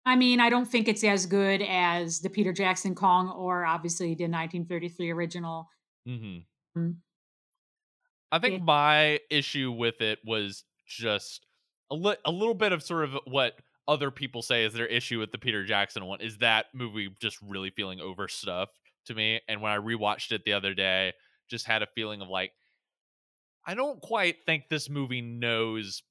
I 0.06 0.16
mean, 0.16 0.40
I 0.40 0.50
don't 0.50 0.66
think 0.66 0.88
it's 0.88 1.04
as 1.04 1.26
good 1.26 1.62
as 1.62 2.20
the 2.22 2.30
Peter 2.30 2.54
Jackson 2.54 2.96
Kong 2.96 3.30
or 3.30 3.66
obviously 3.66 4.08
the 4.16 4.24
1933 4.24 5.12
original. 5.12 5.70
hmm 6.06 6.38
Mm. 6.78 6.96
I 8.32 8.40
think 8.40 8.64
my 8.64 9.20
issue 9.30 9.74
with 9.74 10.00
it 10.00 10.20
was 10.24 10.64
just 10.88 11.46
a, 11.92 11.96
li- 11.96 12.16
a 12.24 12.32
little 12.32 12.54
bit 12.54 12.72
of 12.72 12.82
sort 12.82 13.04
of 13.04 13.18
what 13.26 13.56
other 13.90 14.10
people 14.10 14.42
say 14.42 14.64
is 14.64 14.74
their 14.74 14.86
issue 14.86 15.20
with 15.20 15.34
the 15.34 15.38
Peter 15.38 15.66
Jackson 15.66 16.06
one 16.06 16.22
is 16.22 16.38
that 16.38 16.68
movie 16.74 17.10
just 17.20 17.38
really 17.42 17.72
feeling 17.72 18.00
overstuffed 18.00 18.80
to 19.08 19.14
me. 19.14 19.42
And 19.50 19.62
when 19.62 19.74
I 19.74 19.78
rewatched 19.80 20.32
it 20.32 20.46
the 20.46 20.54
other 20.54 20.74
day, 20.74 21.12
just 21.50 21.66
had 21.66 21.82
a 21.84 21.88
feeling 21.94 22.22
of 22.22 22.30
like, 22.30 22.54
I 23.66 23.74
don't 23.74 24.02
quite 24.02 24.38
think 24.46 24.70
this 24.70 24.90
movie 24.90 25.22
knows 25.22 26.04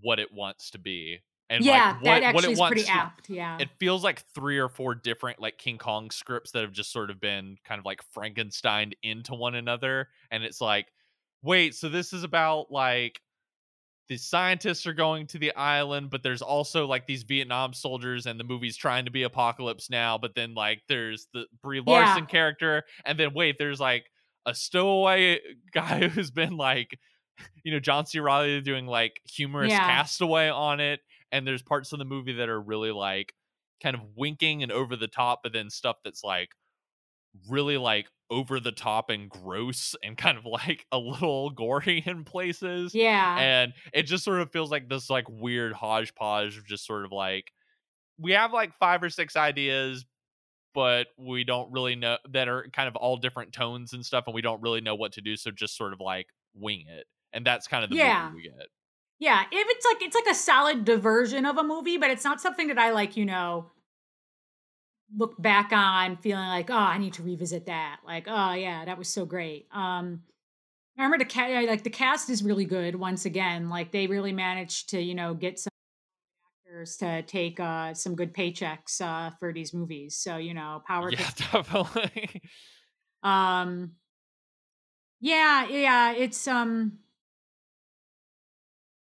what 0.00 0.18
it 0.18 0.32
wants 0.32 0.70
to 0.70 0.78
be. 0.78 1.18
And 1.50 1.64
yeah, 1.64 1.96
like, 2.02 2.02
that 2.02 2.02
what, 2.02 2.22
actually 2.22 2.34
what 2.34 2.44
it 2.44 2.50
is 2.52 2.58
wants 2.58 2.72
pretty 2.74 2.88
apt. 2.88 3.30
Yeah. 3.30 3.56
it 3.58 3.70
feels 3.78 4.04
like 4.04 4.22
three 4.34 4.58
or 4.58 4.68
four 4.68 4.94
different 4.94 5.40
like 5.40 5.56
King 5.56 5.78
Kong 5.78 6.10
scripts 6.10 6.52
that 6.52 6.62
have 6.62 6.72
just 6.72 6.92
sort 6.92 7.10
of 7.10 7.20
been 7.20 7.56
kind 7.64 7.78
of 7.78 7.84
like 7.86 8.02
Frankenstein 8.12 8.92
into 9.02 9.34
one 9.34 9.54
another. 9.54 10.08
And 10.30 10.44
it's 10.44 10.60
like, 10.60 10.88
wait, 11.42 11.74
so 11.74 11.88
this 11.88 12.12
is 12.12 12.22
about 12.22 12.70
like 12.70 13.20
the 14.08 14.16
scientists 14.16 14.86
are 14.86 14.94
going 14.94 15.26
to 15.28 15.38
the 15.38 15.54
island, 15.54 16.10
but 16.10 16.22
there's 16.22 16.40
also 16.42 16.86
like 16.86 17.06
these 17.06 17.24
Vietnam 17.24 17.74
soldiers, 17.74 18.26
and 18.26 18.40
the 18.40 18.44
movie's 18.44 18.76
trying 18.76 19.04
to 19.04 19.10
be 19.10 19.22
apocalypse 19.22 19.90
now. 19.90 20.16
But 20.18 20.34
then 20.34 20.54
like 20.54 20.82
there's 20.88 21.28
the 21.34 21.44
Brie 21.62 21.82
Yeah. 21.86 21.92
Larson 21.92 22.26
character, 22.26 22.84
and 23.04 23.18
then 23.18 23.34
wait, 23.34 23.56
there's 23.58 23.80
like 23.80 24.06
a 24.46 24.54
stowaway 24.54 25.40
guy 25.72 26.08
who's 26.08 26.30
been 26.30 26.56
like, 26.56 26.98
you 27.64 27.72
know, 27.72 27.80
John 27.80 28.06
C. 28.06 28.18
Reilly 28.18 28.60
doing 28.62 28.86
like 28.86 29.20
humorous 29.24 29.70
Yeah. 29.70 29.86
castaway 29.86 30.48
on 30.48 30.80
it, 30.80 31.00
and 31.32 31.46
there's 31.46 31.62
parts 31.62 31.92
of 31.92 31.98
the 31.98 32.04
movie 32.04 32.34
that 32.34 32.48
are 32.48 32.60
really 32.60 32.92
like 32.92 33.34
kind 33.82 33.94
of 33.96 34.02
winking 34.16 34.62
and 34.62 34.72
over 34.72 34.96
the 34.96 35.08
top, 35.08 35.40
but 35.42 35.52
then 35.52 35.70
stuff 35.70 35.98
that's 36.04 36.24
like 36.24 36.50
really 37.48 37.76
like 37.76 38.08
over 38.30 38.60
the 38.60 38.72
top 38.72 39.10
and 39.10 39.30
gross 39.30 39.94
and 40.02 40.16
kind 40.16 40.36
of 40.36 40.44
like 40.46 40.86
a 40.92 40.98
little 40.98 41.50
gory 41.50 42.02
in 42.06 42.24
places 42.24 42.94
yeah. 42.94 43.36
and 43.38 43.72
it 43.92 44.02
just 44.04 44.24
sort 44.24 44.40
of 44.40 44.50
feels 44.52 44.70
like 44.70 44.88
this 44.88 45.08
like 45.08 45.26
weird 45.28 45.72
hodgepodge 45.72 46.56
of 46.58 46.66
just 46.66 46.86
sort 46.86 47.04
of 47.04 47.12
like 47.12 47.52
we 48.18 48.32
have 48.32 48.52
like 48.52 48.74
five 48.78 49.02
or 49.02 49.10
six 49.10 49.36
ideas 49.36 50.06
but 50.74 51.08
we 51.18 51.44
don't 51.44 51.72
really 51.72 51.96
know 51.96 52.18
that 52.30 52.48
are 52.48 52.68
kind 52.72 52.88
of 52.88 52.96
all 52.96 53.16
different 53.16 53.52
tones 53.52 53.92
and 53.92 54.04
stuff 54.04 54.24
and 54.26 54.34
we 54.34 54.42
don't 54.42 54.62
really 54.62 54.80
know 54.80 54.94
what 54.94 55.12
to 55.12 55.20
do 55.20 55.36
so 55.36 55.50
just 55.50 55.76
sort 55.76 55.92
of 55.92 56.00
like 56.00 56.26
wing 56.54 56.84
it 56.88 57.06
and 57.32 57.46
that's 57.46 57.66
kind 57.66 57.84
of 57.84 57.90
the 57.90 57.96
Yeah. 57.96 58.30
movie 58.30 58.36
we 58.36 58.42
get 58.42 58.68
Yeah, 59.18 59.42
if 59.50 59.66
it's 59.68 59.84
like 59.86 60.02
it's 60.02 60.14
like 60.14 60.26
a 60.30 60.34
solid 60.34 60.84
diversion 60.84 61.44
of 61.44 61.58
a 61.58 61.64
movie, 61.64 61.98
but 61.98 62.10
it's 62.10 62.24
not 62.24 62.40
something 62.40 62.68
that 62.68 62.78
I 62.78 62.92
like, 62.92 63.16
you 63.16 63.24
know, 63.24 63.70
look 65.16 65.40
back 65.40 65.72
on 65.72 66.16
feeling 66.16 66.46
like, 66.48 66.70
oh, 66.70 66.74
I 66.74 66.98
need 66.98 67.14
to 67.14 67.22
revisit 67.22 67.66
that. 67.66 68.00
Like, 68.06 68.24
oh 68.28 68.52
yeah, 68.52 68.84
that 68.84 68.98
was 68.98 69.08
so 69.08 69.24
great. 69.24 69.66
Um 69.72 70.22
I 70.98 71.02
remember 71.04 71.18
the 71.24 71.30
cat 71.30 71.64
like 71.66 71.84
the 71.84 71.90
cast 71.90 72.30
is 72.30 72.42
really 72.44 72.66
good 72.66 72.96
once 72.96 73.26
again. 73.26 73.68
Like 73.70 73.92
they 73.92 74.06
really 74.08 74.32
managed 74.32 74.90
to, 74.90 75.00
you 75.02 75.14
know, 75.14 75.34
get 75.34 75.58
some 75.58 75.70
actors 76.66 76.96
to 76.98 77.22
take 77.22 77.60
uh 77.60 77.94
some 77.94 78.14
good 78.14 78.34
paychecks 78.34 79.00
uh 79.00 79.30
for 79.38 79.52
these 79.52 79.74
movies. 79.74 80.16
So, 80.16 80.36
you 80.36 80.54
know, 80.54 80.82
power 80.86 81.10
yeah 81.10 81.30
definitely 81.52 82.42
um 83.22 83.92
yeah, 85.20 85.66
yeah, 85.68 86.12
it's 86.12 86.46
um 86.46 86.98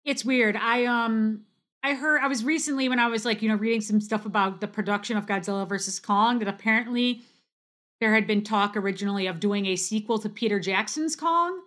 it's 0.05 0.25
weird. 0.25 0.57
I 0.57 0.85
um 0.85 1.43
I 1.83 1.95
heard 1.95 2.21
I 2.23 2.29
was 2.29 2.45
recently 2.45 2.89
when 2.89 2.99
I 2.99 3.09
was 3.09 3.25
like, 3.25 3.43
you 3.43 3.49
know, 3.49 3.57
reading 3.57 3.81
some 3.81 4.01
stuff 4.01 4.27
about 4.27 4.61
the 4.61 4.69
production 4.69 5.17
of 5.17 5.27
Godzilla 5.27 5.69
versus 5.69 5.99
Kong 5.99 6.39
that 6.39 6.49
apparently 6.49 7.23
there 8.01 8.15
had 8.15 8.27
been 8.27 8.43
talk 8.43 8.77
originally 8.77 9.27
of 9.27 9.41
doing 9.41 9.67
a 9.67 9.77
sequel 9.77 10.19
to 10.19 10.29
Peter 10.29 10.59
Jackson's 10.59 11.17
Kong. 11.17 11.61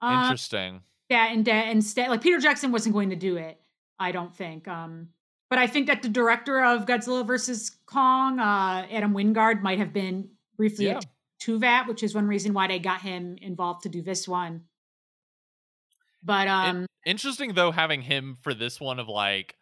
Uh, 0.00 0.22
interesting 0.24 0.82
Yeah, 1.08 1.26
and 1.26 1.46
instead 1.46 2.10
like 2.10 2.22
Peter 2.22 2.38
Jackson 2.38 2.72
wasn't 2.72 2.94
going 2.94 3.10
to 3.10 3.16
do 3.16 3.36
it, 3.36 3.60
I 3.98 4.12
don't 4.12 4.34
think. 4.34 4.68
Um 4.68 5.08
but 5.48 5.60
I 5.60 5.68
think 5.68 5.86
that 5.86 6.02
the 6.02 6.08
director 6.08 6.62
of 6.64 6.86
Godzilla 6.86 7.26
versus 7.26 7.70
Kong, 7.86 8.38
uh 8.40 8.86
Adam 8.90 9.14
Wingard 9.14 9.62
might 9.62 9.78
have 9.78 9.92
been 9.92 10.30
briefly 10.56 10.86
yeah 10.86 11.00
to 11.40 11.58
that, 11.58 11.86
which 11.86 12.02
is 12.02 12.14
one 12.14 12.26
reason 12.26 12.54
why 12.54 12.66
they 12.66 12.78
got 12.78 13.00
him 13.00 13.36
involved 13.40 13.82
to 13.82 13.88
do 13.88 14.02
this 14.02 14.26
one. 14.26 14.64
But 16.26 16.48
um 16.48 16.86
interesting 17.06 17.54
though 17.54 17.70
having 17.70 18.02
him 18.02 18.36
for 18.42 18.52
this 18.52 18.80
one 18.80 18.98
of 18.98 19.08
like 19.08 19.54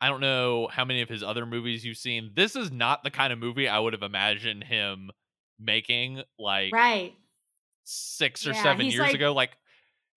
I 0.00 0.08
don't 0.08 0.20
know 0.20 0.68
how 0.70 0.84
many 0.84 1.00
of 1.00 1.08
his 1.08 1.22
other 1.22 1.46
movies 1.46 1.84
you've 1.84 1.96
seen. 1.96 2.32
This 2.36 2.54
is 2.54 2.70
not 2.70 3.02
the 3.02 3.10
kind 3.10 3.32
of 3.32 3.38
movie 3.38 3.66
I 3.66 3.78
would 3.78 3.94
have 3.94 4.02
imagined 4.02 4.62
him 4.64 5.10
making 5.58 6.22
like 6.38 6.72
right. 6.74 7.14
six 7.84 8.46
or 8.46 8.50
Yeah, 8.52 8.62
seven 8.62 8.86
years 8.86 8.98
like- 9.00 9.14
ago. 9.14 9.32
Like 9.32 9.56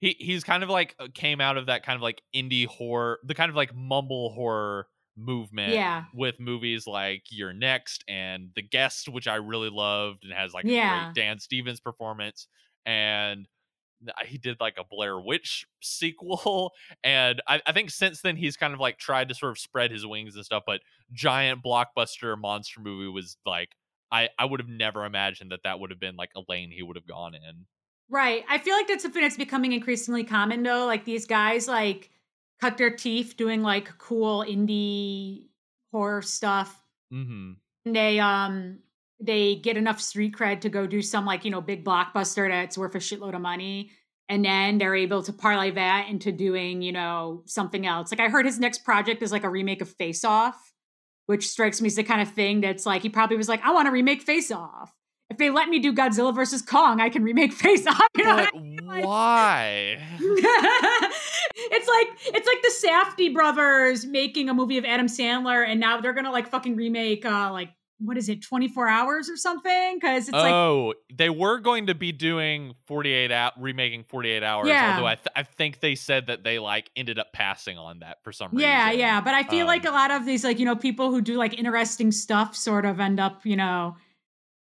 he 0.01 0.15
he's 0.19 0.43
kind 0.43 0.63
of 0.63 0.69
like 0.69 0.95
uh, 0.99 1.07
came 1.13 1.39
out 1.41 1.57
of 1.57 1.67
that 1.67 1.83
kind 1.85 1.95
of 1.95 2.01
like 2.01 2.21
indie 2.35 2.65
horror, 2.65 3.19
the 3.23 3.33
kind 3.33 3.49
of 3.49 3.55
like 3.55 3.73
mumble 3.75 4.31
horror 4.33 4.87
movement 5.17 5.73
Yeah. 5.73 6.05
with 6.13 6.39
movies 6.39 6.87
like 6.87 7.23
You're 7.29 7.51
Next 7.53 8.03
and 8.07 8.49
The 8.55 8.61
Guest, 8.61 9.09
which 9.09 9.27
I 9.27 9.35
really 9.35 9.69
loved 9.69 10.23
and 10.23 10.33
has 10.33 10.53
like 10.53 10.65
a 10.65 10.69
Yeah. 10.69 11.05
great 11.05 11.15
Dan 11.15 11.39
Stevens 11.39 11.79
performance. 11.81 12.47
And 12.85 13.45
he 14.25 14.37
did 14.37 14.57
like 14.59 14.75
a 14.77 14.83
Blair 14.89 15.19
Witch 15.19 15.65
sequel. 15.81 16.71
And 17.03 17.41
I, 17.47 17.61
I 17.65 17.71
think 17.71 17.91
since 17.91 18.21
then 18.21 18.35
he's 18.35 18.57
kind 18.57 18.73
of 18.73 18.79
like 18.79 18.97
tried 18.97 19.29
to 19.29 19.35
sort 19.35 19.51
of 19.51 19.57
spread 19.57 19.91
his 19.91 20.05
wings 20.05 20.35
and 20.35 20.43
stuff, 20.43 20.63
but 20.65 20.81
giant 21.13 21.63
blockbuster 21.63 22.37
monster 22.37 22.81
movie 22.81 23.07
was 23.07 23.37
like 23.45 23.69
I 24.11 24.29
I 24.37 24.45
would 24.45 24.59
have 24.59 24.69
never 24.69 25.05
imagined 25.05 25.51
that 25.51 25.61
that 25.63 25.79
would 25.79 25.91
have 25.91 25.99
been 25.99 26.15
like 26.15 26.31
a 26.35 26.41
lane 26.49 26.71
he 26.71 26.83
would 26.83 26.97
have 26.97 27.07
gone 27.07 27.35
in. 27.35 27.65
Right. 28.09 28.43
I 28.49 28.57
feel 28.57 28.75
like 28.75 28.87
that's 28.87 29.03
something 29.03 29.21
that's 29.21 29.37
becoming 29.37 29.71
increasingly 29.71 30.23
common 30.23 30.63
though. 30.63 30.85
Like 30.85 31.05
these 31.05 31.25
guys 31.25 31.67
like 31.67 32.09
cut 32.59 32.77
their 32.77 32.95
teeth 32.95 33.35
doing 33.37 33.61
like 33.61 33.97
cool 33.97 34.43
indie 34.47 35.47
horror 35.91 36.21
stuff. 36.21 36.83
Mm-hmm. 37.13 37.91
They 37.91 38.19
um 38.19 38.79
they 39.19 39.55
get 39.55 39.77
enough 39.77 39.99
street 39.99 40.35
cred 40.35 40.61
to 40.61 40.69
go 40.69 40.87
do 40.87 41.01
some 41.01 41.25
like, 41.25 41.43
you 41.43 41.51
know, 41.51 41.61
big 41.61 41.83
blockbuster 41.83 42.49
that's 42.49 42.77
worth 42.77 42.95
a 42.95 42.99
shitload 42.99 43.35
of 43.35 43.41
money. 43.41 43.91
And 44.29 44.45
then 44.45 44.77
they're 44.77 44.95
able 44.95 45.23
to 45.23 45.33
parlay 45.33 45.71
that 45.71 46.07
into 46.07 46.31
doing, 46.31 46.81
you 46.81 46.91
know, 46.91 47.41
something 47.45 47.85
else. 47.85 48.11
Like 48.11 48.19
I 48.19 48.29
heard 48.29 48.45
his 48.45 48.59
next 48.59 48.83
project 48.85 49.21
is 49.23 49.31
like 49.31 49.43
a 49.43 49.49
remake 49.49 49.81
of 49.81 49.89
Face 49.89 50.23
Off, 50.23 50.71
which 51.25 51.47
strikes 51.47 51.81
me 51.81 51.87
as 51.87 51.95
the 51.95 52.03
kind 52.03 52.21
of 52.21 52.29
thing 52.29 52.61
that's 52.61 52.85
like 52.85 53.01
he 53.01 53.09
probably 53.09 53.37
was 53.37 53.49
like, 53.49 53.61
I 53.63 53.71
want 53.73 53.87
to 53.87 53.91
remake 53.91 54.21
Face 54.21 54.51
Off. 54.51 54.93
If 55.29 55.37
they 55.37 55.49
let 55.51 55.69
me 55.69 55.79
do 55.79 55.93
Godzilla 55.93 56.33
versus 56.33 56.61
Kong, 56.61 57.01
I 57.01 57.09
can 57.09 57.23
remake 57.23 57.53
Face 57.65 57.85
Off. 57.85 58.07
You 58.15 58.23
know 58.23 58.35
But 58.37 58.49
I 58.55 58.59
mean? 58.59 58.79
Like- 58.85 59.05
why? 59.05 59.97
it's 60.19 61.87
like 61.87 62.35
it's 62.35 62.47
like 62.47 62.61
the 62.61 62.87
Safdie 62.87 63.33
brothers 63.33 64.05
making 64.05 64.49
a 64.49 64.53
movie 64.53 64.77
of 64.77 64.85
Adam 64.85 65.07
Sandler, 65.07 65.67
and 65.67 65.79
now 65.79 65.99
they're 66.01 66.13
gonna 66.13 66.31
like 66.31 66.47
fucking 66.47 66.75
remake 66.75 67.25
uh 67.25 67.51
like 67.51 67.69
what 67.99 68.17
is 68.17 68.29
it, 68.29 68.41
24 68.41 68.87
hours 68.87 69.29
or 69.29 69.35
something? 69.37 69.95
Because 69.97 70.23
it's 70.29 70.33
like 70.33 70.51
oh, 70.53 70.93
they 71.13 71.29
were 71.29 71.59
going 71.59 71.87
to 71.87 71.95
be 71.95 72.11
doing 72.11 72.73
48 72.85 73.31
out 73.31 73.53
remaking 73.61 74.03
48 74.05 74.41
hours. 74.43 74.67
Yeah. 74.69 74.95
Although 74.95 75.07
I, 75.07 75.15
th- 75.15 75.27
I 75.35 75.43
think 75.43 75.79
they 75.81 75.95
said 75.95 76.27
that 76.27 76.43
they 76.43 76.59
like 76.59 76.89
ended 76.95 77.19
up 77.19 77.33
passing 77.33 77.77
on 77.77 77.99
that 77.99 78.23
for 78.23 78.31
some 78.31 78.51
yeah, 78.53 78.85
reason. 78.87 78.99
yeah. 78.99 79.15
Yeah 79.15 79.21
but 79.21 79.33
I 79.33 79.43
feel 79.43 79.65
like 79.65 79.83
a 79.85 79.89
Um, 79.89 79.93
lot 79.95 80.11
of 80.11 80.25
these 80.25 80.43
like, 80.43 80.59
you 80.59 80.65
know, 80.65 80.75
people 80.75 81.11
who 81.11 81.21
do 81.21 81.35
like 81.35 81.57
interesting 81.59 82.11
stuff 82.11 82.55
sort 82.55 82.85
of 82.85 82.99
end 82.99 83.19
up, 83.19 83.45
you 83.45 83.55
know, 83.57 83.97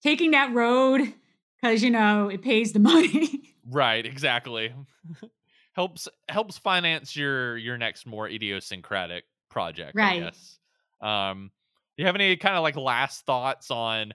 taking 0.03 0.31
that 0.31 0.53
road 0.55 1.13
because 1.61 1.83
you 1.83 1.91
know 1.91 2.29
it 2.29 2.41
pays 2.43 2.73
the 2.73 2.79
money. 2.93 3.55
Right, 3.69 4.07
exactly. 4.07 4.73
helps 5.73 6.09
helps 6.29 6.57
finance 6.59 7.15
your 7.15 7.57
your 7.57 7.77
next 7.79 8.07
more 8.07 8.29
idiosyncratic 8.29 9.25
project, 9.51 9.93
Right. 9.95 10.23
I 10.23 10.27
guess. 10.27 10.59
Um 11.01 11.51
do 11.99 12.03
you 12.03 12.07
have 12.07 12.15
any 12.15 12.37
kind 12.37 12.55
of 12.57 12.63
like 12.63 12.77
last 12.77 13.27
thoughts 13.27 13.73
on 13.73 14.15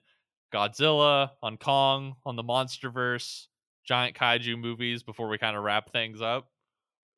Godzilla, 0.54 1.32
on 1.44 1.58
Kong, 1.58 2.16
on 2.26 2.38
the 2.38 2.44
Monsterverse, 2.44 3.48
giant 3.86 4.16
kaiju 4.16 4.58
movies 4.58 5.04
before 5.04 5.28
we 5.28 5.38
kind 5.38 5.58
of 5.58 5.64
wrap 5.64 5.92
things 5.92 6.22
up? 6.22 6.48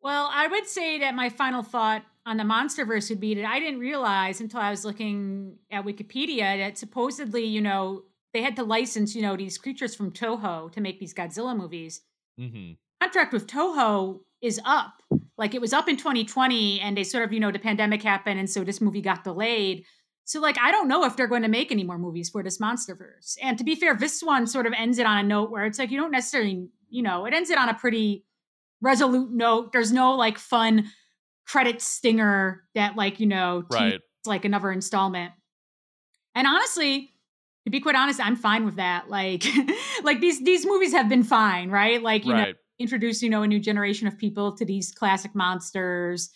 Well, 0.02 0.28
I 0.34 0.48
would 0.48 0.66
say 0.66 0.98
that 1.00 1.14
my 1.14 1.30
final 1.30 1.62
thought 1.62 2.04
on 2.26 2.38
the 2.38 2.44
MonsterVerse 2.44 3.12
would 3.12 3.20
be 3.20 3.36
that 3.36 3.46
I 3.46 3.60
didn't 3.60 3.80
realize 3.80 4.42
until 4.42 4.60
I 4.60 4.72
was 4.72 4.84
looking 4.84 5.60
at 5.70 5.86
Wikipedia 5.86 6.58
that 6.58 6.80
supposedly, 6.80 7.46
you 7.46 7.62
know, 7.62 8.04
they 8.34 8.42
had 8.42 8.56
to 8.56 8.64
license, 8.64 9.16
you 9.16 9.22
know, 9.22 9.38
these 9.38 9.60
creatures 9.60 9.94
from 9.94 10.12
Toho 10.12 10.72
to 10.72 10.82
make 10.82 11.00
these 11.00 11.14
Godzilla 11.14 11.56
movies. 11.56 12.02
Mhm. 12.40 12.78
Contract 13.02 13.34
with 13.34 13.46
Toho 13.48 14.22
is 14.42 14.60
up. 14.66 15.02
Like 15.38 15.54
it 15.54 15.62
was 15.62 15.74
up 15.74 15.88
in 15.88 15.98
2020 15.98 16.80
and 16.82 16.98
they 16.98 17.04
sort 17.04 17.24
of, 17.24 17.32
you 17.32 17.40
know, 17.40 17.52
the 17.52 17.60
pandemic 17.60 18.02
happened 18.02 18.40
and 18.40 18.50
so 18.50 18.64
this 18.64 18.82
movie 18.82 19.02
got 19.02 19.24
delayed. 19.24 19.86
So 20.26 20.40
like 20.40 20.58
I 20.60 20.72
don't 20.72 20.88
know 20.88 21.06
if 21.06 21.16
they're 21.16 21.28
going 21.28 21.44
to 21.44 21.48
make 21.48 21.72
any 21.72 21.84
more 21.84 21.98
movies 21.98 22.30
for 22.30 22.44
this 22.44 22.58
MonsterVerse. 22.58 23.38
And 23.42 23.58
to 23.58 23.64
be 23.64 23.76
fair, 23.76 23.96
this 23.96 24.22
one 24.22 24.48
sort 24.48 24.66
of 24.66 24.74
ends 24.78 24.98
it 24.98 25.06
on 25.06 25.18
a 25.18 25.24
note 25.24 25.52
where 25.52 25.66
it's 25.66 25.80
like 25.80 25.92
you 25.92 26.00
don't 26.00 26.12
necessarily, 26.12 26.68
you 26.90 27.02
know, 27.04 27.26
it 27.26 27.34
ends 27.34 27.50
it 27.50 27.58
on 27.58 27.70
a 27.70 27.74
pretty 27.76 28.26
resolute 28.82 29.32
note. 29.32 29.72
There's 29.72 29.92
no 29.92 30.16
like 30.16 30.38
fun 30.38 30.90
credit 31.48 31.82
stinger 31.82 32.64
that 32.74 32.96
like, 32.96 33.20
you 33.20 33.28
know, 33.28 33.64
Right. 33.72 34.02
like 34.26 34.46
another 34.46 34.72
installment. 34.72 35.32
And 36.34 36.48
honestly, 36.48 37.14
to 37.66 37.72
be 37.72 37.80
quite 37.80 37.96
honest, 37.96 38.20
I'm 38.20 38.36
fine 38.36 38.66
with 38.66 38.76
that. 38.78 39.10
Like 39.10 39.44
like 40.04 40.22
these 40.22 40.44
these 40.44 40.66
movies 40.66 40.92
have 40.94 41.08
been 41.08 41.24
fine, 41.24 41.70
right? 41.70 42.02
Like, 42.02 42.26
you 42.26 42.34
know, 42.34 42.54
introduce, 42.80 43.22
you 43.24 43.30
know, 43.30 43.44
a 43.44 43.48
new 43.48 43.60
generation 43.60 44.08
of 44.08 44.18
people 44.18 44.56
to 44.58 44.66
these 44.66 44.92
classic 44.92 45.34
monsters. 45.36 46.30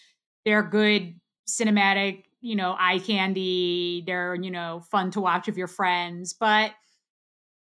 They're 0.46 0.64
good 0.64 1.20
cinematic, 1.48 2.24
you 2.42 2.56
know, 2.56 2.76
eye 2.78 3.00
candy. 3.00 4.04
They're, 4.06 4.36
you 4.36 4.52
know, 4.52 4.82
fun 4.92 5.12
to 5.12 5.22
watch 5.22 5.48
with 5.48 5.58
your 5.58 5.68
friends. 5.68 6.34
But 6.34 6.72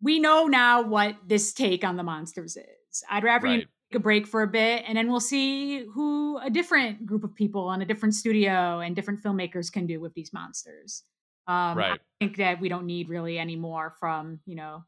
we 0.02 0.20
know 0.20 0.48
now 0.48 0.82
what 0.82 1.16
this 1.26 1.54
take 1.54 1.84
on 1.84 1.98
the 1.98 2.04
monsters 2.04 2.58
is. 2.58 3.04
I'd 3.10 3.24
rather 3.24 3.48
you 3.48 3.60
take 3.60 3.68
a 3.96 4.00
break 4.00 4.28
for 4.28 4.42
a 4.42 4.48
bit 4.48 4.84
and 4.88 4.98
then 4.98 5.10
we'll 5.10 5.20
see 5.20 5.86
who 5.94 6.38
a 6.40 6.50
different 6.50 7.06
group 7.06 7.24
of 7.24 7.36
people 7.36 7.72
and 7.72 7.82
a 7.84 7.86
different 7.86 8.16
studio 8.16 8.80
and 8.80 8.96
different 8.96 9.22
filmmakers 9.22 9.72
can 9.72 9.88
do 9.88 10.00
with 10.00 10.14
these 10.14 10.32
monsters. 10.34 11.04
Um, 11.48 11.78
I 11.94 11.98
think 12.20 12.38
that 12.38 12.62
we 12.62 12.70
don't 12.70 12.86
need 12.86 13.10
really 13.10 13.40
any 13.40 13.56
more 13.56 13.96
from, 14.00 14.40
you 14.46 14.56
know, 14.56 14.84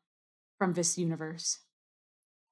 from 0.59 0.74
this 0.74 0.97
universe. 0.97 1.59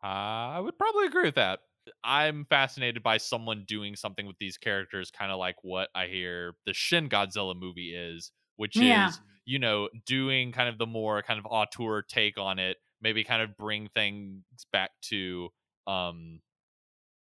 Uh, 0.04 0.08
I 0.08 0.60
would 0.60 0.78
probably 0.78 1.06
agree 1.06 1.24
with 1.24 1.36
that. 1.36 1.60
I'm 2.04 2.46
fascinated 2.46 3.04
by 3.04 3.18
someone 3.18 3.66
doing 3.68 3.96
something 3.96 4.26
with 4.26 4.38
these 4.40 4.58
characters, 4.58 5.12
kind 5.12 5.32
of 5.32 5.40
like 5.40 5.64
what 5.64 5.90
I 5.96 6.08
hear 6.08 6.56
the 6.66 6.74
Shin 6.74 7.10
Godzilla 7.10 7.56
movie 7.56 7.96
is, 7.96 8.32
which 8.58 8.80
Yeah. 8.80 8.80
is, 8.82 9.22
you 9.46 9.60
know, 9.60 9.90
doing 10.06 10.52
kind 10.52 10.70
of 10.70 10.78
the 10.78 10.86
more 10.88 11.22
kind 11.24 11.40
of 11.40 11.46
auteur 11.50 12.02
take 12.02 12.38
on 12.38 12.60
it, 12.60 12.78
maybe 13.02 13.24
kind 13.24 13.42
of 13.42 13.58
bring 13.58 13.90
things 13.90 14.44
back 14.72 14.92
to, 15.04 15.50
um, 15.88 16.42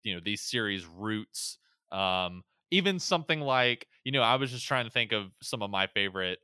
you 0.04 0.14
know, 0.14 0.22
these 0.24 0.42
series 0.42 0.86
roots. 0.86 1.58
Um, 1.92 2.44
even 2.72 3.00
something 3.00 3.42
like, 3.42 3.88
you 4.04 4.12
know, 4.12 4.22
I 4.22 4.36
was 4.36 4.52
just 4.52 4.66
trying 4.66 4.86
to 4.86 4.92
think 4.92 5.12
of 5.12 5.32
some 5.42 5.62
of 5.62 5.70
my 5.70 5.88
favorite 5.88 6.40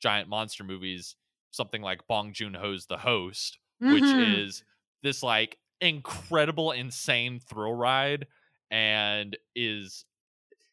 giant 0.00 0.28
monster 0.28 0.64
movies, 0.64 1.16
something 1.50 1.82
like 1.82 2.06
Bong 2.06 2.32
Joon 2.32 2.54
Ho's 2.54 2.86
The 2.86 2.98
Host, 2.98 3.58
which 3.86 4.14
Mhm. 4.14 4.14
is 4.14 4.64
this 5.02 5.22
like 5.22 5.58
incredible, 5.80 6.72
insane 6.72 7.40
thrill 7.40 7.74
ride, 7.74 8.26
and 8.70 9.36
is 9.54 10.04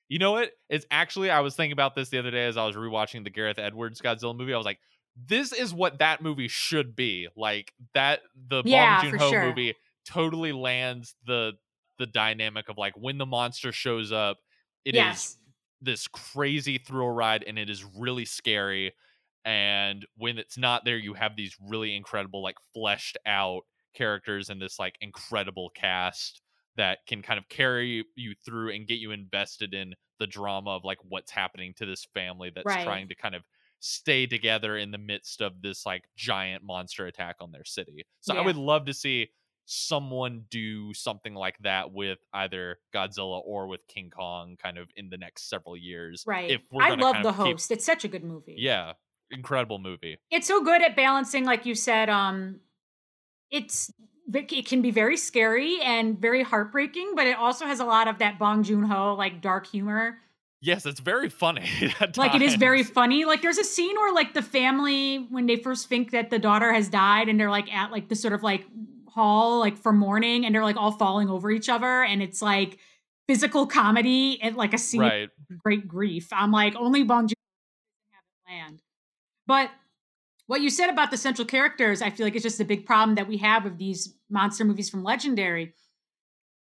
you 0.10 0.20
know 0.20 0.32
what? 0.34 0.52
It's 0.70 0.86
actually 0.92 1.30
I 1.30 1.40
was 1.40 1.56
thinking 1.56 1.74
about 1.74 1.96
this 1.96 2.10
the 2.10 2.20
other 2.20 2.32
day 2.32 2.46
as 2.46 2.58
I 2.58 2.66
was 2.66 2.76
rewatching 2.76 3.24
the 3.24 3.30
Gareth 3.30 3.60
Edwards 3.60 4.02
Godzilla 4.02 4.36
movie. 4.38 4.54
I 4.54 4.58
was 4.58 4.66
like, 4.66 4.80
this 5.16 5.54
is 5.54 5.74
what 5.74 6.00
that 6.00 6.22
movie 6.22 6.48
should 6.48 6.96
be. 6.96 7.28
Like 7.36 7.74
that 7.94 8.22
the 8.50 8.64
Yeah, 8.64 9.02
Bong 9.02 9.12
Joon 9.12 9.20
Ho 9.20 9.30
sure. 9.32 9.46
movie 9.46 9.76
totally 10.06 10.52
lands 10.52 11.16
the 11.26 11.54
the 11.98 12.06
dynamic 12.08 12.68
of 12.70 12.78
like 12.78 12.94
when 12.98 13.18
the 13.18 13.26
monster 13.26 13.72
shows 13.72 14.12
up, 14.12 14.38
it 14.86 14.96
is 14.96 14.96
yes. 14.96 15.38
this 15.82 16.08
crazy 16.08 16.78
thrill 16.78 17.10
ride 17.10 17.44
and 17.48 17.58
it 17.58 17.70
is 17.70 17.84
really 17.84 18.26
scary 18.26 18.94
and 19.44 20.06
when 20.18 20.38
it's 20.38 20.58
not 20.58 20.86
there 20.86 20.98
you 20.98 21.14
have 21.14 21.36
these 21.36 21.56
really 21.60 21.96
incredible 21.96 22.44
like 22.44 22.58
fleshed 22.74 23.18
out 23.26 23.64
characters 23.94 24.50
and 24.50 24.62
this 24.62 24.80
like 24.80 24.96
incredible 25.02 25.70
cast 25.76 26.42
that 26.78 27.00
can 27.08 27.22
kind 27.22 27.38
of 27.38 27.48
carry 27.50 28.06
you 28.16 28.34
through 28.46 28.74
and 28.74 28.88
get 28.88 29.00
you 29.00 29.12
invested 29.12 29.74
in 29.74 29.94
the 30.20 30.28
drama 30.28 30.72
of 30.72 30.84
like 30.86 31.00
what's 31.04 31.32
happening 31.32 31.74
to 31.78 31.86
this 31.86 32.06
family 32.14 32.52
that's 32.54 32.66
Right. 32.66 32.84
trying 32.86 33.10
to 33.10 33.16
kind 33.16 33.36
of 33.36 33.44
stay 33.80 34.28
together 34.28 34.78
in 34.78 34.92
the 34.92 34.98
midst 34.98 35.42
of 35.42 35.62
this 35.62 35.86
like 35.86 36.04
giant 36.16 36.64
monster 36.64 37.08
attack 37.08 37.36
on 37.42 37.52
their 37.52 37.66
city. 37.66 38.04
So 38.22 38.36
I 38.36 38.42
would 38.42 38.56
love 38.56 38.86
to 38.86 38.94
see 38.94 39.30
someone 39.66 40.44
do 40.50 40.94
something 40.94 41.34
like 41.34 41.58
that 41.60 41.92
with 41.92 42.20
either 42.34 42.78
Godzilla 42.94 43.42
or 43.44 43.68
with 43.68 43.82
King 43.88 44.10
Kong 44.10 44.56
kind 44.62 44.78
of 44.78 44.90
in 44.96 45.10
the 45.10 45.18
next 45.18 45.50
several 45.50 45.78
years. 45.78 46.24
Right. 46.28 46.52
If 46.52 46.62
we're 46.72 46.84
I 46.84 46.90
love 46.96 47.14
kind 47.16 47.26
the 47.26 47.30
of 47.30 47.36
keep- 47.38 47.46
host. 47.46 47.72
It's 47.72 47.86
such 47.86 48.04
a 48.04 48.08
good 48.08 48.24
movie. 48.24 48.56
yeah, 48.58 48.94
incredible 49.32 49.80
movie. 49.80 50.18
It's 50.30 50.48
so 50.48 50.64
good 50.64 50.82
at 50.82 50.96
balancing, 50.96 51.46
like 51.46 51.66
you 51.66 51.74
said, 51.76 52.10
um, 52.10 52.60
it's 53.52 53.92
it 54.34 54.66
can 54.66 54.82
be 54.82 54.92
very 54.92 55.18
scary 55.18 55.82
and 55.82 56.18
very 56.18 56.42
heartbreaking, 56.42 57.14
but 57.16 57.28
it 57.28 57.38
also 57.38 57.66
has 57.66 57.80
a 57.80 57.86
lot 57.86 58.08
of 58.08 58.20
that 58.20 58.40
Bong 58.40 58.64
Joon 58.64 58.84
Ho 58.84 59.14
like 59.16 59.42
dark 59.42 59.68
humor. 59.68 60.20
Yes, 60.62 60.86
it's 60.86 61.00
very 61.00 61.30
funny. 61.30 61.68
Like 62.18 62.36
it 62.36 62.42
is 62.42 62.56
very 62.56 62.84
funny. 62.84 63.26
Like 63.26 63.42
there's 63.42 63.58
a 63.58 63.64
scene 63.64 63.96
where 63.96 64.14
like 64.14 64.34
the 64.34 64.42
family 64.42 65.28
when 65.30 65.48
they 65.48 65.56
first 65.56 65.90
think 65.90 66.12
that 66.12 66.30
the 66.30 66.40
daughter 66.40 66.72
has 66.72 66.88
died 66.88 67.30
and 67.30 67.40
they're 67.40 67.50
like 67.50 67.74
at 67.74 67.92
like 67.92 68.10
the 68.10 68.16
sort 68.16 68.34
of 68.34 68.44
like 68.44 68.66
hall 69.08 69.60
like 69.60 69.78
for 69.78 69.92
mourning 69.92 70.46
and 70.46 70.56
they're 70.56 70.64
like 70.64 70.78
all 70.78 70.92
falling 70.92 71.30
over 71.30 71.52
each 71.52 71.68
other 71.68 72.04
and 72.04 72.22
it's 72.22 72.42
like 72.42 72.78
physical 73.28 73.66
comedy 73.66 74.40
and 74.42 74.56
like 74.56 74.74
a 74.74 74.78
scene 74.78 75.02
right. 75.02 75.30
of 75.50 75.58
great 75.64 75.88
grief. 75.88 76.30
I'm 76.32 76.52
like 76.52 76.76
only 76.76 77.04
Bong 77.04 77.28
Joon 77.28 77.36
Ho 77.36 78.10
can 78.10 78.16
have 78.16 78.24
it 78.24 78.66
land. 78.66 78.82
But 79.48 79.72
what 80.52 80.60
you 80.60 80.70
said 80.70 80.90
about 80.90 81.12
the 81.12 81.18
central 81.18 81.48
characters, 81.48 82.02
I 82.02 82.10
feel 82.10 82.26
like 82.26 82.36
it's 82.36 82.44
just 82.44 82.60
a 82.60 82.66
big 82.66 82.86
problem 82.86 83.16
that 83.16 83.30
we 83.30 83.38
have 83.38 83.66
of 83.66 83.78
these 83.78 84.18
monster 84.30 84.66
movies 84.66 84.90
from 84.90 85.02
Legendary. 85.02 85.74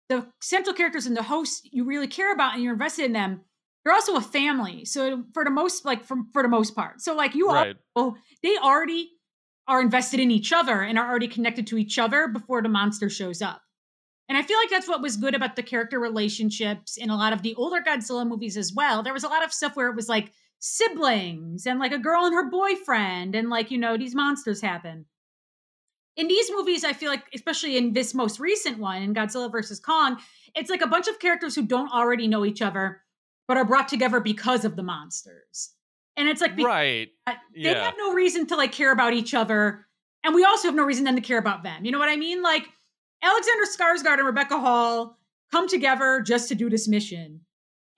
The 0.10 0.28
central 0.42 0.76
characters 0.76 1.08
and 1.08 1.18
the 1.18 1.24
host 1.24 1.68
you 1.74 1.86
really 1.86 2.06
care 2.06 2.32
about 2.32 2.54
and 2.54 2.62
you're 2.62 2.74
invested 2.74 3.06
in 3.06 3.14
them. 3.14 3.42
They're 3.84 3.94
also 3.96 4.16
a 4.16 4.22
family. 4.22 4.86
So 4.86 5.24
for 5.34 5.44
the 5.44 5.50
most, 5.50 5.86
like 5.86 6.04
from 6.04 6.30
for 6.34 6.44
the 6.44 6.50
most 6.50 6.76
part, 6.76 7.02
so 7.02 7.16
like 7.16 7.34
you 7.34 7.48
Right. 7.48 7.78
all, 7.96 8.16
they 8.44 8.58
already 8.58 9.10
are 9.68 9.82
invested 9.82 10.20
in 10.20 10.30
each 10.30 10.54
other 10.54 10.84
and 10.84 11.00
are 11.00 11.10
already 11.10 11.28
connected 11.28 11.66
to 11.68 11.78
each 11.80 11.98
other 11.98 12.28
before 12.28 12.62
the 12.62 12.70
monster 12.70 13.10
shows 13.10 13.42
up. 13.42 13.60
And 14.28 14.38
I 14.38 14.44
feel 14.44 14.60
like 14.60 14.70
that's 14.70 14.88
what 14.88 15.02
was 15.02 15.18
good 15.18 15.34
about 15.34 15.56
the 15.56 15.64
character 15.64 16.00
relationships 16.00 16.98
in 16.98 17.10
a 17.10 17.18
lot 17.18 17.34
of 17.34 17.42
the 17.42 17.56
older 17.56 17.82
Godzilla 17.82 18.28
movies 18.28 18.56
as 18.56 18.72
well. 18.72 19.02
There 19.02 19.14
was 19.14 19.24
a 19.24 19.30
lot 19.30 19.44
of 19.44 19.52
stuff 19.52 19.76
where 19.76 19.90
it 19.90 19.96
was 19.96 20.08
like 20.08 20.32
siblings 20.60 21.66
and 21.66 21.80
like 21.80 21.92
a 21.92 21.98
girl 21.98 22.26
and 22.26 22.34
her 22.34 22.50
boyfriend 22.50 23.36
and 23.36 23.50
like 23.50 23.72
you 23.72 23.78
know 23.78 23.98
these 23.98 24.16
monsters 24.16 24.62
happen. 24.62 25.06
In 26.16 26.28
these 26.28 26.52
movies 26.52 26.84
i 26.84 26.92
feel 26.92 27.10
like 27.10 27.24
especially 27.34 27.78
in 27.78 27.94
this 27.94 28.14
most 28.14 28.42
recent 28.42 28.78
one 28.78 29.02
in 29.02 29.14
godzilla 29.14 29.50
versus 29.50 29.80
kong 29.80 30.18
it's 30.54 30.70
like 30.70 30.82
a 30.82 30.88
bunch 30.88 31.08
of 31.08 31.20
characters 31.20 31.56
who 31.56 31.66
don't 31.66 31.94
already 31.94 32.28
know 32.28 32.44
each 32.44 32.62
other 32.62 33.02
but 33.48 33.56
are 33.58 33.66
brought 33.66 33.88
together 33.88 34.20
because 34.20 34.64
of 34.64 34.76
the 34.76 34.84
monsters. 34.84 35.72
And 36.18 36.30
it's 36.30 36.40
like 36.40 36.56
right. 36.60 37.10
they 37.26 37.34
yeah. 37.56 37.84
have 37.84 37.96
no 37.98 38.14
reason 38.14 38.46
to 38.48 38.56
like 38.56 38.72
care 38.72 38.92
about 38.92 39.14
each 39.14 39.34
other 39.34 39.88
and 40.24 40.36
we 40.36 40.44
also 40.44 40.68
have 40.68 40.76
no 40.76 40.84
reason 40.84 41.06
then 41.06 41.16
to 41.16 41.22
care 41.22 41.40
about 41.40 41.64
them. 41.64 41.86
You 41.86 41.92
know 41.92 42.00
what 42.00 42.10
i 42.10 42.16
mean? 42.16 42.42
Like 42.44 42.68
alexander 43.24 43.64
skarsgård 43.66 44.20
and 44.20 44.26
rebecca 44.26 44.60
hall 44.60 45.18
come 45.52 45.68
together 45.68 46.22
just 46.22 46.48
to 46.50 46.56
do 46.56 46.70
this 46.70 46.88
mission 46.88 47.42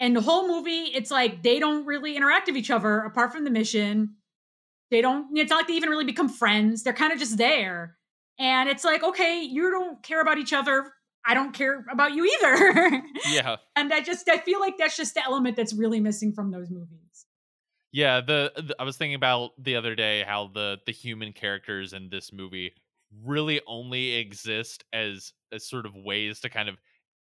and 0.02 0.16
the 0.16 0.22
whole 0.22 0.48
movie, 0.48 0.92
it's 0.96 1.12
like 1.12 1.44
they 1.44 1.60
don't 1.60 1.86
really 1.86 2.18
interact 2.18 2.48
with 2.48 2.58
each 2.58 2.72
other 2.72 3.02
apart 3.02 3.32
from 3.32 3.44
the 3.44 3.52
mission. 3.52 4.16
They 4.90 5.00
don't, 5.00 5.28
it's 5.38 5.52
not 5.52 5.58
like 5.58 5.68
they 5.68 5.76
even 5.76 5.90
really 5.90 6.06
become 6.06 6.28
friends. 6.28 6.82
They're 6.82 6.92
kind 6.92 7.14
of 7.14 7.20
just 7.20 7.38
there. 7.38 7.98
And 8.40 8.68
it's 8.68 8.84
like, 8.84 9.04
okay, 9.04 9.44
you 9.44 9.70
don't 9.70 10.02
care 10.02 10.20
about 10.20 10.40
each 10.40 10.54
other. 10.54 10.92
I 11.24 11.36
don't 11.36 11.54
care 11.54 11.86
about 11.92 12.16
you 12.16 12.26
either. 12.26 13.04
yeah. 13.30 13.58
And 13.76 13.94
I 13.94 14.02
just, 14.02 14.28
I 14.28 14.40
feel 14.40 14.60
like 14.60 14.80
that's 14.80 14.98
just 14.98 15.14
the 15.14 15.24
element 15.24 15.56
that's 15.56 15.72
really 15.72 16.00
missing 16.00 16.34
from 16.34 16.50
those 16.50 16.72
movies. 16.72 17.28
Yeah, 17.92 18.22
the, 18.22 18.52
the, 18.56 18.76
I 18.80 18.84
was 18.84 18.98
thinking 18.98 19.16
about 19.16 19.52
the 19.62 19.76
other 19.76 19.96
day 19.96 20.24
how 20.26 20.50
the 20.54 20.80
the 20.86 20.94
human 20.94 21.34
characters 21.34 21.92
in 21.92 22.08
this 22.10 22.32
movie 22.32 22.74
really 23.26 23.60
only 23.68 24.14
exist 24.14 24.86
as 24.94 25.34
as 25.52 25.68
sort 25.68 25.86
of 25.86 25.94
ways 25.94 26.40
to 26.40 26.50
kind 26.50 26.70
of 26.70 26.78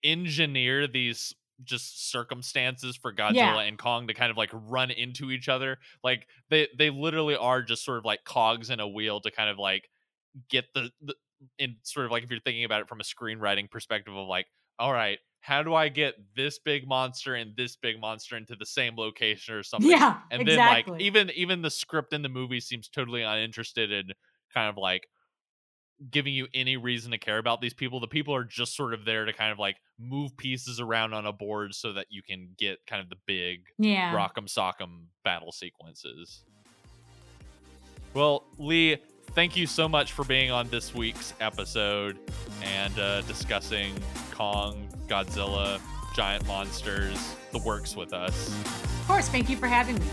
engineer 0.03 0.88
these 0.88 1.36
just 1.63 2.11
circumstances 2.11 2.95
for 2.95 3.13
Godzilla 3.13 3.33
Yeah. 3.35 3.59
and 3.61 3.77
Kong 3.77 4.07
to 4.07 4.13
kind 4.13 4.31
of 4.31 4.37
like 4.37 4.49
run 4.53 4.91
into 4.91 5.31
each 5.31 5.49
other. 5.49 5.77
Like 6.03 6.27
they 6.49 6.67
they 6.77 6.89
literally 6.89 7.35
are 7.35 7.61
just 7.61 7.83
sort 7.83 7.97
of 7.97 8.05
like 8.05 8.23
cogs 8.23 8.69
in 8.69 8.79
a 8.79 8.87
wheel 8.87 9.21
to 9.21 9.31
kind 9.31 9.49
of 9.49 9.57
like 9.57 9.89
get 10.49 10.65
the, 10.73 10.91
the 11.01 11.15
in 11.59 11.77
sort 11.83 12.05
of 12.05 12.11
like 12.11 12.23
if 12.23 12.29
you're 12.31 12.39
thinking 12.39 12.63
about 12.63 12.81
it 12.81 12.89
from 12.89 12.99
a 12.99 13.03
screenwriting 13.03 13.69
perspective 13.69 14.15
of 14.15 14.27
like, 14.27 14.47
all 14.79 14.91
right, 14.93 15.19
how 15.41 15.63
do 15.63 15.73
I 15.73 15.89
get 15.89 16.15
this 16.35 16.59
big 16.59 16.87
monster 16.87 17.35
and 17.35 17.55
this 17.55 17.75
big 17.75 17.99
monster 17.99 18.35
into 18.37 18.55
the 18.55 18.65
same 18.65 18.95
location 18.95 19.55
or 19.55 19.63
something? 19.63 19.89
Yeah, 19.89 20.19
and 20.31 20.41
exactly. 20.41 20.83
then 20.91 20.93
like 20.93 21.01
even 21.01 21.29
even 21.31 21.61
the 21.61 21.69
script 21.71 22.13
in 22.13 22.21
the 22.21 22.29
movie 22.29 22.59
seems 22.59 22.89
totally 22.89 23.21
uninterested 23.23 23.91
in 23.91 24.09
kind 24.53 24.69
of 24.69 24.77
like 24.77 25.07
giving 26.11 26.33
you 26.33 26.47
any 26.53 26.77
reason 26.77 27.11
to 27.11 27.17
care 27.17 27.37
about 27.37 27.61
these 27.61 27.73
people. 27.73 27.99
The 27.99 28.07
people 28.07 28.35
are 28.35 28.43
just 28.43 28.75
sort 28.75 28.93
of 28.93 29.05
there 29.05 29.25
to 29.25 29.33
kind 29.33 29.51
of 29.51 29.59
like 29.59 29.77
move 29.99 30.35
pieces 30.37 30.79
around 30.79 31.13
on 31.13 31.25
a 31.25 31.33
board 31.33 31.73
so 31.73 31.93
that 31.93 32.07
you 32.09 32.21
can 32.21 32.49
get 32.57 32.79
kind 32.85 33.01
of 33.01 33.09
the 33.09 33.17
big 33.25 33.61
yeah. 33.77 34.13
rock'em 34.13 34.45
sock'em 34.47 35.05
battle 35.23 35.51
sequences. 35.51 36.43
Well, 38.13 38.43
Lee, 38.57 38.97
thank 39.31 39.55
you 39.55 39.67
so 39.67 39.87
much 39.87 40.13
for 40.13 40.23
being 40.23 40.51
on 40.51 40.69
this 40.69 40.93
week's 40.93 41.33
episode 41.39 42.17
and 42.63 42.97
uh, 42.97 43.21
discussing 43.21 43.93
Kong, 44.31 44.87
Godzilla, 45.07 45.79
giant 46.15 46.47
monsters, 46.47 47.35
the 47.51 47.59
works 47.59 47.95
with 47.95 48.13
us. 48.13 48.47
Of 48.47 49.03
course. 49.07 49.29
Thank 49.29 49.49
you 49.49 49.57
for 49.57 49.67
having 49.67 49.99
me. 49.99 50.07